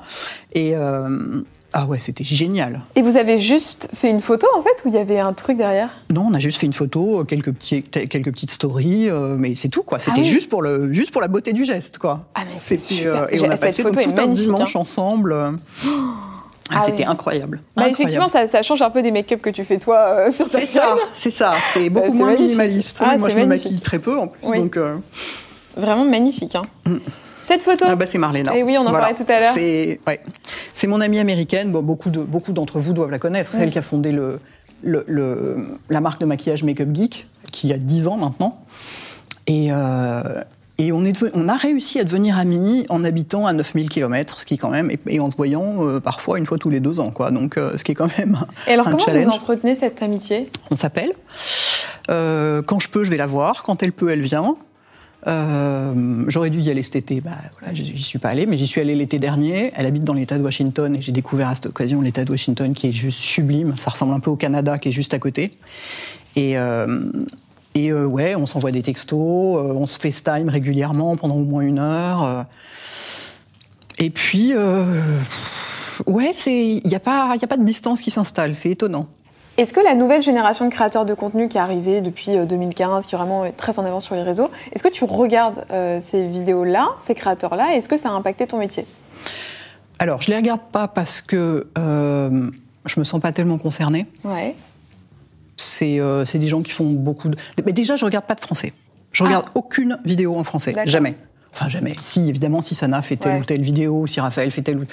Et 0.53 0.75
euh, 0.75 1.41
ah 1.75 1.85
ouais, 1.85 1.99
c'était 1.99 2.23
génial. 2.23 2.81
Et 2.95 3.01
vous 3.01 3.17
avez 3.17 3.39
juste 3.39 3.89
fait 3.95 4.09
une 4.09 4.21
photo 4.21 4.45
en 4.55 4.61
fait, 4.61 4.83
où 4.85 4.89
il 4.89 4.93
y 4.93 4.97
avait 4.99 5.19
un 5.19 5.33
truc 5.33 5.57
derrière? 5.57 5.89
Non, 6.11 6.27
on 6.29 6.33
a 6.35 6.39
juste 6.39 6.59
fait 6.59 6.67
une 6.67 6.73
photo, 6.73 7.21
euh, 7.21 7.23
quelques, 7.23 7.51
petits, 7.51 7.81
quelques 7.81 8.31
petites 8.31 8.51
stories, 8.51 9.09
euh, 9.09 9.35
mais 9.37 9.55
c'est 9.55 9.69
tout, 9.69 9.81
quoi. 9.81 9.97
C'était 9.97 10.21
oui. 10.21 10.25
juste, 10.25 10.49
pour 10.49 10.61
le, 10.61 10.93
juste 10.93 11.11
pour 11.11 11.21
la 11.21 11.27
beauté 11.27 11.51
du 11.51 11.65
geste, 11.65 11.97
quoi. 11.97 12.25
Ah, 12.35 12.41
mais 12.45 12.51
c'est 12.51 12.77
C'était, 12.79 13.01
super. 13.03 13.33
et 13.33 13.41
on 13.41 13.49
a 13.49 13.57
passé 13.57 13.83
tout 13.83 13.91
un 13.99 14.27
dimanche 14.27 14.75
hein. 14.75 14.79
ensemble. 14.79 15.33
euh. 15.33 15.51
Ah, 16.73 16.79
Ah 16.81 16.85
c'était 16.85 17.03
oui. 17.03 17.09
incroyable. 17.09 17.57
Bah, 17.75 17.83
Incroyable. 17.83 17.93
effectivement, 18.01 18.29
ça, 18.29 18.47
ça 18.47 18.61
change 18.63 18.81
un 18.81 18.89
peu 18.89 19.01
des 19.01 19.11
make-up 19.11 19.41
que 19.41 19.49
tu 19.49 19.63
fais 19.63 19.77
toi 19.79 19.97
euh, 20.09 20.31
sur 20.31 20.49
ta 20.49 20.59
C'est 20.59 20.65
ça, 20.65 20.95
c'est 21.13 21.29
ça. 21.31 21.53
C'est 21.73 21.89
beaucoup 21.89 22.07
c'est 22.07 22.13
moins 22.13 22.25
magnifique. 22.27 22.47
minimaliste. 22.49 22.97
Ah, 23.01 23.09
Oui, 23.13 23.17
moi, 23.19 23.29
je 23.29 23.37
me 23.37 23.45
maquille 23.45 23.79
très 23.79 23.99
peu, 23.99 24.17
en 24.19 24.27
plus. 24.27 24.39
Oui. 24.47 24.57
Donc, 24.59 24.77
euh, 24.77 24.97
Vraiment 25.77 26.05
magnifique. 26.05 26.55
Hein. 26.55 26.61
Cette 27.41 27.61
photo, 27.61 27.85
ah 27.87 27.95
bah, 27.95 28.05
c'est 28.07 28.17
Marlena. 28.17 28.51
Eh 28.55 28.63
oui, 28.63 28.77
on 28.77 28.85
en 28.85 28.91
parlait 28.91 29.15
tout 29.15 29.25
à 29.27 29.39
l'heure. 29.39 29.53
C'est 29.53 29.99
ouais. 30.07 30.19
Mon 30.87 31.01
amie 31.01 31.19
américaine. 31.19 31.71
Bon, 31.71 31.81
beaucoup 31.81 32.09
de 32.09 32.21
beaucoup 32.23 32.51
d'entre 32.53 32.79
vous 32.79 32.93
doivent 32.93 33.09
la 33.11 33.19
connaître. 33.19 33.51
C'est 33.51 33.59
elle 33.59 33.71
qui 33.71 33.79
a 33.79 33.81
fondé 33.81 34.11
le, 34.11 34.39
le- 34.83 35.03
le- 35.07 35.77
la 35.89 35.99
marque 35.99 36.19
de 36.21 36.25
maquillage 36.25 36.63
Makeup 36.63 36.89
Geek, 36.93 37.27
qui 37.51 37.73
a 37.73 37.77
10 37.77 38.07
ans 38.07 38.17
maintenant. 38.17 38.61
Et, 39.47 39.67
euh, 39.71 40.21
et 40.83 40.91
on, 40.91 41.05
est 41.05 41.13
devenu- 41.13 41.31
on 41.33 41.47
a 41.47 41.55
réussi 41.55 41.99
à 41.99 42.03
devenir 42.03 42.37
amis 42.37 42.85
en 42.89 43.03
habitant 43.03 43.45
à 43.45 43.53
9000 43.53 43.89
km, 43.89 44.39
ce 44.41 44.45
qui 44.45 44.57
quand 44.57 44.69
même, 44.69 44.91
et, 45.07 45.19
en 45.19 45.29
se 45.29 45.37
voyant 45.37 45.87
euh, 45.87 45.99
parfois 45.99 46.37
une 46.39 46.45
fois 46.45 46.57
tous 46.57 46.69
les 46.69 46.79
deux 46.79 46.99
ans, 46.99 47.11
quoi. 47.11 47.31
Donc, 47.31 47.57
euh, 47.57 47.77
ce 47.77 47.83
qui 47.83 47.91
est 47.93 47.95
quand 47.95 48.09
même 48.17 48.35
un, 48.35 48.47
et 48.69 48.73
alors 48.73 48.87
un 48.87 48.91
comment 48.91 49.03
challenge. 49.03 49.25
vous 49.25 49.31
entretenez 49.31 49.75
cette 49.75 50.01
amitié? 50.01 50.49
On 50.71 50.75
s'appelle. 50.75 51.11
Euh, 52.09 52.61
quand 52.61 52.79
je 52.79 52.89
peux, 52.89 53.03
je 53.03 53.09
vais 53.11 53.17
la 53.17 53.27
voir. 53.27 53.63
Quand 53.63 53.81
elle 53.83 53.93
peut, 53.93 54.09
elle 54.09 54.21
vient. 54.21 54.55
Euh, 55.25 56.25
J'aurais 56.27 56.49
dû 56.49 56.59
y 56.59 56.69
aller 56.69 56.83
cet 56.83 56.97
été, 56.97 57.21
bah, 57.21 57.31
voilà, 57.57 57.73
j'y 57.73 57.85
j'y 57.85 58.03
suis 58.03 58.19
pas 58.19 58.29
allée, 58.29 58.45
mais 58.45 58.57
j'y 58.57 58.67
suis 58.67 58.81
allée 58.81 58.95
l'été 58.95 59.19
dernier. 59.19 59.71
Elle 59.75 59.85
habite 59.85 60.03
dans 60.03 60.13
l'État 60.13 60.37
de 60.37 60.43
Washington 60.43 60.95
et 60.95 61.01
j'ai 61.01 61.13
découvert 61.13 61.47
à 61.47 61.55
cette 61.55 61.67
occasion 61.67 62.01
l'État 62.01 62.25
de 62.25 62.31
Washington 62.31 62.73
qui 62.73 62.87
est 62.87 62.91
juste 62.91 63.19
sublime. 63.19 63.77
Ça 63.77 63.91
ressemble 63.91 64.13
un 64.13 64.19
peu 64.19 64.29
au 64.31 64.35
Canada 64.35 64.77
qui 64.77 64.89
est 64.89 64.91
juste 64.91 65.13
à 65.13 65.19
côté. 65.19 65.57
Et, 66.35 66.57
euh, 66.57 67.03
et 67.75 67.89
euh, 67.91 68.05
ouais, 68.05 68.35
on 68.35 68.45
s'envoie 68.45 68.71
des 68.71 68.83
textos, 68.83 69.17
euh, 69.57 69.73
on 69.73 69.87
se 69.87 69.97
FaceTime 69.99 70.49
régulièrement 70.49 71.15
pendant 71.17 71.35
au 71.35 71.43
moins 71.43 71.61
une 71.63 71.79
heure. 71.79 72.23
euh. 72.23 72.43
et 73.99 74.09
puis, 74.09 74.53
ouais, 76.05 76.31
il 76.45 76.81
n'y 76.87 76.95
a, 76.95 76.99
pas- 76.99 77.35
y 77.41 77.43
a 77.43 77.47
pas 77.47 77.57
de 77.57 77.63
distance 77.63 78.01
qui 78.01 78.11
s'installe, 78.11 78.55
c'est 78.55 78.69
étonnant. 78.71 79.07
Est-ce 79.57 79.71
que 79.73 79.79
la 79.81 79.93
nouvelle 79.93 80.23
génération 80.23 80.65
de 80.65 80.71
créateurs 80.71 81.05
de 81.05 81.13
contenu 81.13 81.47
qui 81.47 81.57
est 81.57 81.61
arrivée 81.61 82.01
depuis 82.01 82.35
euh, 82.37 82.45
2015, 82.45 83.05
qui 83.05 83.13
est 83.13 83.17
vraiment 83.17 83.45
très 83.55 83.77
en 83.77 83.85
avance 83.85 84.05
sur 84.05 84.15
les 84.15 84.23
réseaux, 84.23 84.49
est-ce 84.71 84.81
que 84.81 84.87
tu 84.89 85.03
regardes 85.03 85.65
ces 86.01 86.27
vidéos-là, 86.27 86.89
ces 86.99 87.13
créateurs-là, 87.15 87.73
et 87.73 87.77
est-ce 87.77 87.87
que 87.89 87.97
ça 87.97 88.09
a 88.09 88.13
impacté 88.13 88.47
ton 88.47 88.57
métier? 88.57 88.85
Alors, 89.99 90.21
je 90.21 90.31
les 90.31 90.37
regarde 90.37 90.61
pas 90.71 90.87
parce 90.87 91.21
que 91.21 91.67
je 91.75 92.99
me 92.99 93.03
sens 93.05 93.21
pas 93.21 93.31
tellement 93.31 93.57
concernée. 93.59 94.07
Ouais. 94.25 94.55
C'est 95.57 95.99
euh, 95.99 96.25
c'est 96.25 96.39
des 96.39 96.47
gens 96.47 96.61
qui 96.61 96.71
font 96.71 96.89
beaucoup 96.91 97.29
de. 97.29 97.37
Mais 97.65 97.73
déjà, 97.73 97.95
je 97.95 98.05
regarde 98.05 98.25
pas 98.25 98.35
de 98.35 98.41
français. 98.41 98.73
Je 99.11 99.23
Ah. 99.23 99.27
regarde 99.27 99.45
aucune 99.55 99.99
vidéo 100.05 100.37
en 100.37 100.43
français, 100.43 100.73
jamais. 100.85 101.15
Enfin, 101.53 101.69
jamais. 101.69 101.93
Si, 102.01 102.27
évidemment, 102.29 102.61
si 102.63 102.73
Sana 102.73 103.01
fait 103.03 103.15
telle 103.15 103.33
Ouais. 103.33 103.39
ou 103.41 103.45
telle 103.45 103.61
vidéo, 103.61 104.07
si 104.07 104.19
Raphaël 104.19 104.49
fait 104.49 104.63
telle 104.63 104.79
ou. 104.79 104.85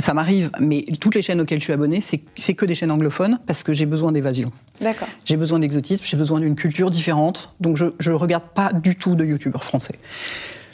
Ça 0.00 0.14
m'arrive, 0.14 0.50
mais 0.60 0.84
toutes 1.00 1.16
les 1.16 1.22
chaînes 1.22 1.40
auxquelles 1.40 1.58
je 1.58 1.64
suis 1.64 1.72
abonnée, 1.72 2.00
c'est 2.00 2.54
que 2.54 2.64
des 2.64 2.76
chaînes 2.76 2.92
anglophones 2.92 3.40
parce 3.48 3.64
que 3.64 3.74
j'ai 3.74 3.84
besoin 3.84 4.12
d'évasion. 4.12 4.52
D'accord. 4.80 5.08
J'ai 5.24 5.36
besoin 5.36 5.58
d'exotisme, 5.58 6.04
j'ai 6.06 6.16
besoin 6.16 6.38
d'une 6.38 6.54
culture 6.54 6.88
différente, 6.90 7.50
donc 7.60 7.76
je 7.76 8.10
ne 8.10 8.14
regarde 8.14 8.44
pas 8.54 8.72
du 8.72 8.94
tout 8.94 9.16
de 9.16 9.24
youtubeurs 9.24 9.64
français. 9.64 9.96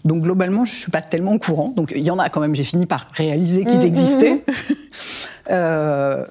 Donc 0.04 0.20
globalement, 0.22 0.66
je 0.66 0.72
ne 0.72 0.76
suis 0.76 0.90
pas 0.90 1.00
tellement 1.00 1.32
au 1.32 1.38
courant. 1.38 1.70
Donc 1.74 1.94
il 1.96 2.02
y 2.02 2.10
en 2.10 2.18
a 2.18 2.28
quand 2.28 2.40
même, 2.40 2.54
j'ai 2.54 2.64
fini 2.64 2.84
par 2.84 3.08
réaliser 3.14 3.64
qu'ils 3.64 3.78
Mhm, 3.78 3.86
existaient. 3.86 4.44
Euh, 5.50 6.24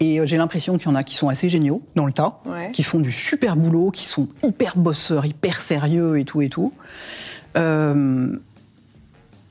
et 0.00 0.20
euh, 0.20 0.26
j'ai 0.26 0.36
l'impression 0.36 0.76
qu'il 0.78 0.88
y 0.88 0.90
en 0.90 0.94
a 0.94 1.02
qui 1.04 1.14
sont 1.16 1.28
assez 1.28 1.48
géniaux 1.48 1.82
dans 1.94 2.06
le 2.06 2.12
tas, 2.12 2.38
Ouais. 2.46 2.70
qui 2.72 2.82
font 2.82 3.00
du 3.00 3.10
super 3.12 3.56
boulot, 3.56 3.90
qui 3.90 4.06
sont 4.06 4.28
hyper 4.42 4.76
bosseurs, 4.76 5.26
hyper 5.26 5.60
sérieux 5.60 6.18
et 6.18 6.24
tout 6.24 6.42
et 6.42 6.48
tout. 6.48 6.72
Euh, 7.56 8.36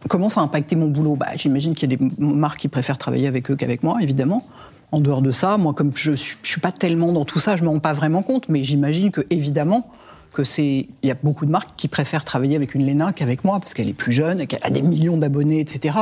Comment 0.09 0.29
ça 0.29 0.39
a 0.39 0.43
impacté 0.43 0.75
mon 0.77 0.87
boulot? 0.87 1.15
Bah, 1.15 1.27
J'imagine 1.35 1.75
qu'il 1.75 1.91
y 1.91 1.93
a 1.93 1.97
des 1.97 2.05
marques 2.19 2.59
qui 2.61 2.67
préfèrent 2.69 2.99
travailler 2.99 3.27
avec 3.27 3.49
eux 3.51 3.55
qu'avec 3.55 3.83
moi, 3.83 3.97
évidemment. 4.01 4.47
En 4.93 5.01
dehors 5.01 5.21
de 5.21 5.33
ça, 5.33 5.57
moi, 5.57 5.73
comme 5.73 5.91
je 5.95 6.11
ne 6.11 6.15
suis, 6.15 6.61
pas 6.61 6.71
tellement 6.71 7.11
dans 7.11 7.25
tout 7.25 7.39
ça, 7.39 7.57
je 7.57 7.61
ne 7.63 7.67
me 7.67 7.73
rends 7.73 7.79
pas 7.79 7.91
vraiment 7.93 8.21
compte, 8.21 8.47
mais 8.47 8.63
j'imagine 8.63 9.11
que, 9.11 9.21
évidemment, 9.31 9.89
que 10.31 10.45
c'est, 10.45 10.87
il 11.01 11.07
y 11.09 11.11
a 11.11 11.15
beaucoup 11.21 11.45
de 11.45 11.51
marques 11.51 11.71
qui 11.75 11.89
préfèrent 11.89 12.23
travailler 12.23 12.55
avec 12.55 12.73
une 12.73 12.85
Léna 12.85 13.11
qu'avec 13.11 13.43
moi, 13.43 13.59
parce 13.59 13.73
qu'elle 13.73 13.89
est 13.89 13.93
plus 13.93 14.13
jeune, 14.13 14.45
qu'elle 14.47 14.63
a 14.63 14.69
des 14.69 14.83
millions 14.83 15.17
d'abonnés, 15.17 15.59
etc. 15.59 15.97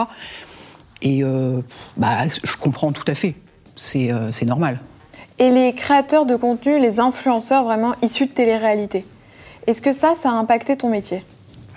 Et 1.02 1.24
euh, 1.24 1.62
bah, 1.98 2.28
je 2.28 2.58
comprends 2.58 2.92
tout 2.92 3.06
à 3.08 3.16
fait. 3.16 3.34
C'est 3.76 4.12
euh, 4.12 4.32
c'est 4.32 4.46
normal. 4.46 4.80
Et 5.38 5.50
les 5.50 5.74
créateurs 5.74 6.26
de 6.26 6.36
contenu, 6.36 6.80
les 6.80 7.00
influenceurs 7.00 7.64
vraiment 7.66 7.94
issus 8.02 8.28
de 8.28 8.32
télé-réalité, 8.32 9.06
est-ce 9.68 9.82
que 9.82 9.92
ça, 9.92 10.14
ça 10.22 10.30
a 10.30 10.34
impacté 10.34 10.78
ton 10.78 10.90
métier? 10.90 11.24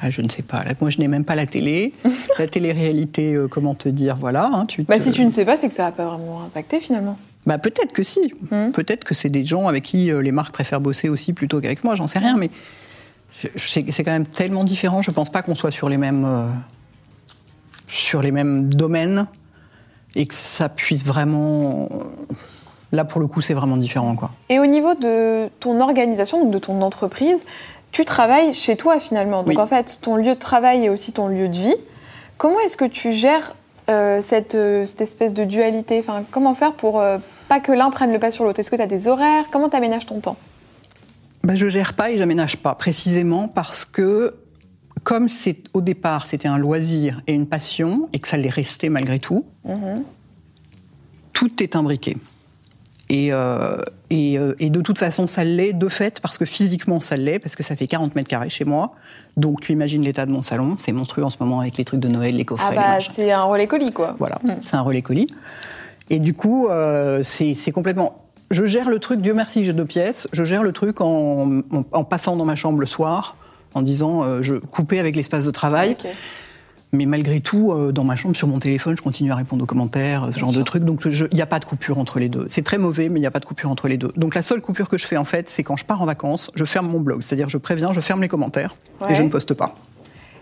Ah, 0.00 0.10
je 0.10 0.20
ne 0.20 0.28
sais 0.28 0.42
pas. 0.42 0.62
Moi, 0.80 0.90
je 0.90 0.98
n'ai 0.98 1.08
même 1.08 1.24
pas 1.24 1.34
la 1.34 1.46
télé. 1.46 1.92
la 2.38 2.46
télé-réalité, 2.46 3.34
euh, 3.34 3.48
comment 3.48 3.74
te 3.74 3.88
dire 3.88 4.16
Voilà. 4.16 4.48
hein, 4.52 4.66
tu 4.66 4.82
Bah 4.84 5.00
si 5.00 5.10
tu 5.10 5.24
ne 5.24 5.30
sais 5.30 5.44
pas, 5.44 5.56
c'est 5.56 5.68
que 5.68 5.74
ça 5.74 5.84
n'a 5.84 5.92
pas 5.92 6.06
vraiment 6.06 6.42
impacté 6.44 6.78
finalement. 6.78 7.18
Bah, 7.46 7.58
peut-être 7.58 7.92
que 7.92 8.02
si. 8.02 8.32
Mhm. 8.50 8.72
Peut-être 8.72 9.04
que 9.04 9.14
c'est 9.14 9.30
des 9.30 9.44
gens 9.44 9.66
avec 9.66 9.84
qui 9.84 10.12
euh, 10.12 10.22
les 10.22 10.32
marques 10.32 10.52
préfèrent 10.52 10.80
bosser 10.80 11.08
aussi 11.08 11.32
plutôt 11.32 11.60
qu'avec 11.60 11.82
moi. 11.82 11.96
J'en 11.96 12.06
sais 12.06 12.20
rien, 12.20 12.36
mais 12.36 12.50
c'est 13.56 13.82
quand 14.04 14.12
même 14.12 14.26
tellement 14.26 14.64
différent. 14.64 15.02
Je 15.02 15.10
pense 15.10 15.30
pas 15.30 15.42
qu'on 15.42 15.54
soit 15.54 15.72
sur 15.72 15.88
les 15.88 15.96
mêmes 15.96 16.24
euh, 16.24 16.46
sur 17.88 18.22
les 18.22 18.30
mêmes 18.32 18.68
domaines 18.68 19.26
et 20.14 20.26
que 20.26 20.34
ça 20.34 20.68
puisse 20.68 21.04
vraiment. 21.04 21.88
Là, 22.92 23.04
pour 23.04 23.20
le 23.20 23.26
coup, 23.26 23.42
c'est 23.42 23.54
vraiment 23.54 23.76
différent, 23.76 24.14
quoi. 24.16 24.30
Et 24.48 24.58
au 24.58 24.66
niveau 24.66 24.94
de 24.94 25.48
ton 25.60 25.80
organisation, 25.80 26.42
donc 26.42 26.50
de 26.52 26.58
ton 26.58 26.80
entreprise, 26.80 27.38
tu 27.92 28.04
travailles 28.04 28.54
chez 28.54 28.76
toi 28.76 28.98
finalement. 29.00 29.42
Donc 29.42 29.48
Oui. 29.50 29.58
en 29.58 29.66
fait, 29.66 29.98
ton 30.02 30.16
lieu 30.16 30.34
de 30.34 30.38
travail 30.40 30.84
est 30.86 30.88
aussi 30.88 31.12
ton 31.12 31.28
lieu 31.28 31.48
de 31.48 31.56
vie. 31.56 31.76
Comment 32.38 32.58
est-ce 32.60 32.76
que 32.76 32.84
tu 32.86 33.12
gères 33.12 33.54
euh, 33.90 34.20
cette, 34.22 34.54
euh, 34.54 34.86
cette 34.86 35.00
espèce 35.02 35.34
de 35.34 35.44
dualité? 35.44 35.98
Enfin, 35.98 36.22
Comment 36.30 36.54
faire 36.54 36.72
pour 36.74 37.00
euh, 37.00 37.18
pas 37.48 37.60
que 37.60 37.72
l'un 37.72 37.90
prenne 37.90 38.12
le 38.12 38.18
pas 38.18 38.30
sur 38.30 38.44
l'autre? 38.44 38.60
Est-ce 38.60 38.70
que 38.70 38.76
tu 38.76 38.82
as 38.82 38.86
des 38.86 39.06
horaires? 39.08 39.44
Comment 39.50 39.68
tu 39.68 39.76
aménages 39.76 40.06
ton 40.06 40.20
temps? 40.20 40.36
Bah, 41.44 41.54
je 41.54 41.68
gère 41.68 41.94
pas 41.94 42.10
et 42.10 42.16
j'aménage 42.16 42.56
pas, 42.56 42.74
précisément 42.74 43.48
parce 43.48 43.84
que, 43.84 44.34
comme 45.08 45.30
c'est 45.30 45.56
au 45.72 45.80
départ, 45.80 46.26
c'était 46.26 46.48
un 46.48 46.58
loisir 46.58 47.22
et 47.26 47.32
une 47.32 47.46
passion, 47.46 48.10
et 48.12 48.18
que 48.18 48.28
ça 48.28 48.36
l'est 48.36 48.50
resté 48.50 48.90
malgré 48.90 49.18
tout, 49.18 49.46
Mhm. 49.64 50.02
tout 51.32 51.62
est 51.62 51.76
imbriqué. 51.76 52.18
Et, 53.08 53.32
euh, 53.32 53.78
et, 54.10 54.38
euh, 54.38 54.54
et 54.58 54.68
de 54.68 54.82
toute 54.82 54.98
façon, 54.98 55.26
ça 55.26 55.42
l'est 55.44 55.72
de 55.72 55.88
fait, 55.88 56.20
parce 56.20 56.36
que 56.36 56.44
physiquement, 56.44 57.00
ça 57.00 57.16
l'est, 57.16 57.38
parce 57.38 57.56
que 57.56 57.62
ça 57.62 57.74
fait 57.74 57.86
40 57.86 58.14
mètres 58.16 58.28
carrés 58.28 58.50
chez 58.50 58.66
moi. 58.66 58.92
Donc, 59.38 59.62
tu 59.62 59.72
imagines 59.72 60.02
l'état 60.02 60.26
de 60.26 60.30
mon 60.30 60.42
salon. 60.42 60.76
C'est 60.78 60.92
monstrueux 60.92 61.24
en 61.24 61.30
ce 61.30 61.38
moment 61.40 61.60
avec 61.60 61.78
les 61.78 61.86
trucs 61.86 62.00
de 62.00 62.08
Noël, 62.08 62.36
les 62.36 62.44
coffrets, 62.44 62.76
Ah 62.78 62.98
bah 62.98 63.04
c'est 63.10 63.30
un 63.32 63.40
relais 63.44 63.66
colis 63.66 63.92
quoi. 63.92 64.14
Voilà, 64.18 64.38
c'est 64.66 64.74
un 64.76 64.82
relais 64.82 65.00
colis. 65.00 65.28
Et 66.10 66.18
du 66.18 66.34
coup, 66.34 66.68
euh, 66.68 67.20
c'est 67.22 67.54
c'est 67.54 67.72
complètement. 67.72 68.24
Je 68.50 68.66
gère 68.66 68.90
le 68.90 68.98
truc, 68.98 69.22
Dieu 69.22 69.32
merci, 69.32 69.64
j'ai 69.64 69.72
deux 69.72 69.86
pièces. 69.86 70.28
Je 70.34 70.44
gère 70.44 70.62
le 70.62 70.72
truc 70.72 71.00
en, 71.00 71.60
en- 71.72 71.84
en 71.92 72.04
passant 72.04 72.36
dans 72.36 72.44
ma 72.44 72.56
chambre 72.56 72.78
le 72.80 72.86
soir, 72.86 73.36
en 73.74 73.82
disant 73.82 74.22
euh, 74.22 74.42
je 74.42 74.54
couper 74.54 74.98
avec 74.98 75.16
l'espace 75.16 75.44
de 75.44 75.50
travail. 75.50 75.96
Mais 76.92 77.04
malgré 77.04 77.40
tout, 77.40 77.70
euh, 77.70 77.92
dans 77.92 78.04
ma 78.04 78.16
chambre, 78.16 78.34
sur 78.34 78.48
mon 78.48 78.58
téléphone, 78.58 78.96
je 78.96 79.02
continue 79.02 79.30
à 79.30 79.34
répondre 79.34 79.62
aux 79.62 79.66
commentaires, 79.66 80.28
ce 80.32 80.38
genre 80.38 80.52
de 80.52 80.62
trucs. 80.62 80.84
Donc 80.84 81.02
il 81.04 81.28
n'y 81.34 81.42
a 81.42 81.46
pas 81.46 81.58
de 81.58 81.66
coupure 81.66 81.98
entre 81.98 82.18
les 82.18 82.30
deux. 82.30 82.46
C'est 82.48 82.62
très 82.62 82.78
mauvais, 82.78 83.10
mais 83.10 83.18
il 83.18 83.20
n'y 83.20 83.26
a 83.26 83.30
pas 83.30 83.40
de 83.40 83.44
coupure 83.44 83.70
entre 83.70 83.88
les 83.88 83.98
deux. 83.98 84.08
Donc 84.16 84.34
la 84.34 84.40
seule 84.40 84.62
coupure 84.62 84.88
que 84.88 84.96
je 84.96 85.06
fais 85.06 85.18
en 85.18 85.26
fait, 85.26 85.50
c'est 85.50 85.62
quand 85.62 85.76
je 85.76 85.84
pars 85.84 86.00
en 86.00 86.06
vacances, 86.06 86.50
je 86.54 86.64
ferme 86.64 86.88
mon 86.88 87.00
blog. 87.00 87.20
C'est-à-dire 87.22 87.50
je 87.50 87.58
préviens, 87.58 87.92
je 87.92 88.00
ferme 88.00 88.22
les 88.22 88.28
commentaires 88.28 88.74
Ouais. 89.02 89.12
et 89.12 89.14
je 89.14 89.22
ne 89.22 89.28
poste 89.28 89.52
pas. 89.52 89.74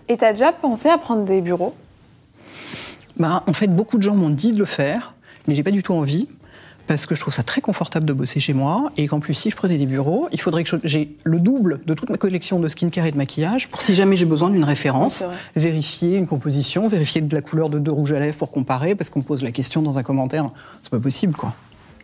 Et 0.09 0.17
t'as 0.17 0.31
déjà 0.33 0.53
pensé 0.53 0.89
à 0.89 0.99
prendre 0.99 1.25
des 1.25 1.41
bureaux? 1.41 1.75
Bah, 3.19 3.43
en 3.47 3.53
fait, 3.53 3.67
beaucoup 3.67 3.99
de 3.99 4.03
gens 4.03 4.15
m'ont 4.15 4.31
dit 4.31 4.53
de 4.53 4.59
le 4.59 4.67
faire, 4.67 5.15
mais 5.49 5.55
j'ai 5.57 5.63
pas 5.65 5.71
du 5.73 5.83
tout 5.83 5.95
envie. 5.95 6.29
Parce 6.87 7.07
que 7.07 7.15
je 7.15 7.21
trouve 7.21 7.35
ça 7.35 7.43
très 7.43 7.61
confortable 7.61 8.07
de 8.07 8.13
bosser 8.13 8.41
chez 8.41 8.53
moi 8.53 8.91
et 8.97 9.07
qu'en 9.07 9.21
plus 9.21 9.35
si 9.35 9.51
je 9.51 9.57
prenais 9.57 9.79
des 9.79 9.87
bureaux, 9.87 10.29
il 10.33 10.41
faudrait 10.41 10.65
que 10.65 10.79
j'ai 10.85 11.15
le 11.25 11.41
double 11.41 11.81
de 11.85 11.95
toute 11.95 12.11
ma 12.11 12.17
collection 12.17 12.61
de 12.61 12.69
skincare 12.69 13.07
et 13.07 13.13
de 13.13 13.17
maquillage 13.17 13.69
pour 13.69 13.83
si 13.83 13.95
jamais 13.95 14.17
j'ai 14.17 14.25
besoin 14.25 14.51
d'une 14.51 14.65
référence, 14.65 15.23
vérifier 15.55 16.17
une 16.17 16.27
composition, 16.27 16.89
vérifier 16.89 17.21
de 17.21 17.35
la 17.35 17.43
couleur 17.43 17.69
de 17.69 17.79
deux 17.79 17.93
rouges 17.93 18.13
à 18.13 18.19
lèvres 18.19 18.39
pour 18.39 18.51
comparer 18.51 18.95
parce 18.95 19.11
qu'on 19.11 19.21
me 19.21 19.25
pose 19.25 19.43
la 19.43 19.51
question 19.51 19.83
dans 19.83 19.99
un 19.99 20.03
commentaire, 20.03 20.49
c'est 20.83 20.91
pas 20.91 21.01
possible 21.01 21.35
quoi. 21.35 21.55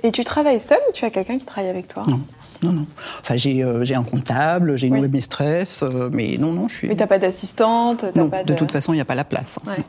Et 0.02 0.10
tu 0.10 0.24
travailles 0.24 0.60
seul 0.60 0.78
ou 0.88 0.92
tu 0.92 1.04
as 1.04 1.10
quelqu'un 1.10 1.38
qui 1.38 1.44
travaille 1.44 1.70
avec 1.70 1.88
toi? 1.88 2.04
Non. 2.08 2.20
Non, 2.62 2.72
non. 2.72 2.86
Enfin, 3.20 3.36
j'ai 3.36 3.62
euh, 3.64 3.84
un 3.94 4.02
comptable, 4.04 4.76
j'ai 4.76 4.86
une 4.86 4.94
oui. 4.94 5.00
webmistress, 5.02 5.82
euh, 5.82 6.08
mais 6.12 6.36
non, 6.38 6.52
non, 6.52 6.68
je 6.68 6.74
suis. 6.74 6.88
Mais 6.88 6.94
t'as 6.94 7.08
pas 7.08 7.18
d'assistante 7.18 8.04
Non, 8.14 8.28
pas 8.28 8.44
de... 8.44 8.54
toute 8.54 8.70
façon, 8.70 8.92
il 8.92 8.96
n'y 8.96 9.02
a 9.02 9.04
pas 9.04 9.16
la 9.16 9.24
place. 9.24 9.58
Ouais. 9.66 9.84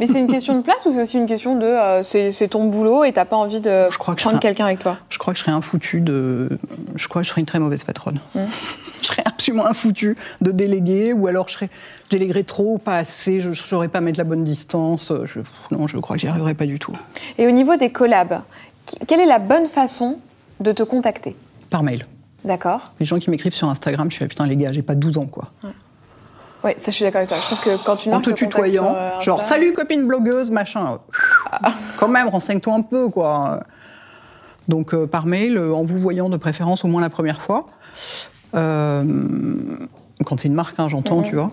mais 0.00 0.06
c'est 0.06 0.18
une 0.18 0.26
question 0.26 0.56
de 0.56 0.62
place 0.62 0.84
ou 0.86 0.92
c'est 0.92 1.02
aussi 1.02 1.18
une 1.18 1.26
question 1.26 1.56
de 1.56 1.64
euh, 1.64 2.02
c'est 2.02 2.48
ton 2.48 2.64
boulot 2.66 3.04
et 3.04 3.12
t'as 3.12 3.24
pas 3.24 3.36
envie 3.36 3.60
de 3.60 3.86
je 3.90 3.98
crois 3.98 4.14
que 4.14 4.22
prendre 4.22 4.40
quelqu'un 4.40 4.66
avec 4.66 4.80
toi? 4.80 4.96
Je 5.08 5.18
crois 5.18 5.32
que 5.32 5.38
je 5.38 5.44
serais 5.44 5.54
un 5.54 5.62
foutu 5.62 6.00
de. 6.00 6.58
Je 6.96 7.06
crois 7.06 7.22
que 7.22 7.26
je 7.26 7.30
serais 7.30 7.40
une 7.40 7.46
très 7.46 7.60
mauvaise 7.60 7.84
patronne. 7.84 8.18
Mmh. 8.34 8.40
je 9.02 9.06
serais 9.06 9.22
absolument 9.24 9.66
un 9.66 9.74
foutu 9.74 10.16
de 10.40 10.50
déléguer 10.50 11.12
ou 11.12 11.28
alors 11.28 11.48
je 11.48 11.54
serais. 11.54 11.70
Je 12.06 12.10
déléguerais 12.10 12.44
trop 12.44 12.74
ou 12.74 12.78
pas 12.78 12.98
assez, 12.98 13.40
je 13.40 13.50
ne 13.50 13.54
saurais 13.54 13.88
pas 13.88 14.00
mettre 14.00 14.18
la 14.18 14.24
bonne 14.24 14.44
distance. 14.44 15.12
Je... 15.24 15.40
Non, 15.70 15.86
je 15.86 15.98
crois 15.98 16.16
que 16.16 16.20
j'y 16.20 16.28
arriverais 16.28 16.54
pas 16.54 16.66
du 16.66 16.78
tout. 16.78 16.92
Et 17.38 17.46
au 17.46 17.50
niveau 17.50 17.76
des 17.76 17.90
collabs, 17.90 18.42
quelle 19.06 19.20
est 19.20 19.26
la 19.26 19.38
bonne 19.38 19.68
façon 19.68 20.18
de 20.60 20.72
te 20.72 20.82
contacter? 20.82 21.36
Par 21.70 21.82
mail. 21.82 22.06
D'accord. 22.46 22.92
Les 23.00 23.06
gens 23.06 23.18
qui 23.18 23.28
m'écrivent 23.30 23.54
sur 23.54 23.68
Instagram, 23.68 24.08
je 24.10 24.14
suis 24.16 24.24
là, 24.24 24.28
putain, 24.28 24.46
les 24.46 24.56
gars, 24.56 24.72
j'ai 24.72 24.82
pas 24.82 24.94
12 24.94 25.18
ans, 25.18 25.26
quoi. 25.26 25.52
Ouais. 25.64 25.70
Oui, 26.64 26.70
ça, 26.78 26.86
je 26.86 26.90
suis 26.92 27.04
d'accord 27.04 27.18
avec 27.18 27.28
toi. 27.28 27.38
Je 27.38 27.44
trouve 27.44 27.60
que 27.60 27.84
quand 27.84 27.96
tu 27.96 28.10
En 28.12 28.20
te 28.20 28.30
tutoyant, 28.30 28.84
sur, 28.84 28.96
euh, 28.96 29.20
genre, 29.20 29.42
salut 29.42 29.72
copine 29.74 30.06
blogueuse, 30.06 30.50
machin. 30.50 30.98
Ah. 31.52 31.74
Quand 31.98 32.08
même, 32.08 32.28
renseigne-toi 32.28 32.74
un 32.74 32.82
peu, 32.82 33.08
quoi. 33.08 33.60
Donc, 34.68 34.94
euh, 34.94 35.06
par 35.06 35.26
mail, 35.26 35.58
en 35.58 35.84
vous 35.84 35.98
voyant 35.98 36.28
de 36.28 36.36
préférence 36.36 36.84
au 36.84 36.88
moins 36.88 37.02
la 37.02 37.10
première 37.10 37.42
fois. 37.42 37.66
Euh, 38.54 39.04
quand 40.24 40.40
c'est 40.40 40.48
une 40.48 40.54
marque, 40.54 40.78
hein, 40.78 40.88
j'entends, 40.88 41.16
Mhm. 41.16 41.22
mm 41.22 41.26
-hmm. 41.26 41.30
tu 41.30 41.34
vois. 41.36 41.50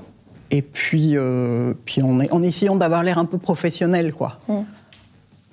Et 0.52 0.62
puis, 0.62 1.18
euh, 1.18 1.74
puis 1.86 2.02
en, 2.02 2.20
en, 2.20 2.42
essayant 2.44 2.76
d'avoir 2.76 3.02
l'air 3.04 3.18
un 3.18 3.26
peu 3.26 3.40
professionnel, 3.40 4.14
quoi. 4.14 4.38
Mm. 4.48 4.54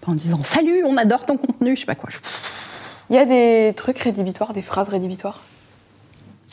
En 0.07 0.15
disant, 0.15 0.43
salut, 0.43 0.83
on 0.87 0.97
adore 0.97 1.25
ton 1.27 1.37
contenu, 1.37 1.75
je 1.75 1.81
sais 1.81 1.87
pas 1.87 1.95
quoi. 1.95 2.11
Il 3.11 3.17
y 3.17 3.19
a 3.19 3.25
des 3.27 3.73
trucs 3.75 3.99
rédhibitoires, 3.99 4.53
des 4.53 4.63
phrases 4.63 4.89
rédhibitoires 4.89 5.41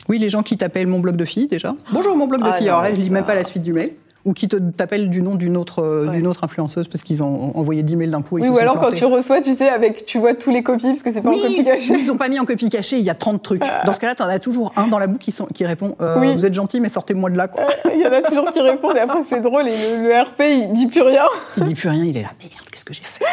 Oui, 0.08 0.18
les 0.18 0.28
gens 0.30 0.42
qui 0.42 0.56
t'appellent 0.58 0.86
mon 0.88 0.98
blog 1.00 1.16
de 1.16 1.24
fille 1.24 1.46
déjà. 1.46 1.74
Bonjour 1.92 2.16
mon 2.16 2.26
blog 2.26 2.42
de 2.42 2.48
Ah, 2.48 2.54
fille. 2.54 2.66
non, 2.66 2.72
Alors 2.72 2.82
là, 2.82 2.90
je 2.94 3.00
lis 3.00 3.10
même 3.10 3.24
pas 3.24 3.34
la 3.36 3.44
suite 3.44 3.62
du 3.62 3.72
mail. 3.72 3.92
Ou 4.24 4.32
qui 4.32 4.48
t'appellent 4.48 5.08
du 5.08 5.22
nom 5.22 5.36
d'une 5.36 5.56
autre, 5.56 5.78
euh, 5.82 6.06
Ouais. 6.08 6.16
d'une 6.16 6.26
autre 6.26 6.42
influenceuse 6.42 6.88
parce 6.88 7.02
qu'ils 7.02 7.22
ont 7.22 7.56
envoyé 7.56 7.82
10 7.84 7.94
mails 7.96 8.10
d'un 8.10 8.20
coup. 8.20 8.36
et 8.38 8.42
ils 8.42 8.48
Oui, 8.50 8.56
ou 8.56 8.58
alors 8.58 8.78
quand 8.80 8.90
tu 8.90 9.04
reçois, 9.04 9.40
tu 9.40 9.54
sais, 9.54 9.68
avec, 9.68 10.04
tu 10.04 10.18
vois 10.18 10.34
tous 10.34 10.50
les 10.50 10.62
copies 10.64 10.88
parce 10.88 11.02
que 11.02 11.12
c'est 11.12 11.22
pas 11.22 11.30
en 11.30 11.34
copie 11.34 11.64
cachée. 11.64 11.94
ils 11.94 12.10
ont 12.10 12.16
pas 12.16 12.28
mis 12.28 12.38
en 12.40 12.44
copie 12.44 12.68
cachée, 12.68 12.98
il 12.98 13.04
y 13.04 13.10
a 13.10 13.14
30 13.14 13.42
trucs. 13.42 13.62
Dans 13.86 13.92
ce 13.92 14.00
cas-là, 14.00 14.16
t'en 14.16 14.26
as 14.28 14.40
toujours 14.40 14.72
un 14.76 14.88
dans 14.88 14.98
la 14.98 15.06
boucle 15.06 15.22
qui, 15.24 15.32
sont- 15.32 15.46
qui 15.46 15.64
répond 15.64 15.94
euh, 16.02 16.16
Oui. 16.18 16.34
Vous 16.34 16.44
êtes 16.44 16.52
gentil, 16.54 16.80
mais 16.80 16.88
sortez-moi 16.88 17.30
de 17.30 17.38
là. 17.38 17.46
Quoi. 17.46 17.64
Il 17.94 18.00
y 18.00 18.06
en 18.06 18.12
a 18.12 18.20
toujours 18.20 18.50
qui 18.50 18.60
répondent 18.60 18.96
et 18.96 19.00
après 19.00 19.22
c'est 19.22 19.40
drôle 19.40 19.68
et 19.68 19.96
le, 19.98 20.02
le 20.08 20.20
RP 20.20 20.40
il 20.40 20.72
dit 20.72 20.88
plus 20.88 21.02
rien. 21.02 21.24
Il 21.56 21.64
dit 21.64 21.74
plus 21.74 21.88
rien, 21.88 22.04
il 22.04 22.16
est 22.16 22.22
là. 22.22 22.30
Merde, 22.40 22.68
qu'est-ce 22.72 22.84
que 22.84 22.92
j'ai 22.92 23.04
fait? 23.04 23.24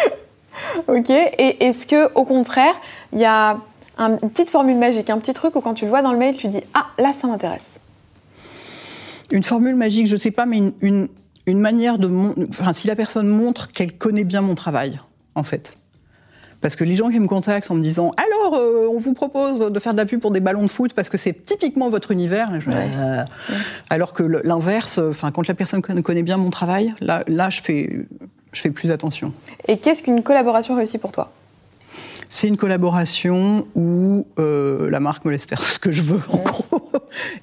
Ok. 0.87 1.09
Et 1.09 1.65
est-ce 1.65 1.85
que 1.87 2.11
au 2.13 2.25
contraire, 2.25 2.73
il 3.13 3.19
y 3.19 3.25
a 3.25 3.57
un- 3.97 4.17
une 4.21 4.29
petite 4.29 4.49
formule 4.49 4.77
magique, 4.77 5.09
un 5.09 5.19
petit 5.19 5.33
truc 5.33 5.55
où 5.55 5.61
quand 5.61 5.73
tu 5.73 5.85
le 5.85 5.89
vois 5.89 6.01
dans 6.01 6.11
le 6.11 6.17
mail, 6.19 6.35
tu 6.37 6.47
dis 6.47 6.61
ah 6.73 6.87
là 6.99 7.13
ça 7.13 7.27
m'intéresse. 7.27 7.79
Une 9.31 9.43
formule 9.43 9.75
magique, 9.75 10.07
je 10.07 10.17
sais 10.17 10.31
pas, 10.31 10.45
mais 10.45 10.57
une, 10.57 10.73
une, 10.81 11.07
une 11.47 11.59
manière 11.59 11.97
de. 11.97 12.07
mon- 12.07 12.35
Enfin, 12.49 12.73
si 12.73 12.87
la 12.87 12.95
personne 12.95 13.27
montre 13.27 13.71
qu'elle 13.71 13.93
connaît 13.93 14.23
bien 14.23 14.41
mon 14.41 14.53
travail, 14.55 14.99
en 15.35 15.43
fait. 15.43 15.75
Parce 16.61 16.75
que 16.75 16.83
les 16.83 16.95
gens 16.95 17.09
qui 17.09 17.19
me 17.19 17.27
contactent 17.27 17.69
en 17.69 17.75
me 17.75 17.81
disant 17.81 18.11
Alors, 18.17 18.59
euh, 18.59 18.87
on 18.91 18.99
vous 18.99 19.13
propose 19.13 19.59
de 19.71 19.79
faire 19.79 19.93
de 19.93 19.97
la 19.97 20.05
pub 20.05 20.19
pour 20.19 20.31
des 20.31 20.39
ballons 20.39 20.63
de 20.63 20.67
foot 20.67 20.93
parce 20.93 21.09
que 21.09 21.17
c'est 21.17 21.45
typiquement 21.45 21.89
votre 21.89 22.11
univers. 22.11 22.59
Je 22.59 22.69
Euh, 22.71 23.23
Alors 23.89 24.13
que 24.13 24.23
l'inverse, 24.23 24.97
euh, 24.97 25.09
enfin, 25.11 25.31
quand 25.31 25.47
la 25.47 25.53
personne 25.53 25.81
conna- 25.81 26.01
connaît 26.01 26.23
bien 26.23 26.37
mon 26.37 26.49
travail, 26.49 26.93
là, 27.01 27.23
là 27.27 27.49
je, 27.51 27.61
fais, 27.61 28.07
je 28.55 28.61
fais 28.61 28.71
plus 28.71 28.91
attention. 28.91 29.33
Et 29.67 29.77
qu'est-ce 29.77 30.01
qu'une 30.01 30.23
collaboration 30.23 30.75
réussie 30.75 30.97
pour 30.97 31.11
toi? 31.11 31.31
C'est 32.29 32.47
une 32.47 32.57
collaboration 32.57 33.67
où 33.75 34.25
euh, 34.39 34.89
la 34.89 34.99
marque 34.99 35.25
me 35.25 35.31
laisse 35.31 35.45
faire 35.45 35.59
ce 35.63 35.79
que 35.79 35.91
je 35.91 36.01
veux, 36.01 36.21
en 36.31 36.37
gros. 36.37 36.81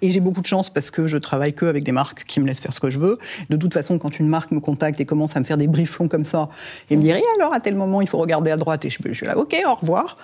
Et 0.02 0.10
j'ai 0.10 0.20
beaucoup 0.20 0.40
de 0.42 0.46
chance 0.46 0.68
parce 0.70 0.90
que 0.90 1.06
je 1.06 1.16
travaille 1.16 1.54
que 1.54 1.64
avec 1.66 1.84
des 1.84 1.92
marques 1.92 2.24
qui 2.24 2.40
me 2.40 2.46
laissent 2.46 2.60
faire 2.60 2.72
ce 2.72 2.80
que 2.80 2.90
je 2.90 2.98
veux. 2.98 3.18
De 3.48 3.56
toute 3.56 3.72
façon, 3.72 3.98
quand 3.98 4.18
une 4.18 4.28
marque 4.28 4.50
me 4.50 4.60
contacte 4.60 5.00
et 5.00 5.04
commence 5.06 5.36
à 5.36 5.40
me 5.40 5.44
faire 5.44 5.56
des 5.56 5.66
briefs 5.66 5.98
longs 5.98 6.08
comme 6.08 6.24
ça, 6.24 6.48
et 6.90 6.96
me 6.96 7.00
dire, 7.00 7.16
et 7.16 7.22
alors, 7.38 7.54
à 7.54 7.60
tel 7.60 7.74
moment, 7.74 8.00
il 8.00 8.08
faut 8.08 8.18
regarder 8.18 8.50
à 8.50 8.56
droite, 8.56 8.84
et 8.84 8.90
je, 8.90 8.98
je 9.04 9.12
suis 9.12 9.26
là, 9.26 9.36
ok, 9.38 9.54
au 9.66 9.74
revoir. 9.74 10.16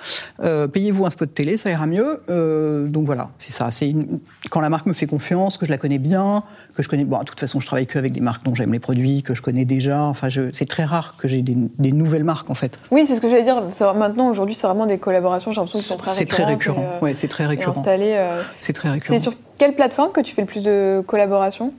Euh, 0.42 0.66
Payez-vous 0.68 1.06
un 1.06 1.10
spot 1.10 1.32
télé, 1.32 1.56
ça 1.56 1.70
ira 1.70 1.86
mieux. 1.86 2.20
Euh, 2.30 2.88
donc 2.88 3.06
voilà, 3.06 3.30
c'est 3.38 3.52
ça. 3.52 3.70
C'est 3.70 3.88
une- 3.90 4.20
quand 4.50 4.60
la 4.60 4.68
marque 4.70 4.86
me 4.86 4.92
fait 4.92 5.06
confiance, 5.06 5.56
que 5.56 5.66
je 5.66 5.70
la 5.70 5.78
connais 5.78 5.98
bien, 5.98 6.42
que 6.76 6.82
je 6.82 6.88
connais. 6.88 7.04
Bon, 7.04 7.18
de 7.18 7.24
toute 7.24 7.40
façon, 7.40 7.60
je 7.60 7.66
travaille 7.66 7.86
que 7.86 7.98
avec 7.98 8.12
des 8.12 8.20
marques 8.20 8.44
dont 8.44 8.54
j'aime 8.54 8.72
les 8.72 8.78
produits, 8.80 9.22
que 9.22 9.34
je 9.34 9.42
connais 9.42 9.64
déjà. 9.64 10.02
Enfin, 10.02 10.28
je- 10.28 10.50
c'est 10.52 10.68
très 10.68 10.84
rare 10.84 11.16
que 11.16 11.26
j'ai 11.28 11.42
des, 11.42 11.56
des 11.78 11.92
nouvelles 11.92 12.24
marques, 12.24 12.50
en 12.50 12.54
fait. 12.54 12.78
Oui, 12.90 13.06
c'est 13.06 13.16
ce 13.16 13.20
que 13.20 13.28
j'allais 13.28 13.44
dire. 13.44 13.62
Maintenant, 13.94 14.28
aujourd'hui, 14.28 14.47
c'est 14.54 14.66
vraiment 14.66 14.86
des 14.86 14.98
collaborations. 14.98 15.50
J'ai 15.52 15.56
l'impression 15.60 15.78
qu'ils 15.78 15.88
sont 15.88 15.96
très 15.96 16.10
C'est 16.12 16.26
très 16.26 16.44
récurrent. 16.44 16.80
et, 16.82 16.84
euh, 16.84 17.00
Ouais, 17.00 17.14
c'est 17.14 17.28
très 17.28 17.46
récurrent. 17.46 17.72
euh, 17.86 18.42
C'est 18.60 18.72
très 18.72 18.90
récurrent. 18.90 19.12
C'est 19.14 19.20
sur 19.20 19.34
quelle 19.56 19.74
plateforme 19.74 20.12
que 20.12 20.20
tu 20.20 20.34
fais 20.34 20.42
le 20.42 20.46
plus 20.46 20.62
de 20.62 21.02
collaborations? 21.06 21.72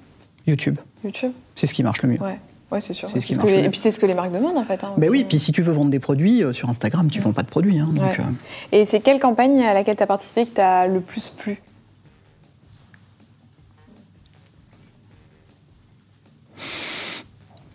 YouTube, 0.48 0.78
YouTube 1.04 1.32
c'est 1.56 1.68
ce 1.68 1.74
qui 1.74 1.84
marche 1.84 2.02
le 2.02 2.10
mieux. 2.10 2.22
Ouais, 2.22 2.40
ouais 2.72 2.80
c'est 2.80 2.94
sûr. 2.94 3.08
C'est 3.10 3.20
ce 3.20 3.26
qui 3.28 3.34
que 3.34 3.40
marche 3.40 3.52
les- 3.52 3.60
le 3.62 3.66
Et 3.66 3.70
puis 3.70 3.80
c'est 3.80 3.92
ce 3.92 4.00
que 4.00 4.06
les 4.06 4.14
marques 4.16 4.32
demandent 4.32 4.58
en 4.58 4.64
fait. 4.64 4.84
hein, 4.84 4.94
Ben 4.98 5.10
oui, 5.10 5.24
puis 5.28 5.38
si 5.40 5.52
tu 5.52 5.62
veux 5.62 5.74
vendre 5.74 5.90
des 5.92 6.00
produits 6.00 6.44
euh, 6.44 6.54
sur 6.54 6.70
Instagram, 6.70 7.10
tu 7.12 7.20
vends 7.20 7.34
pas 7.34 7.44
de 7.44 7.50
produits. 7.50 7.78
hein, 7.80 7.90
donc, 7.92 8.04
Ouais. 8.04 8.18
euh, 8.20 8.24
Et 8.72 8.86
c'est 8.86 9.00
quelle 9.02 9.20
campagne 9.20 9.62
à 9.64 9.74
laquelle 9.74 9.96
tu 9.98 10.04
as 10.04 10.08
participé 10.08 10.46
qui 10.46 10.52
t'a 10.52 10.88
le 10.88 11.02
plus 11.02 11.30
plu? 11.30 11.62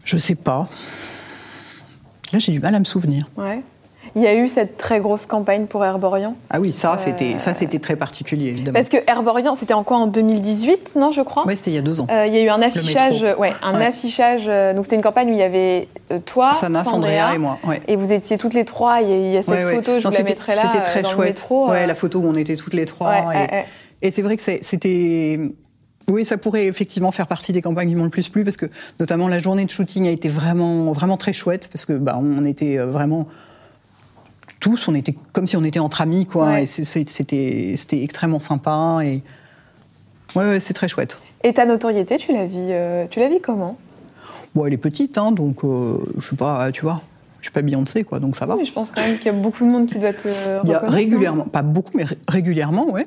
Je 0.05 0.19
sais 0.19 0.35
pas. 0.35 0.69
Là, 2.33 2.39
j'ai 2.39 2.53
du 2.53 2.61
mal 2.61 2.75
à 2.75 2.79
me 2.79 2.85
souvenir. 2.85 3.29
Ouais. 3.37 3.63
Il 4.17 4.23
y 4.23 4.27
a 4.29 4.35
eu 4.35 4.47
cette 4.49 4.77
très 4.77 5.01
grosse 5.01 5.27
campagne 5.27 5.67
pour 5.67 5.85
Herborian. 5.85 6.37
Ah 6.51 6.61
oui, 6.61 6.73
ça, 6.73 6.93
Euh, 6.93 6.97
c'était 6.99 7.37
ça, 7.39 7.53
c'était 7.53 7.81
très 7.81 7.97
particulier, 7.97 8.49
évidemment. 8.51 8.75
Parce 8.79 8.89
que 8.89 8.99
Herborian, 9.11 9.57
c'était 9.57 9.75
en 9.75 9.83
quoi 9.83 9.97
En 9.97 10.07
2018, 10.07 10.93
non, 10.95 11.11
je 11.11 11.21
crois? 11.23 11.45
Ouais, 11.47 11.57
c'était 11.57 11.73
il 11.73 11.75
y 11.75 11.79
a 11.79 11.83
deux 11.83 12.01
ans. 12.01 12.07
Euh, 12.11 12.25
Il 12.27 12.33
y 12.35 12.39
a 12.39 12.43
eu 12.43 12.49
un 12.49 12.63
affichage, 12.63 13.23
ouais, 13.39 13.53
un 13.63 13.77
Ouais. 13.79 13.87
affichage. 13.87 14.45
euh, 14.47 14.73
donc 14.73 14.85
c'était 14.85 14.97
une 14.97 15.03
campagne 15.03 15.29
où 15.31 15.33
il 15.33 15.39
y 15.39 15.43
avait 15.43 15.89
euh, 16.13 16.21
toi, 16.25 16.53
Sana, 16.55 16.85
Sandrea 16.85 17.35
et 17.35 17.39
moi. 17.39 17.59
Ouais. 17.67 17.81
Et 17.89 17.97
vous 17.97 18.13
étiez 18.13 18.39
toutes 18.39 18.55
les 18.55 18.65
trois. 18.65 19.01
Il 19.01 19.09
y 19.11 19.13
a, 19.13 19.17
il 19.17 19.31
y 19.33 19.37
a 19.37 19.43
cette 19.43 19.69
photo, 19.75 19.99
je 19.99 20.05
Non, 20.05 20.11
vous 20.11 20.17
la 20.17 20.23
mettrai 20.23 20.53
là 20.55 20.63
C'était 20.63 20.79
euh, 20.79 20.83
très 20.83 21.03
dans 21.03 21.11
le 21.11 21.15
chouette. 21.17 21.29
métro. 21.31 21.71
ouais, 21.71 21.83
euh, 21.83 21.87
la 21.87 21.95
photo 21.97 22.21
où 22.21 22.29
on 22.29 22.37
était 22.37 22.57
toutes 22.57 22.75
les 22.75 22.85
trois. 22.87 23.35
et 23.35 23.65
et 24.03 24.11
c'est 24.11 24.23
vrai 24.23 24.37
que 24.37 24.43
c'était. 24.43 25.41
Oui, 26.11 26.25
ça 26.27 26.37
pourrait 26.37 26.67
effectivement 26.67 27.11
faire 27.13 27.27
partie 27.27 27.53
des 27.55 27.63
campagnes 27.63 27.89
qui 27.89 27.95
m'ont 27.95 28.05
le 28.05 28.11
plus 28.11 28.29
plu 28.29 28.45
parce 28.45 28.59
que 28.59 28.67
notamment 29.01 29.27
la 29.27 29.39
journée 29.39 29.65
de 29.65 29.71
shooting 29.71 30.07
a 30.07 30.11
été 30.11 30.29
vraiment, 30.29 30.93
vraiment 30.93 31.17
très 31.17 31.33
chouette 31.33 31.69
parce 31.73 31.87
que 31.87 31.95
bah, 31.95 32.21
on 32.21 32.45
était 32.45 32.79
euh, 32.79 32.85
vraiment 32.87 33.27
tous, 34.65 34.89
on 34.89 34.95
était 34.95 35.15
comme 35.35 35.47
si 35.47 35.59
on 35.59 35.65
était 35.65 35.79
entre 35.79 36.01
amis 36.01 36.25
quoi. 36.25 36.47
Ouais. 36.47 36.63
Et 36.63 36.67
c'était, 36.67 37.75
c'était 37.77 38.03
extrêmement 38.03 38.41
sympa 38.41 39.01
et 39.05 39.23
ouais, 40.35 40.45
ouais 40.49 40.61
c'est 40.61 40.73
très 40.73 40.89
chouette. 40.89 41.21
Et 41.43 41.53
ta 41.53 41.67
notoriété, 41.67 42.17
tu 42.17 42.33
la 42.33 42.47
vis, 42.47 42.69
euh, 42.71 43.07
tu 43.11 43.21
la 43.21 43.29
vis 43.29 43.41
comment? 43.43 43.77
Bon, 44.55 44.65
elle 44.65 44.73
est 44.73 44.79
petite, 44.79 45.19
hein, 45.19 45.33
donc 45.33 45.65
euh, 45.65 45.99
je 46.19 46.29
sais 46.31 46.37
pas, 46.37 46.73
tu 46.73 46.81
vois, 46.81 47.03
je 47.41 47.47
suis 47.47 47.53
pas 47.53 47.61
Beyoncé 47.61 48.05
quoi, 48.05 48.21
donc 48.21 48.37
ça 48.37 48.47
va. 48.47 48.57
Oui, 48.57 48.65
je 48.65 48.73
pense 48.73 48.91
quand 48.91 49.03
même 49.03 49.19
qu'il 49.19 49.27
y 49.27 49.29
a 49.29 49.39
beaucoup 49.39 49.65
de 49.65 49.69
monde 49.71 49.87
qui 49.87 49.99
doit 49.99 50.15
te 50.15 50.29
Il 50.65 50.71
y 50.71 50.75
a 50.75 50.79
régulièrement, 50.79 51.45
pas 51.45 51.61
beaucoup, 51.61 51.93
mais 51.95 52.05
ré- 52.05 52.17
régulièrement, 52.27 52.91
ouais. 52.91 53.07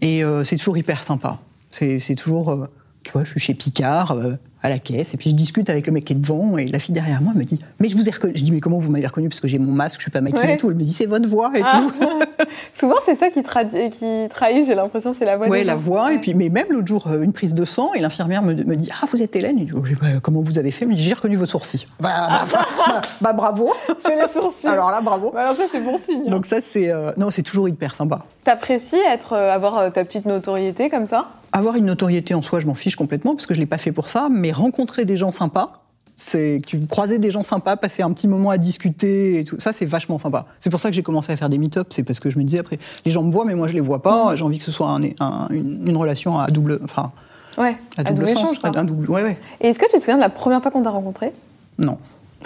Et 0.00 0.24
euh, 0.24 0.42
c'est 0.42 0.56
toujours 0.56 0.76
hyper 0.76 1.04
sympa. 1.04 1.38
C'est 1.70 2.16
toujours, 2.16 2.66
tu 3.04 3.12
vois, 3.12 3.22
je 3.22 3.30
suis 3.30 3.38
chez 3.38 3.54
Picard 3.54 4.16
à 4.62 4.68
la 4.68 4.78
caisse, 4.78 5.14
et 5.14 5.16
puis 5.16 5.30
je 5.30 5.34
discute 5.34 5.70
avec 5.70 5.86
le 5.86 5.92
mec 5.92 6.04
qui 6.04 6.12
est 6.12 6.16
devant, 6.16 6.58
et 6.58 6.66
la 6.66 6.78
fille 6.78 6.94
derrière 6.94 7.22
moi 7.22 7.32
me 7.34 7.44
dit, 7.44 7.58
mais 7.78 7.88
je 7.88 7.96
vous 7.96 8.06
ai 8.08 8.10
reconnu. 8.10 8.34
Je 8.36 8.44
dis, 8.44 8.52
mais 8.52 8.60
comment 8.60 8.78
vous 8.78 8.90
m'avez 8.90 9.06
reconnu 9.06 9.28
parce 9.28 9.40
que 9.40 9.48
j'ai 9.48 9.58
mon 9.58 9.72
masque, 9.72 10.00
je 10.00 10.02
suis 10.04 10.10
pas 10.10 10.20
maquillée 10.20 10.42
Ouais. 10.42 10.54
et 10.54 10.56
tout. 10.58 10.68
Elle 10.70 10.76
me 10.76 10.82
dit, 10.82 10.92
c'est 10.92 11.06
votre 11.06 11.28
voix 11.28 11.50
et 11.54 11.62
Ah. 11.64 11.80
tout. 11.82 11.92
Souvent, 12.78 12.96
c'est 13.04 13.16
ça 13.16 13.30
qui, 13.30 13.40
tradi- 13.40 13.90
qui 13.90 14.28
trahit, 14.28 14.66
j'ai 14.66 14.74
l'impression, 14.74 15.12
c'est 15.14 15.24
la 15.24 15.36
voix. 15.36 15.48
Des 15.48 15.64
la 15.64 15.74
gens. 15.74 15.78
voix. 15.78 16.04
Ouais. 16.06 16.16
Et 16.16 16.18
puis, 16.18 16.34
mais 16.34 16.48
même 16.48 16.66
l'autre 16.70 16.86
jour, 16.88 17.06
euh, 17.06 17.22
une 17.22 17.32
prise 17.32 17.54
de 17.54 17.64
sang, 17.64 17.92
et 17.94 18.00
l'infirmière 18.00 18.42
me, 18.42 18.52
me 18.54 18.76
dit, 18.76 18.90
ah, 19.02 19.06
vous 19.10 19.22
êtes 19.22 19.34
Hélène? 19.36 19.56
Dis, 19.56 19.70
Oh, 19.74 19.82
comment 20.22 20.40
vous 20.42 20.58
avez 20.58 20.70
fait? 20.70 20.84
Dit, 20.86 20.96
j'ai 20.96 21.14
reconnu 21.14 21.36
vos 21.36 21.46
sourcils. 21.46 21.86
Bah, 22.00 22.10
bah, 22.28 22.44
bah, 22.86 23.00
bah, 23.20 23.32
bravo. 23.32 23.72
C'est 24.04 24.16
les 24.16 24.28
sourcils. 24.28 24.66
Alors 24.66 24.90
là, 24.90 25.00
bravo. 25.00 25.30
Bah 25.32 25.40
alors 25.42 25.54
ça, 25.56 25.64
c'est 25.70 25.80
bon 25.80 25.98
signe. 25.98 26.28
Donc 26.30 26.46
ça, 26.46 26.56
c'est, 26.62 26.90
euh, 26.90 27.12
non, 27.16 27.30
c'est 27.30 27.42
toujours 27.42 27.68
hyper 27.68 27.94
sympa. 27.94 28.24
T'apprécies 28.44 28.96
être, 29.08 29.34
euh, 29.34 29.50
avoir 29.52 29.92
ta 29.92 30.04
petite 30.04 30.26
notoriété 30.26 30.88
comme 30.90 31.06
ça? 31.06 31.28
Avoir 31.52 31.74
une 31.76 31.86
notoriété 31.86 32.32
en 32.34 32.42
soi, 32.42 32.60
je 32.60 32.66
m'en 32.66 32.74
fiche 32.74 32.94
complètement 32.96 33.34
parce 33.34 33.44
que 33.46 33.54
je 33.54 33.60
l'ai 33.60 33.66
pas 33.66 33.78
fait 33.78 33.90
pour 33.92 34.08
ça. 34.08 34.28
Mais 34.30 34.49
rencontrer 34.52 35.04
des 35.04 35.16
gens 35.16 35.30
sympas, 35.32 35.72
c'est 36.16 36.60
tu 36.66 36.78
croiser 36.86 37.18
des 37.18 37.30
gens 37.30 37.42
sympas, 37.42 37.76
passer 37.76 38.02
un 38.02 38.10
petit 38.12 38.28
moment 38.28 38.50
à 38.50 38.58
discuter 38.58 39.38
et 39.38 39.44
tout, 39.44 39.58
ça 39.58 39.72
c'est 39.72 39.86
vachement 39.86 40.18
sympa. 40.18 40.46
C'est 40.60 40.68
pour 40.70 40.78
ça 40.80 40.90
que 40.90 40.94
j'ai 40.94 41.02
commencé 41.02 41.32
à 41.32 41.36
faire 41.36 41.48
des 41.48 41.56
meet-ups. 41.58 41.86
C'est 41.94 42.02
parce 42.02 42.20
que 42.20 42.28
je 42.30 42.38
me 42.38 42.44
disais 42.44 42.58
après, 42.58 42.78
les 43.06 43.10
gens 43.10 43.22
me 43.22 43.30
voient, 43.32 43.44
mais 43.46 43.54
moi 43.54 43.68
je 43.68 43.72
les 43.74 43.80
vois 43.80 44.02
pas. 44.02 44.36
J'ai 44.36 44.44
envie 44.44 44.58
que 44.58 44.64
ce 44.64 44.72
soit 44.72 44.88
un- 44.90 45.02
un- 45.20 45.46
une, 45.50 45.86
une 45.86 45.96
relation 45.96 46.38
à 46.38 46.46
double, 46.48 46.78
enfin 46.84 47.10
Ouais, 47.58 47.76
à 47.96 48.04
double, 48.04 48.28
sens, 48.28 48.52
échange, 48.52 48.58
un 48.76 48.84
double, 48.84 49.10
ouais, 49.10 49.22
ouais. 49.22 49.38
Et 49.60 49.68
est-ce 49.68 49.78
que 49.78 49.86
tu 49.86 49.92
te 49.92 49.98
souviens 50.00 50.16
de 50.16 50.20
la 50.20 50.28
première 50.30 50.62
fois 50.62 50.70
qu'on 50.70 50.82
t'a 50.82 50.90
rencontré? 50.90 51.32
Non. 51.78 51.98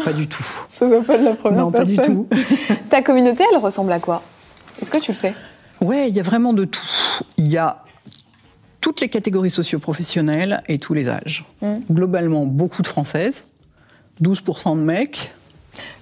pas 0.03 0.13
du 0.13 0.27
tout. 0.29 0.45
Ça 0.71 0.89
va 0.89 1.03
pas 1.03 1.19
de 1.19 1.25
la 1.25 1.35
première 1.35 1.61
Non, 1.61 1.71
pas 1.71 1.85
du 1.85 1.97
tout. 1.99 2.27
Ta 2.91 3.03
communauté, 3.03 3.45
elle 3.53 3.59
ressemble 3.59 3.93
à 3.93 3.99
quoi? 4.01 4.23
Est-ce 4.81 4.91
que 4.91 4.99
tu 4.99 5.13
le 5.13 5.17
sais? 5.17 5.35
Ouais, 5.81 6.09
il 6.09 6.15
y 6.17 6.21
a 6.21 6.23
vraiment 6.23 6.53
de 6.53 6.65
tout. 6.65 6.81
Il 7.37 7.47
y 7.49 7.59
a 7.59 7.84
toutes 8.85 9.01
les 9.01 9.09
catégories 9.09 9.49
socio-professionnelles 9.49 10.63
et 10.69 10.79
tous 10.79 10.93
les 10.93 11.09
âges. 11.09 11.47
Mm. 11.63 11.77
Globalement, 11.91 12.45
beaucoup 12.45 12.83
de 12.83 12.87
françaises, 12.87 13.45
12% 14.21 14.77
de 14.77 14.83
mecs. 14.83 15.33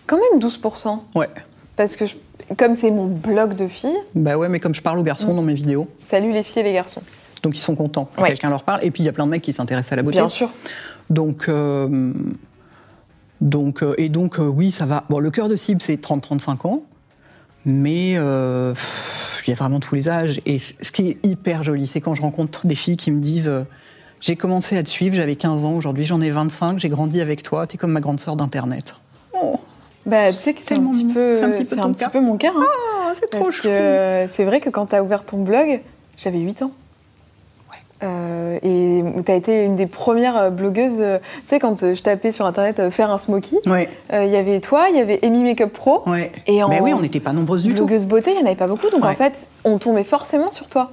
Quand 0.09 0.17
même 0.17 0.41
12%. 0.41 0.99
Ouais. 1.15 1.29
Parce 1.77 1.95
que 1.95 2.07
je- 2.07 2.17
comme 2.59 2.75
c'est 2.75 2.91
mon 2.91 3.07
blog 3.07 3.55
de 3.55 3.69
filles, 3.69 3.97
Bah 4.17 4.37
ouais, 4.37 4.49
mais 4.49 4.59
comme 4.59 4.75
je 4.75 4.83
parle 4.83 4.99
aux 4.99 5.05
garçons 5.05 5.33
Mm. 5.33 5.37
dans 5.37 5.43
mes 5.43 5.55
vidéos, 5.55 5.87
salut 6.11 6.33
les 6.33 6.43
filles 6.43 6.63
et 6.63 6.65
les 6.65 6.73
garçons. 6.73 7.03
donc 7.45 7.57
ils 7.57 7.61
sont 7.61 7.77
contents 7.77 8.09
Ouais. 8.19 8.31
quelqu'un 8.31 8.51
leur 8.51 8.65
parle. 8.65 8.81
Et 8.85 8.91
puis 8.91 9.05
il 9.05 9.07
y 9.07 9.09
a 9.09 9.13
plein 9.13 9.27
de 9.27 9.31
mecs 9.31 9.43
qui 9.43 9.53
s'intéressent 9.53 9.93
à 9.93 9.97
la 9.97 10.03
beauté. 10.03 10.19
Bien 10.19 10.29
sûr. 10.29 10.51
Donc, 11.09 11.45
euh, 11.49 12.13
donc 13.41 13.85
euh, 13.85 13.95
et 13.97 14.09
donc 14.09 14.41
euh, 14.41 14.43
oui, 14.47 14.73
ça 14.73 14.87
va. 14.87 15.05
Bon, 15.09 15.21
le 15.21 15.31
cœur 15.31 15.49
de 15.49 15.55
cible 15.55 15.81
c'est 15.81 15.97
30-35 16.01 16.67
ans, 16.67 16.83
mais 17.65 18.15
euh, 18.17 18.75
il 19.47 19.51
y 19.51 19.53
a 19.53 19.57
vraiment 19.57 19.81
tous 19.81 19.95
les 19.95 20.09
âges. 20.09 20.41
Et 20.47 20.59
ce 20.59 20.93
qui 20.93 21.09
est 21.11 21.19
hyper 21.27 21.63
joli, 21.63 21.87
c'est 21.87 22.01
quand 22.01 22.15
je 22.15 22.23
rencontre 22.23 22.67
des 22.67 22.75
filles 22.75 22.97
qui 22.97 23.11
me 23.11 23.21
disent 23.21 23.49
euh, 23.49 23.63
j'ai 24.21 24.37
commencé 24.37 24.77
à 24.77 24.83
te 24.83 24.89
suivre, 24.89 25.15
j'avais 25.17 25.37
15 25.37 25.65
ans, 25.65 25.73
aujourd'hui 25.75 26.05
j'en 26.05 26.21
ai 26.21 26.31
25, 26.31 26.79
j'ai 26.79 26.89
grandi 26.89 27.21
avec 27.21 27.43
toi, 27.43 27.67
t'es 27.67 27.77
comme 27.77 27.93
ma 27.93 28.01
grande 28.01 28.21
sœur 28.21 28.37
d'internet. 28.37 28.95
Oh, 29.35 29.57
Bah, 30.07 30.31
tu 30.31 30.37
sais 30.37 30.55
que 30.55 30.61
c'est 30.65 30.75
un, 30.75 30.91
petit 30.91 31.05
peu, 31.07 31.43
un 31.43 31.51
petit 31.51 31.65
peu 31.65 31.79
un 31.79 31.93
petit 31.93 32.21
mon 32.21 32.37
cas. 32.37 32.53
hein. 32.57 32.65
ah, 33.05 33.13
c'est 33.15 33.31
trop 33.31 33.51
chou. 33.51 33.63
c'est 33.65 34.45
vrai 34.45 34.61
que 34.61 34.71
quand 34.71 34.87
tu 34.87 34.95
as 34.97 35.03
ouvert 35.03 35.25
ton 35.25 35.43
blog, 35.43 35.81
j'avais 36.17 36.39
8 36.39 36.63
ans. 36.63 36.73
Euh, 38.03 38.59
et 38.63 39.03
tu 39.25 39.31
as 39.33 39.35
été 39.35 39.65
une 39.65 39.77
des 39.77 39.87
premières 39.87 40.37
euh, 40.37 40.51
blogueuses. 40.51 40.99
euh, 40.99 41.19
tu 41.43 41.49
sais, 41.49 41.59
quand 41.59 41.79
je 41.95 42.03
tapais 42.03 42.33
sur 42.33 42.47
internet 42.47 42.81
euh, 42.81 42.91
faire 42.91 43.11
un 43.11 43.19
smoky, 43.19 43.59
Ouais, 43.67 43.89
il 44.13 44.29
y 44.29 44.37
avait 44.37 44.61
toi, 44.61 44.87
il 44.91 44.97
y 44.97 45.01
avait 45.01 45.19
Amy 45.25 45.43
Makeup 45.45 45.73
Pro. 45.73 46.03
ouais. 46.07 46.33
Et 46.47 46.63
en 46.63 46.69
Mais 46.69 46.81
oui, 46.81 46.93
on 46.95 47.01
n'était 47.01 47.21
pas 47.21 47.33
nombreuses 47.33 47.63
du 47.63 47.71
tout. 47.75 47.87
blogueuse 47.87 48.07
beauté, 48.07 48.31
il 48.33 48.37
n'y 48.39 48.43
en 48.43 48.47
avait 48.47 48.57
pas 48.57 48.67
beaucoup. 48.67 48.89
Donc 48.91 49.05
Ouais. 49.05 49.11
en 49.11 49.15
fait, 49.15 49.49
on 49.65 49.79
tombait 49.79 50.05
forcément 50.05 50.51
sur 50.51 50.69
toi. 50.69 50.91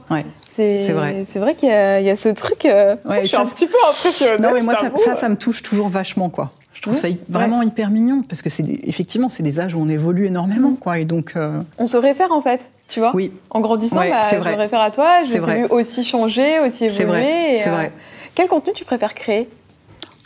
C'est 0.52 0.80
vrai. 0.92 1.26
C'est 1.32 1.40
vrai 1.40 1.56
qu'il 1.56 1.70
y, 1.70 1.72
a 1.72 2.00
il 2.00 2.06
y 2.06 2.10
a 2.10 2.16
ce 2.16 2.30
truc. 2.30 2.60
je 2.66 3.18
suis 3.20 3.30
ça, 3.30 3.42
un 3.42 3.46
petit 3.46 3.68
peu 3.68 3.78
impressionnée. 3.90 4.40
Non, 4.40 4.50
mais 4.54 4.62
moi, 4.62 4.76
ça, 4.76 4.92
ça, 4.96 5.16
ça 5.16 5.30
me 5.30 5.36
touche 5.36 5.64
toujours 5.64 5.88
vachement, 5.90 6.30
quoi. 6.30 6.52
Je 6.74 6.82
trouve 6.82 6.96
ça 6.96 7.08
vraiment 7.28 7.62
hyper 7.62 7.90
mignon, 7.90 8.24
parce 8.28 8.42
que 8.42 8.50
c'est 8.50 8.64
effectivement, 8.84 9.28
c'est 9.28 9.44
des 9.44 9.60
âges 9.60 9.76
où 9.76 9.82
on 9.82 9.90
évolue 9.90 10.28
énormément, 10.28 10.70
Mmh. 10.72 10.78
quoi. 10.78 11.00
Et 11.00 11.06
donc, 11.06 11.34
On 11.78 11.88
se 11.88 11.98
réfère 11.98 12.32
en 12.32 12.42
fait, 12.42 12.62
tu 12.90 13.00
vois. 13.00 13.12
oui, 13.16 13.32
En 13.50 13.62
grandissant, 13.62 13.98
Ouais, 14.00 14.10
bah, 14.10 14.22
je 14.30 14.36
vrai. 14.38 14.54
me 14.54 14.58
réfère 14.58 14.82
à 14.82 14.92
toi. 14.92 15.20
J'ai 15.24 15.40
vrai. 15.40 15.60
vu 15.60 15.66
aussi 15.70 16.04
changer, 16.04 16.60
aussi 16.60 16.90
C'est 16.92 17.04
évoluer. 17.04 17.22
vrai, 17.22 17.54
et, 17.56 17.60
c'est 17.60 17.70
euh, 17.70 17.74
vrai. 17.74 17.92
Quel 18.36 18.48
contenu 18.48 18.74
tu 18.74 18.86
préfères 18.86 19.14
créer? 19.14 19.50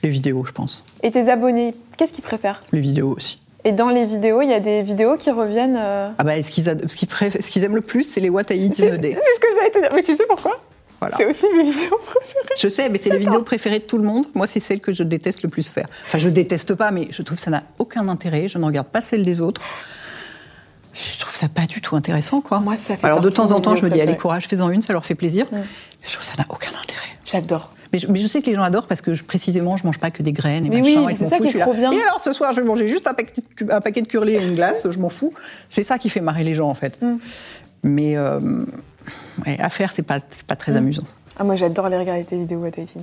Les 0.03 0.09
vidéos, 0.09 0.43
je 0.45 0.51
pense. 0.51 0.83
Et 1.01 1.11
tes 1.11 1.29
abonnés, 1.29 1.73
qu'est-ce 1.97 2.11
qu'ils 2.11 2.23
préfèrent? 2.23 2.61
Les 2.71 2.79
vidéos 2.79 3.13
aussi. 3.15 3.39
Et 3.65 3.71
dans 3.71 3.89
les 3.89 4.05
vidéos, 4.05 4.41
il 4.41 4.49
y 4.49 4.53
a 4.53 4.59
des 4.59 4.81
vidéos 4.83 5.15
qui 5.15 5.31
reviennent. 5.31 5.77
euh, 5.79 6.09
Ah 6.17 6.23
bah, 6.25 6.41
ce 6.43 6.51
qu'ils 6.51 6.67
ad- 6.69 6.89
ce 6.89 6.95
qu'ils 7.49 7.63
aiment 7.63 7.75
le 7.75 7.81
plus, 7.81 8.03
c'est 8.03 8.19
les 8.19 8.29
What 8.29 8.41
I 8.51 8.65
Eat 8.65 8.73
C'est 8.75 8.83
in 8.83 8.95
a 8.95 9.01
c'est 9.01 9.13
ce 9.13 9.39
que 9.39 9.47
j'allais 9.55 9.71
te 9.71 9.79
dire. 9.79 9.89
Mais 9.95 10.03
tu 10.03 10.15
sais 10.17 10.25
pourquoi? 10.27 10.59
Voilà. 10.99 11.15
C'est 11.17 11.25
aussi 11.25 11.45
mes 11.55 11.63
vidéos 11.63 11.97
préférées. 12.05 12.55
Je 12.57 12.67
sais, 12.67 12.89
mais 12.89 12.99
c'est 13.01 13.09
les 13.11 13.17
vidéos 13.19 13.41
préférées 13.43 13.79
de 13.79 13.83
tout 13.85 13.97
le 13.97 14.03
monde. 14.03 14.25
Moi, 14.35 14.47
c'est 14.47 14.59
celle 14.59 14.79
que 14.81 14.91
je 14.91 15.03
déteste 15.03 15.43
le 15.43 15.49
plus 15.49 15.69
faire. 15.69 15.87
Enfin, 16.05 16.17
je 16.17 16.27
déteste 16.29 16.75
pas, 16.75 16.91
mais 16.91 17.07
je 17.11 17.21
trouve 17.23 17.37
que 17.37 17.43
ça 17.43 17.51
n'a 17.51 17.63
aucun 17.79 18.07
intérêt. 18.09 18.47
Je 18.49 18.57
ne 18.57 18.65
regarde 18.65 18.87
pas 18.87 19.01
celle 19.01 19.23
des 19.23 19.39
autres. 19.41 19.61
Je 20.93 21.19
trouve 21.19 21.35
ça 21.35 21.47
pas 21.49 21.65
du 21.65 21.81
tout 21.81 21.95
intéressant, 21.95 22.41
quoi. 22.41 22.59
Moi, 22.59 22.77
ça 22.77 22.95
fait 22.97 23.05
Alors, 23.07 23.19
de 23.21 23.29
temps 23.29 23.51
en 23.51 23.61
temps, 23.61 23.75
je 23.75 23.83
me 23.83 23.89
dis, 23.89 23.99
allez, 23.99 24.15
courage, 24.17 24.47
fais-en 24.47 24.69
une, 24.69 24.81
ça 24.81 24.93
leur 24.93 25.05
fait 25.05 25.15
plaisir. 25.15 25.45
Mm. 25.51 25.57
Je 26.05 26.11
trouve 26.13 26.23
ça 26.25 26.33
n'a 26.37 26.45
aucun 26.49 26.69
intérêt. 26.69 27.07
J'adore. 27.25 27.71
Mais 27.91 27.99
je, 27.99 28.07
mais 28.07 28.19
je 28.19 28.27
sais 28.27 28.41
que 28.41 28.47
les 28.49 28.55
gens 28.55 28.63
adorent 28.63 28.87
parce 28.87 29.01
que 29.01 29.13
je- 29.13 29.23
précisément, 29.23 29.77
je 29.77 29.85
mange 29.85 29.97
pas 29.99 30.11
que 30.11 30.21
des 30.23 30.33
graines 30.33 30.65
et 30.65 30.69
Mais 30.69 30.81
machin. 30.81 30.99
oui, 31.01 31.05
mais 31.07 31.15
c'est 31.15 31.29
ça 31.29 31.37
fous, 31.37 31.43
qui 31.43 31.57
est 31.57 31.61
trop 31.61 31.73
bien. 31.73 31.91
Et 31.91 32.01
alors, 32.01 32.19
ce 32.21 32.33
soir, 32.33 32.51
je 32.53 32.61
vais 32.61 32.67
manger 32.67 32.87
juste 32.89 33.07
un 33.07 33.13
paquet, 33.13 33.33
de- 33.61 33.71
un 33.71 33.81
paquet 33.81 34.01
de 34.01 34.07
curly 34.07 34.33
et 34.35 34.41
une 34.41 34.53
glace, 34.53 34.87
je 34.89 34.99
m'en 34.99 35.09
fous. 35.09 35.33
C'est 35.69 35.83
ça 35.83 35.97
qui 35.97 36.09
fait 36.09 36.21
marrer 36.21 36.43
les 36.43 36.53
gens, 36.53 36.69
en 36.69 36.73
fait. 36.75 37.01
Mm. 37.01 37.17
Mais 37.83 38.15
euh, 38.17 38.39
ouais, 39.45 39.59
à 39.59 39.69
faire, 39.69 39.91
c'est 39.95 40.01
pas, 40.03 40.19
pas 40.47 40.55
très 40.55 40.73
Mm. 40.73 40.77
amusant. 40.77 41.03
Ah, 41.37 41.43
moi, 41.43 41.55
j'adore 41.55 41.89
les 41.89 41.97
regarder 41.97 42.23
tes 42.23 42.37
vidéos 42.37 42.63
à 42.63 42.69
Tahiti. 42.71 42.93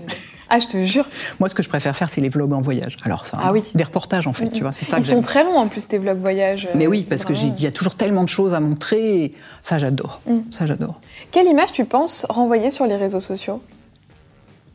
Ah, 0.48 0.60
je 0.60 0.66
te 0.68 0.84
jure. 0.84 1.06
Moi, 1.40 1.48
ce 1.48 1.54
que 1.54 1.62
je 1.64 1.68
préfère 1.68 1.96
faire, 1.96 2.08
c'est 2.10 2.20
les 2.20 2.28
vlogs 2.28 2.52
en 2.52 2.60
voyage. 2.60 2.96
Alors, 3.04 3.26
ça, 3.26 3.38
Ah 3.42 3.50
oui. 3.52 3.62
des 3.74 3.82
reportages, 3.84 4.26
en 4.28 4.32
fait, 4.32 4.48
tu 4.50 4.62
vois, 4.62 4.70
c'est 4.72 4.84
ça 4.84 4.98
Ils 4.98 5.00
que 5.02 5.06
sont 5.08 5.20
très 5.20 5.42
longs 5.42 5.56
en 5.56 5.66
plus, 5.68 5.86
tes 5.88 5.98
vlogs 5.98 6.20
voyage. 6.20 6.68
Mais 6.76 6.86
euh, 6.86 6.88
oui, 6.90 7.00
c'est 7.02 7.08
parce 7.08 7.24
vraiment- 7.24 7.54
il 7.58 7.62
y 7.62 7.66
a 7.66 7.72
toujours 7.72 7.94
tellement 7.96 8.22
de 8.22 8.28
choses 8.28 8.54
à 8.54 8.60
montrer. 8.60 9.24
et 9.24 9.34
ça, 9.62 9.78
j'adore. 9.78 10.20
Mm. 10.26 10.38
Ça, 10.52 10.66
j'adore. 10.66 11.00
Quelle 11.32 11.46
image 11.48 11.72
tu 11.72 11.84
penses 11.84 12.24
renvoyer 12.28 12.70
sur 12.70 12.86
les 12.86 12.96
réseaux 12.96 13.20
sociaux? 13.20 13.60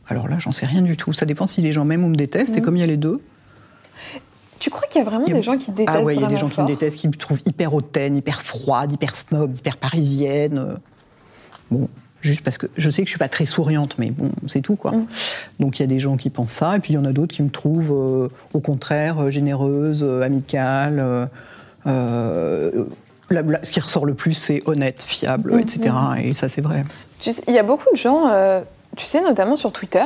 Alors 0.08 0.28
là, 0.28 0.38
j'en 0.38 0.52
sais 0.52 0.66
rien 0.66 0.82
du 0.82 0.96
tout. 0.96 1.12
Ça 1.14 1.24
dépend 1.26 1.46
si 1.46 1.62
les 1.62 1.72
gens 1.72 1.84
m'aiment 1.84 2.04
ou 2.04 2.08
me 2.08 2.14
détestent. 2.16 2.56
Et 2.56 2.60
Mm. 2.60 2.64
comme 2.64 2.76
il 2.76 2.80
y 2.80 2.84
a 2.84 2.86
les 2.86 2.96
deux. 2.98 3.20
Tu 4.58 4.70
crois 4.70 4.86
qu'il 4.88 5.00
y 5.02 5.02
a 5.02 5.08
vraiment 5.08 5.24
Il 5.26 5.30
y 5.30 5.32
a- 5.32 5.36
des 5.36 5.42
gens 5.42 5.56
qui 5.58 5.70
détestent 5.70 5.98
Ah 5.98 6.02
ouais, 6.02 6.14
il 6.14 6.20
y 6.20 6.24
a 6.24 6.28
des 6.28 6.36
gens 6.36 6.48
qui 6.48 6.60
me 6.60 6.66
détestent, 6.66 6.96
qui 6.98 7.08
me 7.08 7.12
trouvent 7.14 7.40
hyper 7.46 7.74
hautaine, 7.74 8.16
hyper 8.16 8.40
froide, 8.42 8.92
hyper 8.92 9.14
snob, 9.16 9.54
hyper 9.56 9.76
parisienne. 9.76 10.58
euh. 10.58 10.76
Bon, 11.70 11.88
juste 12.26 12.42
parce 12.42 12.58
que 12.58 12.66
je 12.76 12.90
sais 12.90 13.02
que 13.02 13.06
je 13.06 13.10
suis 13.12 13.18
pas 13.18 13.28
très 13.28 13.46
souriante, 13.46 13.96
mais 13.98 14.10
bon, 14.10 14.30
c'est 14.46 14.60
tout 14.60 14.76
quoi. 14.76 14.92
Mm. 14.92 15.06
Donc 15.60 15.78
il 15.78 15.82
y 15.82 15.84
a 15.84 15.88
des 15.88 15.98
gens 15.98 16.16
qui 16.16 16.28
pensent 16.30 16.52
ça, 16.52 16.76
et 16.76 16.80
puis 16.80 16.92
il 16.92 16.96
y 16.96 16.98
en 16.98 17.04
a 17.04 17.12
d'autres 17.12 17.34
qui 17.34 17.42
me 17.42 17.50
trouvent 17.50 17.92
euh, 17.92 18.28
au 18.52 18.60
contraire 18.60 19.22
euh, 19.24 19.30
généreuse, 19.30 20.02
euh, 20.06 20.22
amicale. 20.22 21.28
euh, 21.86 22.84
la- 23.30 23.42
la- 23.42 23.64
ce 23.64 23.72
qui 23.72 23.80
ressort 23.80 24.06
le 24.06 24.14
plus, 24.14 24.32
c'est 24.34 24.62
honnête, 24.66 25.02
fiable, 25.02 25.54
Mm, 25.54 25.58
etc. 25.60 25.96
Et 26.22 26.32
ça, 26.32 26.48
c'est 26.48 26.60
vrai. 26.60 26.84
Tu 27.20 27.32
sais, 27.32 27.42
Il 27.48 27.54
y 27.54 27.58
a 27.58 27.62
beaucoup 27.62 27.90
de 27.92 27.96
gens, 27.96 28.28
euh, 28.28 28.60
tu 28.96 29.04
sais, 29.06 29.20
notamment 29.20 29.56
sur 29.56 29.72
Twitter, 29.72 30.04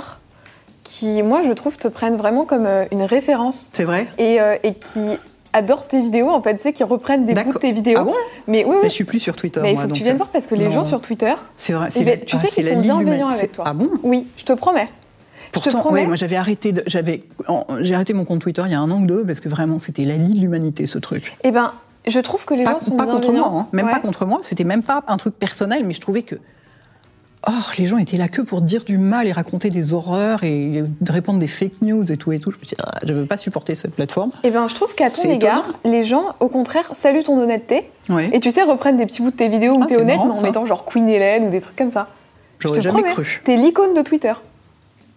qui, 0.84 1.22
moi, 1.22 1.42
je 1.46 1.52
trouve, 1.52 1.76
te 1.76 1.88
prennent 1.88 2.16
vraiment 2.16 2.44
comme 2.46 2.66
une 2.90 3.02
référence 3.02 3.68
C'est 3.72 3.84
vrai? 3.84 4.08
Et, 4.18 4.40
euh, 4.40 4.56
et 4.62 4.74
qui 4.74 5.18
adorent 5.52 5.86
tes 5.86 6.00
vidéos, 6.00 6.30
en 6.30 6.42
fait, 6.42 6.56
tu 6.56 6.62
sais, 6.62 6.72
qui 6.72 6.84
reprennent 6.84 7.26
des 7.26 7.34
bouts 7.34 7.52
de 7.52 7.58
tes 7.58 7.72
vidéos. 7.72 7.98
Ah 8.00 8.04
bon? 8.04 8.14
Mais 8.46 8.64
oui, 8.64 8.70
oui. 8.72 8.76
Mais 8.82 8.88
je 8.88 8.94
suis 8.94 9.04
plus 9.04 9.18
sur 9.18 9.36
Twitter. 9.36 9.60
Mais 9.62 9.72
il 9.72 9.74
moi, 9.74 9.84
faut 9.84 9.88
que 9.90 9.94
tu 9.94 10.02
viennes 10.02 10.14
euh, 10.14 10.18
voir 10.18 10.28
parce 10.30 10.46
que 10.46 10.54
les 10.54 10.66
non. 10.66 10.72
gens 10.72 10.84
sur 10.84 11.00
Twitter, 11.00 11.34
C'est 11.56 11.72
vrai. 11.72 11.88
Eh 11.96 12.04
ben, 12.04 12.20
tu 12.24 12.36
sais 12.36 12.42
ah, 12.44 12.48
c'est 12.50 12.62
qu'ils 12.62 12.74
sont 12.74 12.80
bienveillants 12.80 13.28
avec 13.28 13.52
toi. 13.52 13.64
Ah 13.66 13.72
bon? 13.72 13.90
Oui, 14.02 14.26
je 14.36 14.44
te 14.44 14.52
promets. 14.52 14.88
Pourtant, 15.52 15.90
ouais, 15.90 16.06
moi 16.06 16.14
j'avais 16.14 16.36
arrêté, 16.36 16.72
j'avais, 16.86 17.24
j'ai 17.80 17.94
arrêté 17.94 18.12
mon 18.12 18.24
compte 18.24 18.40
Twitter 18.40 18.62
il 18.66 18.70
y 18.72 18.74
a 18.74 18.80
un 18.80 18.88
an 18.90 19.02
ou 19.02 19.06
deux 19.06 19.24
parce 19.24 19.40
que 19.40 19.48
vraiment 19.48 19.80
c'était 19.80 20.04
la 20.04 20.14
lie 20.14 20.34
de 20.34 20.38
l'humanité 20.40 20.86
ce 20.86 20.98
truc. 20.98 21.36
Eh 21.42 21.50
ben, 21.50 21.72
je 22.06 22.20
trouve 22.20 22.44
que 22.44 22.54
les 22.54 22.62
Pas, 22.62 22.72
gens 22.72 22.78
sont 22.78 22.96
pas 22.96 23.06
contre 23.06 23.32
moi, 23.32 23.50
hein, 23.52 23.66
même 23.72 23.86
Ouais. 23.86 23.92
pas 23.92 23.98
contre 23.98 24.26
moi. 24.26 24.38
C'était 24.42 24.62
même 24.64 24.84
pas 24.84 25.02
un 25.08 25.16
truc 25.16 25.34
personnel, 25.36 25.82
mais 25.84 25.92
je 25.94 26.00
trouvais 26.00 26.22
que 26.22 26.36
oh, 27.48 27.52
les 27.78 27.86
gens 27.86 27.98
étaient 27.98 28.16
là 28.16 28.28
que 28.28 28.42
pour 28.42 28.60
dire 28.60 28.84
du 28.84 28.98
mal 28.98 29.26
et 29.26 29.32
raconter 29.32 29.70
des 29.70 29.92
horreurs 29.92 30.44
et 30.44 30.84
répondre 31.08 31.38
des 31.38 31.46
fake 31.48 31.82
news 31.82 32.10
et 32.10 32.16
tout 32.16 32.32
et 32.32 32.38
tout. 32.40 32.50
Je 32.50 32.56
me 32.58 32.64
dis, 32.64 32.74
ah, 32.84 32.98
je 33.06 33.12
veux 33.12 33.26
pas 33.26 33.36
supporter 33.36 33.74
cette 33.74 33.94
plateforme. 33.94 34.30
Eh 34.44 34.50
ben, 34.50 34.68
je 34.68 34.74
trouve 34.74 34.94
qu'à 34.94 35.10
ton 35.10 35.28
égard, 35.28 35.58
étonnant. 35.60 35.78
les 35.96 36.04
gens, 36.04 36.24
au 36.40 36.48
contraire, 36.48 36.92
saluent 37.00 37.22
ton 37.24 37.38
honnêteté. 37.40 37.90
Ouais. 38.08 38.30
Et 38.32 38.40
tu 38.40 38.50
sais, 38.50 38.62
reprennent 38.62 38.96
des 38.96 39.06
petits 39.06 39.22
bouts 39.22 39.30
de 39.30 39.36
tes 39.36 39.48
vidéos 39.48 39.74
où 39.76 39.82
Ah, 39.82 39.86
t'es 39.86 39.98
honnête, 39.98 40.16
marrant, 40.16 40.26
mais 40.26 40.32
en 40.32 40.36
ça. 40.36 40.46
mettant 40.46 40.66
genre 40.66 40.84
Queen 40.84 41.08
Hélène 41.08 41.46
ou 41.46 41.50
des 41.50 41.60
trucs 41.60 41.76
comme 41.76 41.90
ça. 41.92 42.08
Je 42.58 42.68
J'aurais 42.68 42.78
te 42.78 42.82
jamais 42.84 42.98
promets, 43.02 43.12
cru. 43.14 43.40
T'es 43.44 43.56
l'icône 43.56 43.94
de 43.94 44.02
Twitter. 44.02 44.34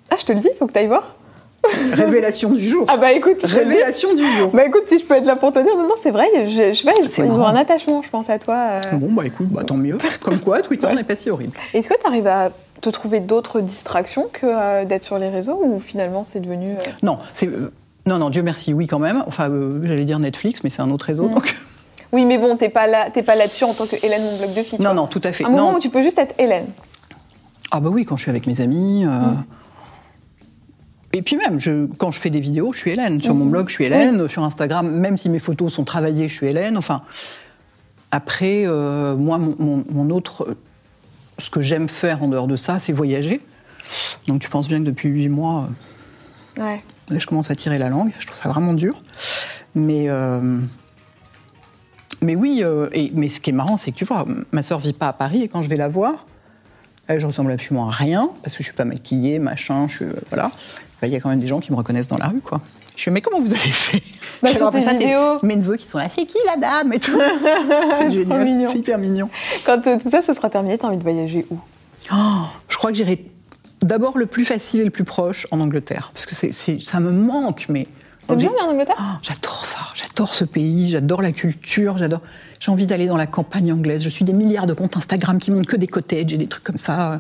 Ah, 0.09 0.15
je 0.19 0.25
te 0.25 0.31
le 0.31 0.39
dis, 0.39 0.49
faut 0.57 0.67
que 0.67 0.71
t'ailles 0.73 0.87
voir. 0.87 1.15
Révélation 1.93 2.49
du 2.51 2.67
jour. 2.67 2.85
Ah 2.89 2.97
bah 2.97 3.11
écoute. 3.13 3.41
Révélation 3.43 4.13
du 4.13 4.25
jour. 4.37 4.49
Bah 4.53 4.65
écoute, 4.65 4.83
si 4.87 4.99
je 4.99 5.05
peux 5.05 5.15
être 5.15 5.25
là 5.25 5.35
pour 5.35 5.53
te 5.53 5.59
dire, 5.59 5.75
non, 5.75 5.83
non, 5.83 5.95
c'est 6.01 6.11
vrai, 6.11 6.27
je, 6.45 6.73
je 6.73 6.77
sais 6.77 6.83
pas, 6.83 6.93
ils, 7.01 7.31
ont 7.31 7.45
un 7.45 7.55
attachement, 7.55 8.01
je 8.01 8.09
pense, 8.09 8.29
à 8.29 8.37
toi. 8.39 8.81
euh. 8.85 8.95
Bon 8.97 9.11
bah 9.11 9.25
écoute, 9.25 9.47
bah, 9.49 9.63
tant 9.63 9.77
mieux. 9.77 9.97
Comme 10.21 10.39
quoi, 10.39 10.61
Twitter 10.61 10.93
n'est 10.93 11.03
pas 11.03 11.15
si 11.15 11.29
horrible. 11.29 11.53
Est-ce 11.73 11.87
que 11.87 11.93
tu 11.99 12.05
arrives 12.05 12.27
à 12.27 12.51
te 12.81 12.89
trouver 12.89 13.21
d'autres 13.21 13.61
distractions 13.61 14.27
que 14.33 14.45
euh, 14.45 14.83
d'être 14.85 15.03
sur 15.05 15.17
les 15.17 15.29
réseaux 15.29 15.59
ou 15.63 15.79
finalement 15.79 16.23
c'est 16.25 16.41
devenu. 16.41 16.71
euh, 16.73 16.91
Non, 17.01 17.17
c'est 17.31 17.49
non 18.05 18.17
non 18.17 18.29
Dieu 18.29 18.43
merci, 18.43 18.73
oui 18.73 18.85
quand 18.87 18.99
même. 18.99 19.23
Enfin, 19.27 19.49
j'allais 19.83 20.03
dire 20.03 20.19
Netflix, 20.19 20.61
mais 20.65 20.69
c'est 20.69 20.81
un 20.81 20.91
autre 20.91 21.05
réseau. 21.05 21.27
Donc- 21.29 21.55
Oui, 22.11 22.25
mais 22.25 22.37
bon, 22.37 22.57
t'es 22.57 22.67
pas 22.69 22.85
là, 22.87 23.07
t'es 23.11 23.23
pas 23.23 23.35
là-dessus 23.35 23.63
en 23.63 23.73
tant 23.73 23.87
que 23.87 23.95
Hélène, 24.05 24.21
mon 24.23 24.37
blog 24.37 24.53
de 24.53 24.63
filles. 24.63 24.79
Non 24.81 24.93
non, 24.93 25.07
tout 25.07 25.21
à 25.23 25.31
fait. 25.31 25.45
Un 25.45 25.49
moment 25.49 25.71
non. 25.71 25.77
où 25.77 25.79
tu 25.79 25.89
peux 25.89 26.01
juste 26.03 26.19
être 26.19 26.35
Hélène. 26.37 26.65
Ah 27.71 27.79
bah 27.79 27.89
oui, 27.89 28.03
quand 28.05 28.17
je 28.17 28.23
suis 28.23 28.29
avec 28.29 28.45
mes 28.47 28.59
amis. 28.59 29.05
Mm. 29.05 29.37
Et 31.13 31.21
puis 31.21 31.37
même, 31.37 31.59
je, 31.59 31.85
quand 31.97 32.11
je 32.11 32.19
fais 32.19 32.29
des 32.31 32.39
vidéos, 32.39 32.73
je 32.73 32.79
suis 32.79 32.91
Hélène. 32.91 33.21
Sur 33.21 33.35
mon 33.35 33.45
blog, 33.45 33.69
je 33.69 33.73
suis 33.73 33.83
Hélène. 33.85 34.27
Sur 34.27 34.43
Instagram, 34.43 34.89
même 34.89 35.17
si 35.17 35.29
mes 35.29 35.39
photos 35.39 35.71
sont 35.71 35.83
travaillées, 35.83 36.27
je 36.27 36.33
suis 36.33 36.47
Hélène. 36.47 36.75
Enfin, 36.77 37.03
après, 38.11 38.63
euh, 38.65 39.15
moi, 39.15 39.37
mon, 39.37 39.55
mon- 39.59 39.83
mon 39.91 40.09
autre... 40.09 40.55
Ce 41.39 41.49
que 41.49 41.61
j'aime 41.61 41.89
faire 41.89 42.21
en 42.23 42.27
dehors 42.27 42.47
de 42.47 42.55
ça, 42.55 42.79
c'est 42.79 42.93
voyager. 42.93 43.41
Donc 44.27 44.39
tu 44.41 44.49
penses 44.49 44.67
bien 44.67 44.79
que 44.79 44.83
depuis 44.85 45.09
huit 45.09 45.29
mois, 45.29 45.67
Ouais. 46.57 46.83
Là, 47.09 47.17
je 47.19 47.25
commence 47.25 47.49
à 47.49 47.55
tirer 47.55 47.79
la 47.79 47.89
langue. 47.89 48.11
Je 48.19 48.27
trouve 48.27 48.37
ça 48.37 48.47
vraiment 48.49 48.73
dur. 48.73 49.01
Mais, 49.73 50.05
euh, 50.07 50.59
mais 52.21 52.35
oui, 52.35 52.59
euh, 52.63 52.87
et, 52.93 53.11
mais 53.15 53.27
ce 53.29 53.41
qui 53.41 53.49
est 53.49 53.53
marrant, 53.53 53.75
c'est 53.77 53.91
que 53.91 53.97
tu 53.97 54.05
vois, 54.05 54.25
ma 54.51 54.61
sœur 54.61 54.77
vit 54.79 54.93
pas 54.93 55.07
à 55.07 55.13
Paris 55.13 55.41
et 55.41 55.47
quand 55.47 55.63
je 55.63 55.69
vais 55.69 55.75
la 55.75 55.87
voir, 55.87 56.23
je 57.09 57.25
ressemble 57.25 57.51
absolument 57.51 57.87
à 57.87 57.91
rien 57.91 58.29
parce 58.43 58.53
que 58.55 58.63
je 58.63 58.67
suis 58.67 58.75
pas 58.75 58.85
maquillée, 58.85 59.39
machin, 59.39 59.87
je 59.87 59.95
suis, 59.95 60.05
euh, 60.05 60.13
voilà. 60.29 60.51
Il 61.03 61.09
y 61.09 61.15
a 61.15 61.19
quand 61.19 61.29
même 61.29 61.39
des 61.41 61.47
gens 61.47 61.59
qui 61.59 61.71
me 61.71 61.75
reconnaissent 61.77 62.07
dans 62.07 62.17
la 62.17 62.27
rue, 62.29 62.39
quoi. 62.41 62.61
Je 62.95 63.01
suis, 63.01 63.11
mais 63.11 63.19
comment 63.21 63.41
vous 63.41 63.51
avez 63.51 63.57
fait? 63.59 64.01
Bah, 64.41 64.49
Je 64.53 64.53
tes 64.71 64.81
ça, 64.83 64.93
vidéos. 64.93 65.39
Mes 65.43 65.55
neveux 65.57 65.75
qui 65.75 65.85
sont 65.87 65.97
là, 65.97 66.07
c'est 66.09 66.25
qui 66.25 66.37
la 66.45 66.55
dame? 66.55 66.93
et 66.93 66.99
tout. 66.99 67.19
c'est 67.99 68.11
génial, 68.11 68.45
mignon. 68.45 68.69
c'est 68.71 68.77
hyper 68.77 68.97
mignon. 68.97 69.29
Quand 69.65 69.85
euh, 69.87 69.97
tout 70.01 70.09
ça, 70.09 70.21
ce 70.21 70.33
sera 70.33 70.49
terminé, 70.49 70.77
t'as 70.77 70.87
envie 70.87 70.97
de 70.97 71.03
voyager 71.03 71.45
où? 71.49 71.57
Oh, 72.13 72.15
je 72.69 72.77
crois 72.77 72.91
que 72.91 72.97
j'irai 72.97 73.25
d'abord 73.81 74.17
le 74.17 74.27
plus 74.27 74.45
facile 74.45 74.81
et 74.81 74.85
le 74.85 74.91
plus 74.91 75.03
proche 75.03 75.45
en 75.51 75.59
Angleterre. 75.59 76.11
Parce 76.13 76.25
que 76.25 76.35
c'est- 76.35 76.81
ça 76.81 76.99
me 77.01 77.11
manque, 77.11 77.65
mais 77.67 77.85
T'aimes 78.27 78.37
bien 78.37 78.51
en 78.65 78.69
Angleterre? 78.71 78.95
Oh, 78.99 79.17
J'adore 79.21 79.65
ça, 79.65 79.79
j'adore 79.95 80.33
ce 80.33 80.45
pays, 80.45 80.89
j'adore 80.89 81.21
la 81.21 81.31
culture, 81.31 81.97
j'adore. 81.97 82.21
J'ai 82.59 82.71
envie 82.71 82.85
d'aller 82.87 83.05
dans 83.07 83.17
la 83.17 83.27
campagne 83.27 83.71
anglaise. 83.73 84.01
Je 84.01 84.09
suis 84.09 84.23
des 84.25 84.31
milliards 84.33 84.67
de 84.67 84.73
comptes 84.73 84.95
Instagram 84.95 85.37
qui 85.39 85.51
montrent 85.51 85.67
que 85.69 85.75
des 85.75 85.87
cottages 85.87 86.31
et 86.33 86.37
des 86.37 86.47
trucs 86.47 86.63
comme 86.63 86.77
ça. 86.77 87.19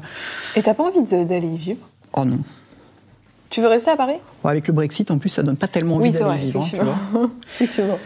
Et 0.55 0.61
t'as 0.63 0.73
pas 0.73 0.83
envie 0.83 1.01
d'aller 1.03 1.47
y 1.47 1.57
vivre? 1.57 1.85
Oh 2.15 2.23
non. 2.23 2.39
Tu 3.49 3.61
veux 3.61 3.67
rester 3.67 3.91
à 3.91 3.97
Paris? 3.97 4.15
Avec 4.43 4.67
le 4.67 4.73
Brexit, 4.73 5.11
en 5.11 5.17
plus, 5.19 5.29
ça 5.29 5.43
donne 5.43 5.57
pas 5.57 5.67
tellement 5.67 5.95
envie 5.97 6.09
Oui, 6.09 6.11
d'aller 6.17 6.45
vivre. 6.45 6.63
hein, 6.63 7.29
tu 7.59 7.81
vois. 7.81 7.99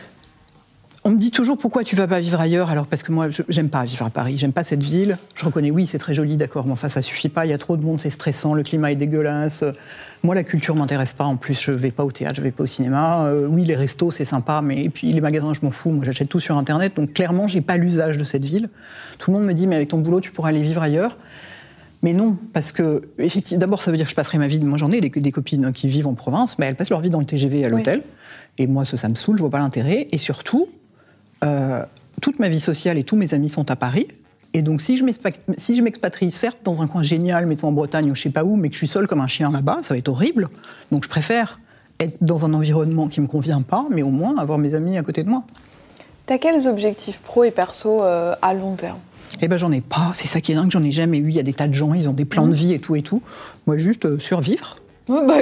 On 1.07 1.11
me 1.11 1.17
dit 1.17 1.31
toujours 1.31 1.57
pourquoi 1.57 1.85
tu 1.85 1.95
vas 1.95 2.05
pas 2.05 2.19
vivre 2.19 2.41
ailleurs 2.41 2.69
alors 2.69 2.85
parce 2.85 3.01
que 3.01 3.13
moi 3.13 3.29
je- 3.29 3.41
j'aime 3.47 3.69
pas 3.69 3.85
vivre 3.85 4.05
à 4.05 4.09
Paris, 4.09 4.37
j'aime 4.37 4.51
pas 4.51 4.65
cette 4.65 4.83
ville. 4.83 5.17
Je 5.35 5.45
reconnais 5.45 5.71
oui 5.71 5.87
c'est 5.87 5.99
très 5.99 6.13
joli 6.13 6.35
d'accord 6.35 6.65
mais 6.65 6.73
enfin 6.73 6.89
ça 6.89 7.01
suffit 7.01 7.29
pas, 7.29 7.45
il 7.45 7.49
y 7.49 7.53
a 7.53 7.57
trop 7.57 7.77
de 7.77 7.81
monde, 7.81 7.97
c'est 8.01 8.09
stressant, 8.09 8.53
le 8.53 8.61
climat 8.61 8.91
est 8.91 8.95
dégueulasse. 8.97 9.63
Moi 10.23 10.35
la 10.35 10.43
culture 10.43 10.75
m'intéresse 10.75 11.13
pas 11.13 11.23
en 11.23 11.37
plus, 11.37 11.61
je 11.61 11.71
vais 11.71 11.91
pas 11.91 12.03
au 12.03 12.11
théâtre, 12.11 12.35
je 12.35 12.41
vais 12.41 12.51
pas 12.51 12.63
au 12.63 12.67
cinéma. 12.67 13.23
Euh, 13.27 13.47
oui 13.47 13.63
les 13.63 13.75
restos 13.77 14.11
c'est 14.11 14.25
sympa 14.25 14.61
mais 14.61 14.83
et 14.83 14.89
puis 14.89 15.13
les 15.13 15.21
magasins 15.21 15.53
je 15.53 15.61
m'en 15.63 15.71
fous, 15.71 15.91
moi 15.91 16.03
j'achète 16.03 16.27
tout 16.27 16.41
sur 16.41 16.57
internet 16.57 16.97
donc 16.97 17.13
clairement 17.13 17.47
j'ai 17.47 17.61
pas 17.61 17.77
l'usage 17.77 18.17
de 18.17 18.25
cette 18.25 18.43
ville. 18.43 18.67
Tout 19.17 19.31
le 19.31 19.37
monde 19.37 19.45
me 19.47 19.53
dit 19.53 19.65
mais 19.65 19.77
avec 19.77 19.87
ton 19.87 19.99
boulot 19.99 20.19
tu 20.19 20.31
pourras 20.31 20.49
aller 20.49 20.61
vivre 20.61 20.81
ailleurs. 20.81 21.15
Mais 22.03 22.11
non, 22.13 22.37
parce 22.53 22.71
que 22.73 23.01
effectivement, 23.17 23.59
d'abord 23.61 23.81
ça 23.81 23.89
veut 23.91 23.97
dire 23.97 24.05
que 24.05 24.11
je 24.11 24.15
passerai 24.15 24.37
ma 24.39 24.47
vie. 24.47 24.61
Moi 24.61 24.77
j'en 24.77 24.91
ai 24.91 24.99
des, 24.99 25.09
des 25.09 25.31
copines 25.31 25.71
qui 25.71 25.87
vivent 25.87 26.07
en 26.07 26.13
province, 26.15 26.59
mais 26.59 26.65
elles 26.67 26.75
passent 26.75 26.91
leur 26.91 26.99
vie 26.99 27.09
dans 27.09 27.19
le 27.19 27.25
TGV 27.25 27.63
à 27.63 27.69
Oui. 27.69 27.77
l'hôtel. 27.77 28.03
Et 28.59 28.67
moi 28.67 28.83
ça, 28.85 28.97
ça 28.97 29.07
me 29.09 29.15
saoule, 29.15 29.37
je 29.37 29.41
vois 29.41 29.49
pas 29.49 29.57
l'intérêt. 29.59 30.07
Et 30.11 30.17
surtout, 30.17 30.67
euh, 31.43 31.83
toute 32.21 32.39
ma 32.39 32.49
vie 32.49 32.59
sociale 32.59 32.97
et 32.97 33.03
tous 33.03 33.15
mes 33.15 33.33
amis 33.33 33.49
sont 33.49 33.69
à 33.71 33.75
Paris. 33.75 34.07
Et 34.53 34.61
donc, 34.61 34.81
si 34.81 34.97
je 34.97 35.05
si 35.57 35.81
m'expatrie, 35.81 36.31
certes, 36.31 36.59
dans 36.63 36.81
un 36.81 36.87
coin 36.87 37.03
génial, 37.03 37.45
mettons 37.45 37.67
en 37.67 37.71
Bretagne 37.71 38.09
ou 38.09 38.15
je 38.15 38.21
sais 38.21 38.29
pas 38.29 38.43
où, 38.43 38.55
mais 38.55 38.69
que 38.69 38.73
je 38.73 38.79
suis 38.79 38.87
seule 38.87 39.07
comme 39.07 39.21
un 39.21 39.27
chien 39.27 39.51
là-bas, 39.51 39.79
ça 39.81 39.93
va 39.93 39.97
être 39.97 40.07
horrible. 40.07 40.49
Donc, 40.91 41.03
je 41.03 41.09
préfère 41.09 41.59
être 41.99 42.17
dans 42.21 42.45
un 42.45 42.53
environnement 42.53 43.07
qui 43.07 43.21
me 43.21 43.27
convient 43.27 43.61
pas, 43.61 43.85
mais 43.91 44.01
au 44.01 44.09
moins 44.09 44.37
avoir 44.37 44.57
mes 44.57 44.73
amis 44.73 44.97
à 44.97 45.03
côté 45.03 45.23
de 45.23 45.29
moi. 45.29 45.43
T'as 46.25 46.37
quels 46.37 46.67
objectifs 46.67 47.19
pro 47.19 47.43
et 47.43 47.51
perso 47.51 48.03
euh, 48.03 48.35
à 48.41 48.53
long 48.53 48.75
terme? 48.75 48.97
Eh 49.41 49.47
ben, 49.47 49.57
j'en 49.57 49.71
ai 49.71 49.81
pas. 49.81 50.11
C'est 50.13 50.27
ça 50.27 50.41
qui 50.41 50.51
est 50.51 50.55
dingue, 50.55 50.71
j'en 50.71 50.83
ai 50.83 50.91
jamais 50.91 51.19
eu. 51.19 51.29
Il 51.29 51.35
y 51.35 51.39
a 51.39 51.43
des 51.43 51.53
tas 51.53 51.67
de 51.67 51.73
gens, 51.73 51.93
ils 51.93 52.09
ont 52.09 52.13
des 52.13 52.25
plans 52.25 52.47
de 52.47 52.53
vie 52.53 52.73
et 52.73 52.79
tout 52.79 52.95
et 52.95 53.01
tout. 53.01 53.21
Moi, 53.65 53.77
juste 53.77 54.05
euh, 54.05 54.19
survivre. 54.19 54.77
Bah, 55.07 55.35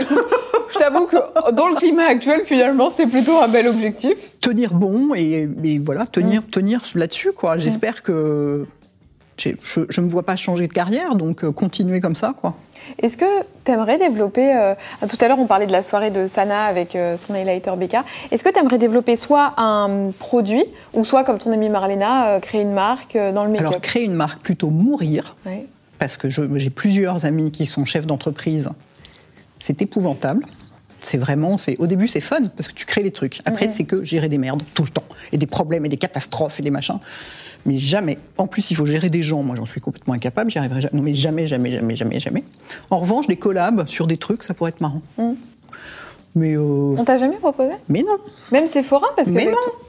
Je 0.74 0.80
t'avoue 0.80 1.06
que 1.08 1.16
dans 1.52 1.68
le 1.68 1.76
climat 1.76 2.06
actuel, 2.06 2.42
finalement, 2.46 2.90
c'est 2.90 3.08
plutôt 3.08 3.40
un 3.40 3.48
bel 3.48 3.68
objectif. 3.68 4.40
tenir 4.42 4.74
bon 4.74 5.14
et, 5.16 5.50
et 5.64 5.78
voilà, 5.80 6.06
tenir, 6.06 6.42
tenir 6.52 6.82
là-dessus. 6.96 7.32
quoi. 7.34 7.58
J'espère 7.58 8.04
que. 8.04 8.66
Je 9.38 9.50
ne 10.00 10.06
me 10.06 10.10
vois 10.10 10.24
pas 10.24 10.38
changer 10.38 10.66
de 10.68 10.72
carrière, 10.74 11.16
donc 11.16 11.44
euh, 11.44 11.52
continuer 11.52 12.00
comme 12.00 12.16
ça. 12.16 12.34
quoi. 12.40 12.56
Est-ce 13.00 13.18
que 13.18 13.26
tu 13.66 13.72
aimerais 13.72 13.98
développer, 13.98 14.56
euh, 14.56 14.76
tout 15.10 15.18
à 15.20 15.28
l'heure 15.28 15.40
on 15.40 15.46
parlait 15.46 15.66
de 15.66 15.74
la 15.74 15.84
soirée 15.84 16.10
de 16.10 16.26
Sana 16.26 16.64
avec 16.64 16.96
euh, 16.96 17.18
son 17.18 17.34
highlighter 17.34 17.72
BK, 17.78 17.96
est-ce 18.32 18.46
que 18.46 18.50
tu 18.50 18.60
aimerais 18.60 18.78
développer 18.78 19.18
soit 19.18 19.52
un 19.58 20.12
produit, 20.18 20.64
ou 20.94 21.04
soit 21.04 21.26
comme 21.26 21.38
ton 21.38 21.52
amie 21.52 21.68
Marlena, 21.68 22.40
créer 22.40 22.62
une 22.62 22.72
marque 22.72 23.16
dans 23.18 23.44
le 23.44 23.52
Alors, 23.58 23.72
make-up? 23.72 23.82
créer 23.82 24.06
une 24.06 24.14
marque 24.14 24.42
plutôt 24.42 24.70
mourir, 24.70 25.36
Ouais. 25.46 25.66
parce 26.00 26.16
que 26.16 26.30
j'ai 26.30 26.70
plusieurs 26.70 27.26
amis 27.26 27.52
qui 27.52 27.66
sont 27.66 27.84
chefs 27.84 28.06
d'entreprise. 28.06 28.70
C'est 29.66 29.82
épouvantable. 29.82 30.46
C'est 31.00 31.18
vraiment, 31.18 31.58
c'est 31.58 31.76
au 31.80 31.88
début 31.88 32.08
c'est 32.08 32.20
fun 32.20 32.38
parce 32.56 32.68
que 32.70 32.74
tu 32.76 32.86
crées 32.86 33.02
des 33.02 33.12
trucs. 33.12 33.42
Après 33.46 33.68
c'est 33.68 33.84
que 33.84 34.04
gérer 34.06 34.30
des 34.30 34.38
merdes 34.38 34.62
tout 34.76 34.84
le 34.84 34.90
temps 34.90 35.04
et 35.32 35.38
des 35.40 35.48
problèmes 35.48 35.84
et 35.86 35.90
des 35.90 35.98
catastrophes 35.98 36.60
et 36.60 36.64
des 36.64 36.70
machins. 36.70 37.00
Mais 37.66 37.78
jamais. 37.78 38.20
En 38.38 38.46
plus 38.46 38.70
il 38.70 38.76
faut 38.78 38.86
gérer 38.86 39.10
des 39.10 39.24
gens. 39.24 39.42
Moi 39.42 39.56
j'en 39.56 39.66
suis 39.66 39.82
complètement 39.82 40.14
incapable. 40.14 40.52
J'y 40.52 40.60
arriverai 40.60 40.82
jamais. 40.82 40.96
Non 40.98 41.02
mais 41.02 41.16
jamais, 41.16 41.48
jamais, 41.48 41.72
jamais, 41.72 41.96
jamais, 41.96 42.20
jamais. 42.20 42.44
En 42.92 43.00
revanche 43.00 43.26
des 43.26 43.38
collabs 43.38 43.88
sur 43.88 44.06
des 44.06 44.18
trucs 44.18 44.44
ça 44.44 44.54
pourrait 44.54 44.70
être 44.70 44.82
marrant. 44.82 45.02
Mais 46.36 46.56
euh, 46.56 46.96
On 46.98 47.04
t'a 47.04 47.18
jamais 47.18 47.38
proposé? 47.38 47.72
Mais 47.90 48.04
non. 48.04 48.18
Même 48.52 48.68
Sephora 48.68 49.08
parce 49.16 49.30
que 49.30 49.34
Mais 49.34 49.46
non. 49.46 49.52
tout- 49.54 49.85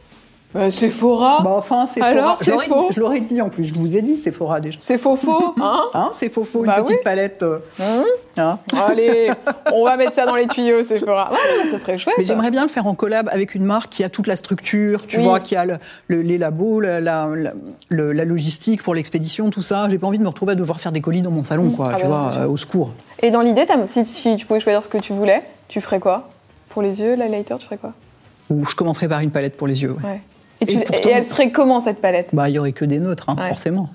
Bah, 0.56 0.70
Sephora 0.70 1.40
Bah 1.42 1.54
enfin 1.56 1.86
c'est 1.86 2.00
Alors, 2.00 2.36
Je 2.38 2.44
c'est 2.44 2.50
l'aurais- 2.50 2.66
faux. 2.66 2.88
Je 2.90 3.00
l'aurais 3.00 3.20
dit 3.20 3.40
en 3.42 3.48
plus. 3.48 3.64
Je 3.64 3.74
vous 3.74 3.96
ai 3.96 4.02
dit 4.02 4.16
c'est 4.16 4.32
fora 4.32 4.60
déjà. 4.60 4.78
C'est 4.80 4.98
faux 4.98 5.16
faux, 5.16 5.54
hein 5.62 5.80
Hein, 5.94 6.10
c'est 6.12 6.30
faux 6.32 6.44
faux, 6.44 6.60
une 6.60 6.66
Bah 6.66 6.76
petite 6.82 6.96
oui. 6.98 7.02
palette. 7.04 7.42
euh, 7.42 7.58
hein. 8.38 8.58
Allez, 8.88 9.30
on 9.72 9.84
va 9.84 9.96
mettre 9.96 10.12
ça 10.14 10.24
dans 10.26 10.34
les 10.36 10.46
tuyaux, 10.46 10.82
Sephora. 10.84 11.30
Ouais, 11.30 11.70
ça 11.70 11.78
serait 11.78 11.98
chouette. 11.98 12.14
Mais 12.18 12.24
j'aimerais 12.24 12.50
bien 12.50 12.62
le 12.62 12.68
faire 12.68 12.86
en 12.86 12.94
collab 12.94 13.28
avec 13.32 13.54
une 13.54 13.64
marque 13.64 13.90
qui 13.90 14.04
a 14.04 14.08
toute 14.08 14.26
la 14.26 14.36
structure, 14.36 15.06
tu 15.06 15.18
Oui. 15.18 15.24
vois, 15.24 15.40
qui 15.40 15.56
a 15.56 15.64
le- 15.64 15.78
le- 16.08 16.22
les 16.22 16.38
labos, 16.38 16.80
la, 16.80 17.00
la- 17.00 17.28
la- 17.90 18.12
la 18.12 18.24
logistique 18.24 18.82
pour 18.82 18.94
l'expédition, 18.94 19.50
tout 19.50 19.62
ça. 19.62 19.88
J'ai 19.90 19.98
pas 19.98 20.06
envie 20.06 20.18
de 20.18 20.22
me 20.22 20.28
retrouver 20.28 20.52
à 20.52 20.56
devoir 20.56 20.80
faire 20.80 20.92
des 20.92 21.00
colis 21.00 21.22
dans 21.22 21.30
mon 21.30 21.44
salon, 21.44 21.70
quoi, 21.70 21.90
Ah 21.92 21.96
tu 21.96 22.02
bah 22.02 22.08
vois, 22.08 22.42
euh, 22.42 22.46
au 22.48 22.56
secours. 22.56 22.90
Et 23.22 23.30
dans 23.30 23.40
l'idée, 23.40 23.66
si, 23.86 24.04
si 24.04 24.36
tu 24.36 24.46
pouvais 24.46 24.60
choisir 24.60 24.82
ce 24.82 24.88
que 24.88 24.98
tu 24.98 25.12
voulais, 25.12 25.42
tu 25.68 25.80
ferais 25.80 26.00
quoi? 26.00 26.28
Pour 26.68 26.82
les 26.82 27.00
yeux, 27.00 27.14
la 27.16 27.28
lighter, 27.28 27.56
tu 27.58 27.64
ferais 27.66 27.78
quoi? 27.78 27.92
Ou 28.50 28.64
je 28.66 28.74
commencerai 28.74 29.08
par 29.08 29.20
une 29.20 29.30
palette 29.30 29.56
pour 29.56 29.66
les 29.66 29.82
yeux. 29.82 29.92
ouais. 30.02 30.08
Ouais. 30.10 30.20
Et, 30.60 30.66
tu- 30.66 30.78
Et 30.78 30.80
pourtant- 30.84 31.08
et 31.08 31.12
elle 31.12 31.24
serait 31.26 31.50
comment 31.50 31.80
cette 31.80 32.00
palette 32.00 32.30
Bah, 32.32 32.48
il 32.48 32.54
y 32.54 32.58
aurait 32.58 32.72
que 32.72 32.84
des 32.84 32.98
nôtres, 32.98 33.28
hein, 33.28 33.36
Ouais. 33.38 33.48
forcément. 33.48 33.90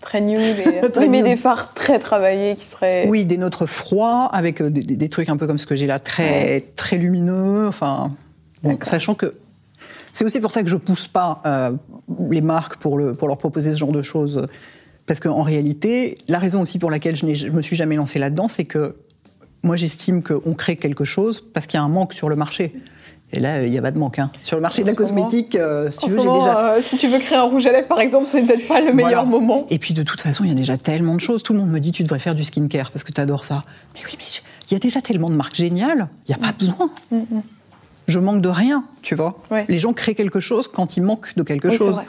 Très 0.00 0.20
nude 0.20 0.38
et 0.84 0.90
Très 0.90 1.02
oui, 1.02 1.08
mais 1.08 1.22
des 1.22 1.36
fards 1.36 1.74
très 1.74 1.98
travaillés 1.98 2.54
qui 2.54 2.66
seraient. 2.66 3.06
Oui, 3.08 3.24
des 3.24 3.36
nôtres 3.36 3.66
froids, 3.66 4.26
avec 4.32 4.60
euh, 4.60 4.70
des, 4.70 5.08
trucs 5.08 5.28
un 5.28 5.36
peu 5.36 5.46
comme 5.46 5.58
ce 5.58 5.66
que 5.66 5.74
j'ai 5.76 5.86
là, 5.86 5.98
très, 5.98 6.60
très 6.76 6.96
lumineux. 6.96 7.66
Enfin, 7.66 8.12
bon, 8.62 8.78
sachant 8.82 9.14
que 9.14 9.34
c'est 10.12 10.24
aussi 10.24 10.40
pour 10.40 10.50
ça 10.52 10.62
que 10.62 10.68
je 10.68 10.76
pousse 10.76 11.08
pas 11.08 11.42
euh, 11.46 11.72
les 12.30 12.40
marques 12.40 12.76
pour, 12.76 12.96
le, 12.96 13.14
pour 13.14 13.28
leur 13.28 13.38
proposer 13.38 13.72
ce 13.72 13.76
genre 13.76 13.92
de 13.92 14.02
choses. 14.02 14.46
Parce 15.06 15.20
qu'en 15.20 15.42
réalité, 15.42 16.16
la 16.28 16.38
raison 16.38 16.60
aussi 16.60 16.78
pour 16.78 16.90
laquelle 16.90 17.16
je 17.16 17.26
ne 17.26 17.50
me 17.50 17.62
suis 17.62 17.76
jamais 17.76 17.96
lancée 17.96 18.18
là-dedans, 18.18 18.46
c'est 18.46 18.64
que 18.64 18.96
moi 19.62 19.74
j'estime 19.76 20.22
qu'on 20.22 20.54
crée 20.54 20.76
quelque 20.76 21.04
chose 21.04 21.44
parce 21.52 21.66
qu'il 21.66 21.78
y 21.78 21.80
a 21.80 21.84
un 21.84 21.88
manque 21.88 22.12
sur 22.12 22.28
le 22.28 22.36
marché. 22.36 22.72
Et 23.32 23.40
là, 23.40 23.62
il 23.62 23.70
n'y 23.70 23.76
a 23.78 23.82
pas 23.82 23.90
de 23.90 23.98
manque. 23.98 24.18
hein. 24.18 24.30
Sur 24.42 24.56
le 24.56 24.62
marché 24.62 24.82
de 24.82 24.86
la 24.88 24.94
cosmétique, 24.94 25.54
euh, 25.54 25.90
si 25.90 25.98
tu 26.06 26.10
veux, 26.10 26.16
moment, 26.16 26.38
déjà. 26.38 26.58
euh, 26.72 26.82
si 26.82 26.96
tu 26.96 27.08
veux 27.08 27.18
créer 27.18 27.36
un 27.36 27.42
rouge 27.42 27.66
à 27.66 27.72
lèvres, 27.72 27.86
par 27.88 28.00
exemple, 28.00 28.26
c'est 28.26 28.40
peut-être 28.46 28.66
pas 28.66 28.80
le 28.80 28.92
meilleur 28.94 29.10
Voilà. 29.10 29.24
moment. 29.24 29.66
Et 29.68 29.78
puis 29.78 29.92
de 29.92 30.02
toute 30.02 30.20
façon, 30.22 30.44
il 30.44 30.48
y 30.48 30.52
a 30.52 30.54
déjà 30.54 30.78
tellement 30.78 31.14
de 31.14 31.20
choses. 31.20 31.42
Tout 31.42 31.52
le 31.52 31.58
monde 31.58 31.68
me 31.70 31.78
dit 31.78 31.92
tu 31.92 32.02
devrais 32.02 32.18
faire 32.20 32.34
du 32.34 32.42
skincare 32.44 32.90
parce 32.90 33.04
que 33.04 33.12
tu 33.12 33.20
adores 33.20 33.44
ça. 33.44 33.64
Mais 33.94 34.00
oui, 34.06 34.12
mais 34.18 34.24
il 34.70 34.72
y 34.72 34.76
a 34.76 34.78
déjà 34.78 35.02
tellement 35.02 35.28
de 35.28 35.34
marques 35.34 35.54
géniales, 35.56 36.08
il 36.26 36.30
n'y 36.30 36.34
a 36.34 36.38
pas 36.38 36.52
besoin. 36.58 36.90
Je 38.06 38.18
manque 38.18 38.40
de 38.40 38.48
rien, 38.48 38.84
tu 39.02 39.14
vois. 39.14 39.36
Ouais. 39.50 39.66
Les 39.68 39.76
gens 39.78 39.92
créent 39.92 40.14
quelque 40.14 40.40
chose 40.40 40.66
quand 40.66 40.96
ils 40.96 41.02
manquent 41.02 41.36
de 41.36 41.42
quelque 41.42 41.68
Oui, 41.68 41.76
chose. 41.76 42.00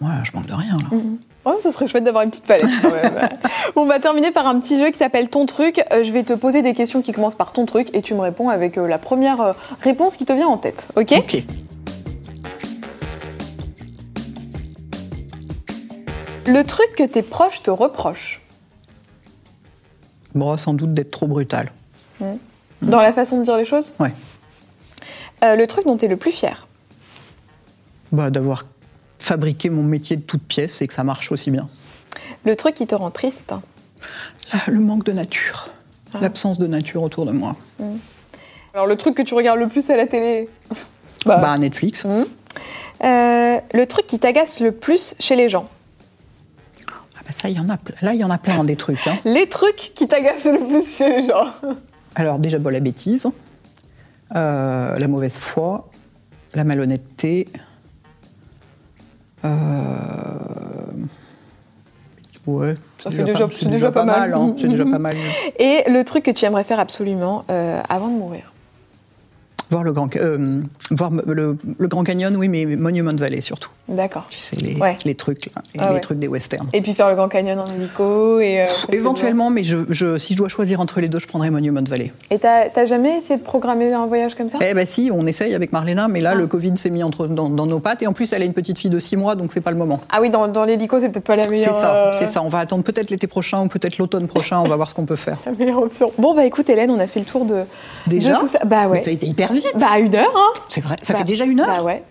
Moi, 0.00 0.12
je 0.24 0.30
manque 0.32 0.46
de 0.46 0.54
rien. 0.54 0.78
Là. 0.90 0.98
Oh, 1.46 1.58
ce 1.62 1.70
serait 1.70 1.86
chouette 1.86 2.04
d'avoir 2.04 2.24
une 2.24 2.30
petite 2.30 2.46
palette 2.46 2.70
quand 2.80 2.90
même. 2.90 3.28
on 3.76 3.84
va 3.84 4.00
terminer 4.00 4.30
par 4.30 4.46
un 4.46 4.58
petit 4.60 4.78
jeu 4.78 4.90
qui 4.90 4.98
s'appelle 4.98 5.28
Ton 5.28 5.44
truc. 5.44 5.82
Euh, 5.92 6.02
je 6.02 6.10
vais 6.12 6.22
te 6.22 6.32
poser 6.32 6.62
des 6.62 6.72
questions 6.74 7.02
qui 7.02 7.12
commencent 7.12 7.34
par 7.34 7.52
ton 7.52 7.66
truc 7.66 7.90
et 7.92 8.00
tu 8.00 8.14
me 8.14 8.20
réponds 8.20 8.48
avec 8.48 8.78
euh, 8.78 8.86
la 8.86 8.98
première 8.98 9.40
euh, 9.42 9.52
réponse 9.82 10.16
qui 10.16 10.24
te 10.24 10.32
vient 10.32 10.46
en 10.48 10.56
tête. 10.56 10.88
Ok? 10.96 11.12
Ok. 11.18 11.42
Le 16.46 16.62
truc 16.62 16.94
que 16.96 17.04
tes 17.04 17.22
proches 17.22 17.62
te 17.62 17.70
reprochent 17.70 18.40
Bon, 20.34 20.56
sans 20.56 20.74
doute 20.74 20.92
d'être 20.92 21.10
trop 21.10 21.26
brutal. 21.26 21.70
dans 22.82 23.00
la 23.00 23.12
façon 23.12 23.38
de 23.38 23.44
dire 23.44 23.56
les 23.56 23.64
choses? 23.64 23.94
Ouais. 24.00 24.12
Euh, 25.42 25.56
Le 25.56 25.66
truc 25.66 25.84
dont 25.84 25.96
tu 25.96 26.04
es 26.06 26.08
le 26.08 26.16
plus 26.16 26.32
fier 26.32 26.66
Bah, 28.12 28.30
d'avoir 28.30 28.64
fabriqué 29.24 29.70
mon 29.70 29.82
métier 29.82 30.16
de 30.16 30.22
toute 30.22 30.42
pièce 30.42 30.82
et 30.82 30.86
que 30.86 30.94
ça 30.94 31.02
marche 31.04 31.32
aussi 31.32 31.50
bien. 31.50 31.68
Le 32.44 32.54
truc 32.56 32.74
qui 32.74 32.86
te 32.86 32.94
rend 32.94 33.10
triste 33.10 33.54
Là, 34.52 34.60
le 34.68 34.80
manque 34.80 35.04
de 35.04 35.12
nature. 35.12 35.70
Ah. 36.12 36.18
L'absence 36.20 36.58
de 36.58 36.66
nature 36.66 37.02
autour 37.02 37.24
de 37.24 37.32
moi. 37.32 37.56
Alors 38.74 38.86
le 38.86 38.96
truc 38.96 39.14
que 39.16 39.22
tu 39.22 39.34
regardes 39.34 39.58
le 39.58 39.68
plus 39.68 39.88
à 39.90 39.96
la 39.96 40.06
télé 40.06 40.48
Bah, 41.24 41.38
Bah, 41.40 41.56
Netflix. 41.58 42.04
Euh, 42.04 42.24
le 43.72 43.84
truc 43.86 44.06
qui 44.06 44.18
t'agace 44.18 44.60
le 44.60 44.72
plus 44.72 45.14
chez 45.18 45.36
les 45.36 45.48
gens 45.48 45.68
Ah 47.16 47.22
bah 47.26 47.32
ça, 47.32 47.48
il 47.48 47.56
y 47.56 47.60
en 47.60 47.68
a 47.70 47.76
plein. 47.78 47.96
Là, 48.02 48.12
il 48.14 48.20
y 48.20 48.24
en 48.24 48.30
a 48.30 48.38
plein 48.38 48.62
des 48.62 48.76
trucs. 48.76 49.06
hein. 49.06 49.16
Les 49.24 49.48
trucs 49.48 49.92
qui 49.94 50.06
t'agacent 50.06 50.44
le 50.44 50.58
plus 50.68 50.96
chez 50.96 51.08
les 51.08 51.26
gens 51.26 51.46
Alors 52.14 52.38
déjà, 52.38 52.58
bon, 52.58 52.70
la 52.70 52.80
bêtise, 52.80 53.26
euh, 54.36 54.96
la 54.96 55.08
mauvaise 55.08 55.38
foi, 55.38 55.88
la 56.54 56.64
malhonnêteté. 56.64 57.48
Euh, 59.44 59.48
Ouais, 62.46 62.74
Ça 63.02 63.10
c'est 63.10 63.16
fait 63.18 63.24
déjà- 63.24 63.48
c'est 63.50 63.68
déjà 63.70 63.90
pas 63.90 64.04
mal. 64.04 64.34
hein, 64.34 64.54
c'est 64.58 64.68
déjà 64.68 64.84
pas 64.84 64.98
mal. 64.98 65.14
Et 65.58 65.82
le 65.88 66.02
truc 66.04 66.24
que 66.24 66.30
tu 66.30 66.44
aimerais 66.44 66.64
faire 66.64 66.78
absolument 66.78 67.44
euh, 67.50 67.80
avant 67.88 68.08
de 68.08 68.12
mourir 68.12 68.52
Voir 69.74 69.82
le 69.82 69.92
Grand, 69.92 70.08
euh, 70.14 70.60
voir 70.92 71.10
le, 71.26 71.56
le 71.78 71.88
Grand 71.88 72.04
Canyon, 72.04 72.36
oui, 72.36 72.46
mais 72.48 72.64
Monument 72.64 73.12
Valley 73.16 73.40
surtout. 73.40 73.70
D'accord. 73.88 74.26
Tu 74.30 74.38
sais, 74.38 74.54
les, 74.56 74.76
Ouais. 74.76 74.96
les 75.04 75.16
trucs, 75.16 75.46
là, 75.46 75.62
Ah 75.78 75.88
les 75.88 75.94
ouais. 75.94 76.00
trucs 76.00 76.20
des 76.20 76.28
westerns. 76.28 76.68
Et 76.72 76.80
puis 76.80 76.94
faire 76.94 77.08
le 77.10 77.16
Grand 77.16 77.28
Canyon 77.28 77.58
en 77.58 77.66
hélico 77.66 78.38
et... 78.38 78.60
euh, 78.62 78.66
Éventuellement, 78.92 79.50
mais 79.50 79.64
je, 79.64 79.78
je- 79.90 80.16
si 80.16 80.32
je 80.34 80.38
dois 80.38 80.48
choisir 80.48 80.80
entre 80.80 81.00
les 81.00 81.08
deux, 81.08 81.18
je 81.18 81.26
prendrais 81.26 81.50
Monument 81.50 81.82
Valley. 81.84 82.12
Et 82.30 82.38
t'as 82.38 82.86
jamais 82.86 83.18
essayé 83.18 83.36
de 83.36 83.42
programmer 83.44 83.92
un 83.92 84.06
voyage 84.06 84.36
comme 84.36 84.48
ça? 84.48 84.58
Eh 84.60 84.74
ben 84.74 84.86
si, 84.86 85.10
on 85.12 85.26
essaye 85.26 85.54
avec 85.56 85.72
Marlena, 85.72 86.06
mais 86.06 86.20
là, 86.20 86.30
Ah. 86.34 86.36
le 86.36 86.46
Covid 86.46 86.76
s'est 86.76 86.90
mis 86.90 87.02
entre, 87.02 87.26
dans, 87.26 87.50
dans 87.50 87.66
nos 87.66 87.80
pattes. 87.80 88.02
Et 88.02 88.06
en 88.06 88.12
plus, 88.12 88.32
elle 88.32 88.42
a 88.42 88.44
une 88.44 88.54
petite 88.54 88.78
fille 88.78 88.90
de 88.90 89.00
6 89.00 89.16
mois, 89.16 89.34
donc 89.34 89.50
c'est 89.52 89.60
pas 89.60 89.72
le 89.72 89.76
moment. 89.76 89.98
Ah 90.10 90.18
oui, 90.20 90.30
dans, 90.30 90.46
dans 90.46 90.64
l'hélico, 90.64 91.00
c'est 91.00 91.08
peut-être 91.08 91.24
pas 91.26 91.34
la 91.34 91.44
C'est 91.44 91.50
meilleure... 91.50 91.74
ça, 91.74 91.94
euh, 91.94 92.12
c'est 92.14 92.28
ça. 92.28 92.42
On 92.42 92.48
va 92.48 92.60
attendre 92.60 92.84
peut-être 92.84 93.10
l'été 93.10 93.26
prochain 93.26 93.62
ou 93.64 93.66
peut-être 93.68 93.98
l'automne 93.98 94.28
prochain. 94.28 94.60
On 94.60 94.68
va 94.68 94.76
voir 94.76 94.88
ce 94.88 94.94
qu'on 94.94 95.04
peut 95.04 95.16
faire. 95.16 95.38
la 95.46 95.52
meilleure 95.52 95.82
option. 95.82 96.12
Bon, 96.18 96.32
bah 96.34 96.46
écoute, 96.46 96.70
Hélène, 96.70 96.90
on 96.92 97.00
a 97.00 97.08
fait 97.08 97.18
le 97.20 97.26
tour 97.26 97.44
de, 97.44 97.62
Déjà? 98.06 98.34
de 98.36 98.38
tout 98.40 98.46
ça. 98.48 98.60
Bah 98.64 98.86
ouais. 98.86 98.98
Mais 98.98 99.04
ça 99.04 99.10
a 99.10 99.14
été 99.14 99.26
hyper 99.26 99.52
vite. 99.52 99.63
Vite. 99.64 99.76
Bah, 99.78 99.98
une 99.98 100.14
heure, 100.14 100.32
hein. 100.34 100.60
C'est 100.68 100.80
vrai, 100.82 100.96
ça 101.02 101.12
Bah, 101.12 101.18
fait 101.20 101.24
déjà 101.24 101.44
une 101.44 101.60
heure. 101.60 101.66
Bah 101.66 101.82
ouais. 101.82 102.02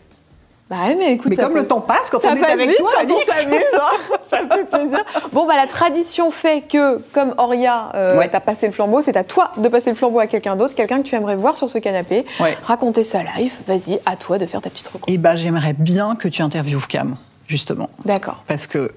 Bah 0.69 0.77
ouais, 0.87 0.95
mais 0.95 1.13
écoute. 1.13 1.27
Mais 1.29 1.35
comme 1.35 1.53
peut- 1.53 1.59
le 1.61 1.67
temps 1.67 1.81
passe 1.81 2.09
quand 2.09 2.21
ça 2.21 2.29
on 2.31 2.35
est 2.35 2.39
passe 2.39 2.51
avec 2.51 2.69
vite 2.69 2.77
toi, 2.77 2.89
Alix. 2.99 3.25
s'amuse, 3.27 3.57
hein. 3.73 4.15
ça 4.31 4.37
fait 4.49 4.65
plaisir. 4.65 4.97
Bon, 5.33 5.45
bah 5.45 5.55
la 5.57 5.67
tradition 5.67 6.31
fait 6.31 6.61
que, 6.61 6.99
comme 7.13 7.35
Auria, 7.37 7.91
euh, 7.95 8.17
Ouais. 8.17 8.29
t'as 8.29 8.39
passé 8.39 8.65
le 8.67 8.71
flambeau, 8.73 9.01
c'est 9.03 9.17
à 9.17 9.23
toi 9.25 9.51
de 9.57 9.67
passer 9.67 9.89
le 9.89 9.95
flambeau 9.95 10.19
à 10.19 10.25
quelqu'un 10.27 10.55
d'autre, 10.55 10.73
quelqu'un 10.73 10.99
que 11.03 11.07
tu 11.07 11.15
aimerais 11.15 11.35
voir 11.35 11.57
sur 11.57 11.69
ce 11.69 11.77
canapé, 11.79 12.25
Ouais. 12.39 12.57
raconter 12.63 13.03
sa 13.03 13.21
life. 13.23 13.59
Vas-y, 13.67 13.99
à 14.05 14.15
toi 14.15 14.37
de 14.37 14.45
faire 14.45 14.61
ta 14.61 14.69
petite 14.69 14.87
recours. 14.87 15.03
Et 15.07 15.17
ben, 15.17 15.35
j'aimerais 15.35 15.73
bien 15.73 16.15
que 16.15 16.27
tu 16.29 16.41
interviewes 16.41 16.87
Cam, 16.87 17.17
justement. 17.47 17.89
D'accord. 18.05 18.43
Parce 18.47 18.65
que 18.65 18.91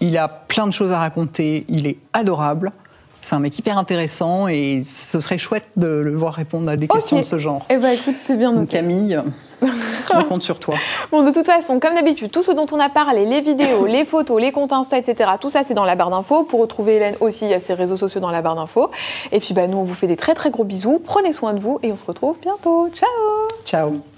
il 0.00 0.16
a 0.16 0.26
plein 0.28 0.66
de 0.66 0.72
choses 0.72 0.92
à 0.92 0.98
raconter, 0.98 1.64
il 1.68 1.86
est 1.86 1.98
adorable. 2.12 2.72
C'est 3.20 3.34
un 3.34 3.40
mec 3.40 3.58
hyper 3.58 3.78
intéressant 3.78 4.48
et 4.48 4.82
ce 4.84 5.20
serait 5.20 5.38
chouette 5.38 5.66
de 5.76 5.88
le 5.88 6.14
voir 6.14 6.34
répondre 6.34 6.70
à 6.70 6.76
des 6.76 6.86
questions 6.86 7.18
de 7.18 7.22
ce 7.22 7.38
genre. 7.38 7.66
Eh 7.68 7.76
bah 7.76 7.92
écoute, 7.92 8.14
c'est 8.24 8.36
bien 8.36 8.52
Donc. 8.52 8.68
Camille, 8.68 9.20
on 10.14 10.24
compte 10.24 10.42
sur 10.42 10.58
toi. 10.60 10.76
Bon, 11.10 11.22
de 11.22 11.32
toute 11.32 11.46
façon, 11.46 11.80
comme 11.80 11.94
d'habitude, 11.94 12.30
tout 12.30 12.42
ce 12.42 12.52
dont 12.52 12.66
on 12.70 12.78
a 12.78 12.88
parlé, 12.88 13.24
les 13.24 13.40
vidéos, 13.40 13.86
les 13.88 14.04
photos, 14.04 14.40
les 14.40 14.52
comptes 14.52 14.72
Insta, 14.72 14.98
etc., 14.98 15.30
tout 15.40 15.50
ça, 15.50 15.64
c'est 15.64 15.74
dans 15.74 15.84
la 15.84 15.96
barre 15.96 16.10
d'infos. 16.10 16.44
Pour 16.44 16.60
retrouver 16.60 16.96
Hélène 16.96 17.16
aussi, 17.20 17.44
il 17.44 17.50
y 17.50 17.54
a 17.54 17.60
ses 17.60 17.74
réseaux 17.74 17.96
sociaux 17.96 18.20
dans 18.20 18.30
la 18.30 18.42
barre 18.42 18.54
d'infos. 18.54 18.90
Et 19.32 19.40
puis, 19.40 19.54
bah, 19.54 19.66
nous, 19.66 19.78
on 19.78 19.84
vous 19.84 19.94
fait 19.94 20.06
des 20.06 20.16
très 20.16 20.34
très 20.34 20.50
gros 20.50 20.64
bisous. 20.64 21.00
Prenez 21.04 21.32
soin 21.32 21.54
de 21.54 21.60
vous 21.60 21.78
et 21.82 21.90
on 21.92 21.96
se 21.96 22.04
retrouve 22.04 22.36
bientôt. 22.40 22.88
Ciao 22.94 23.08
Ciao. 23.64 24.17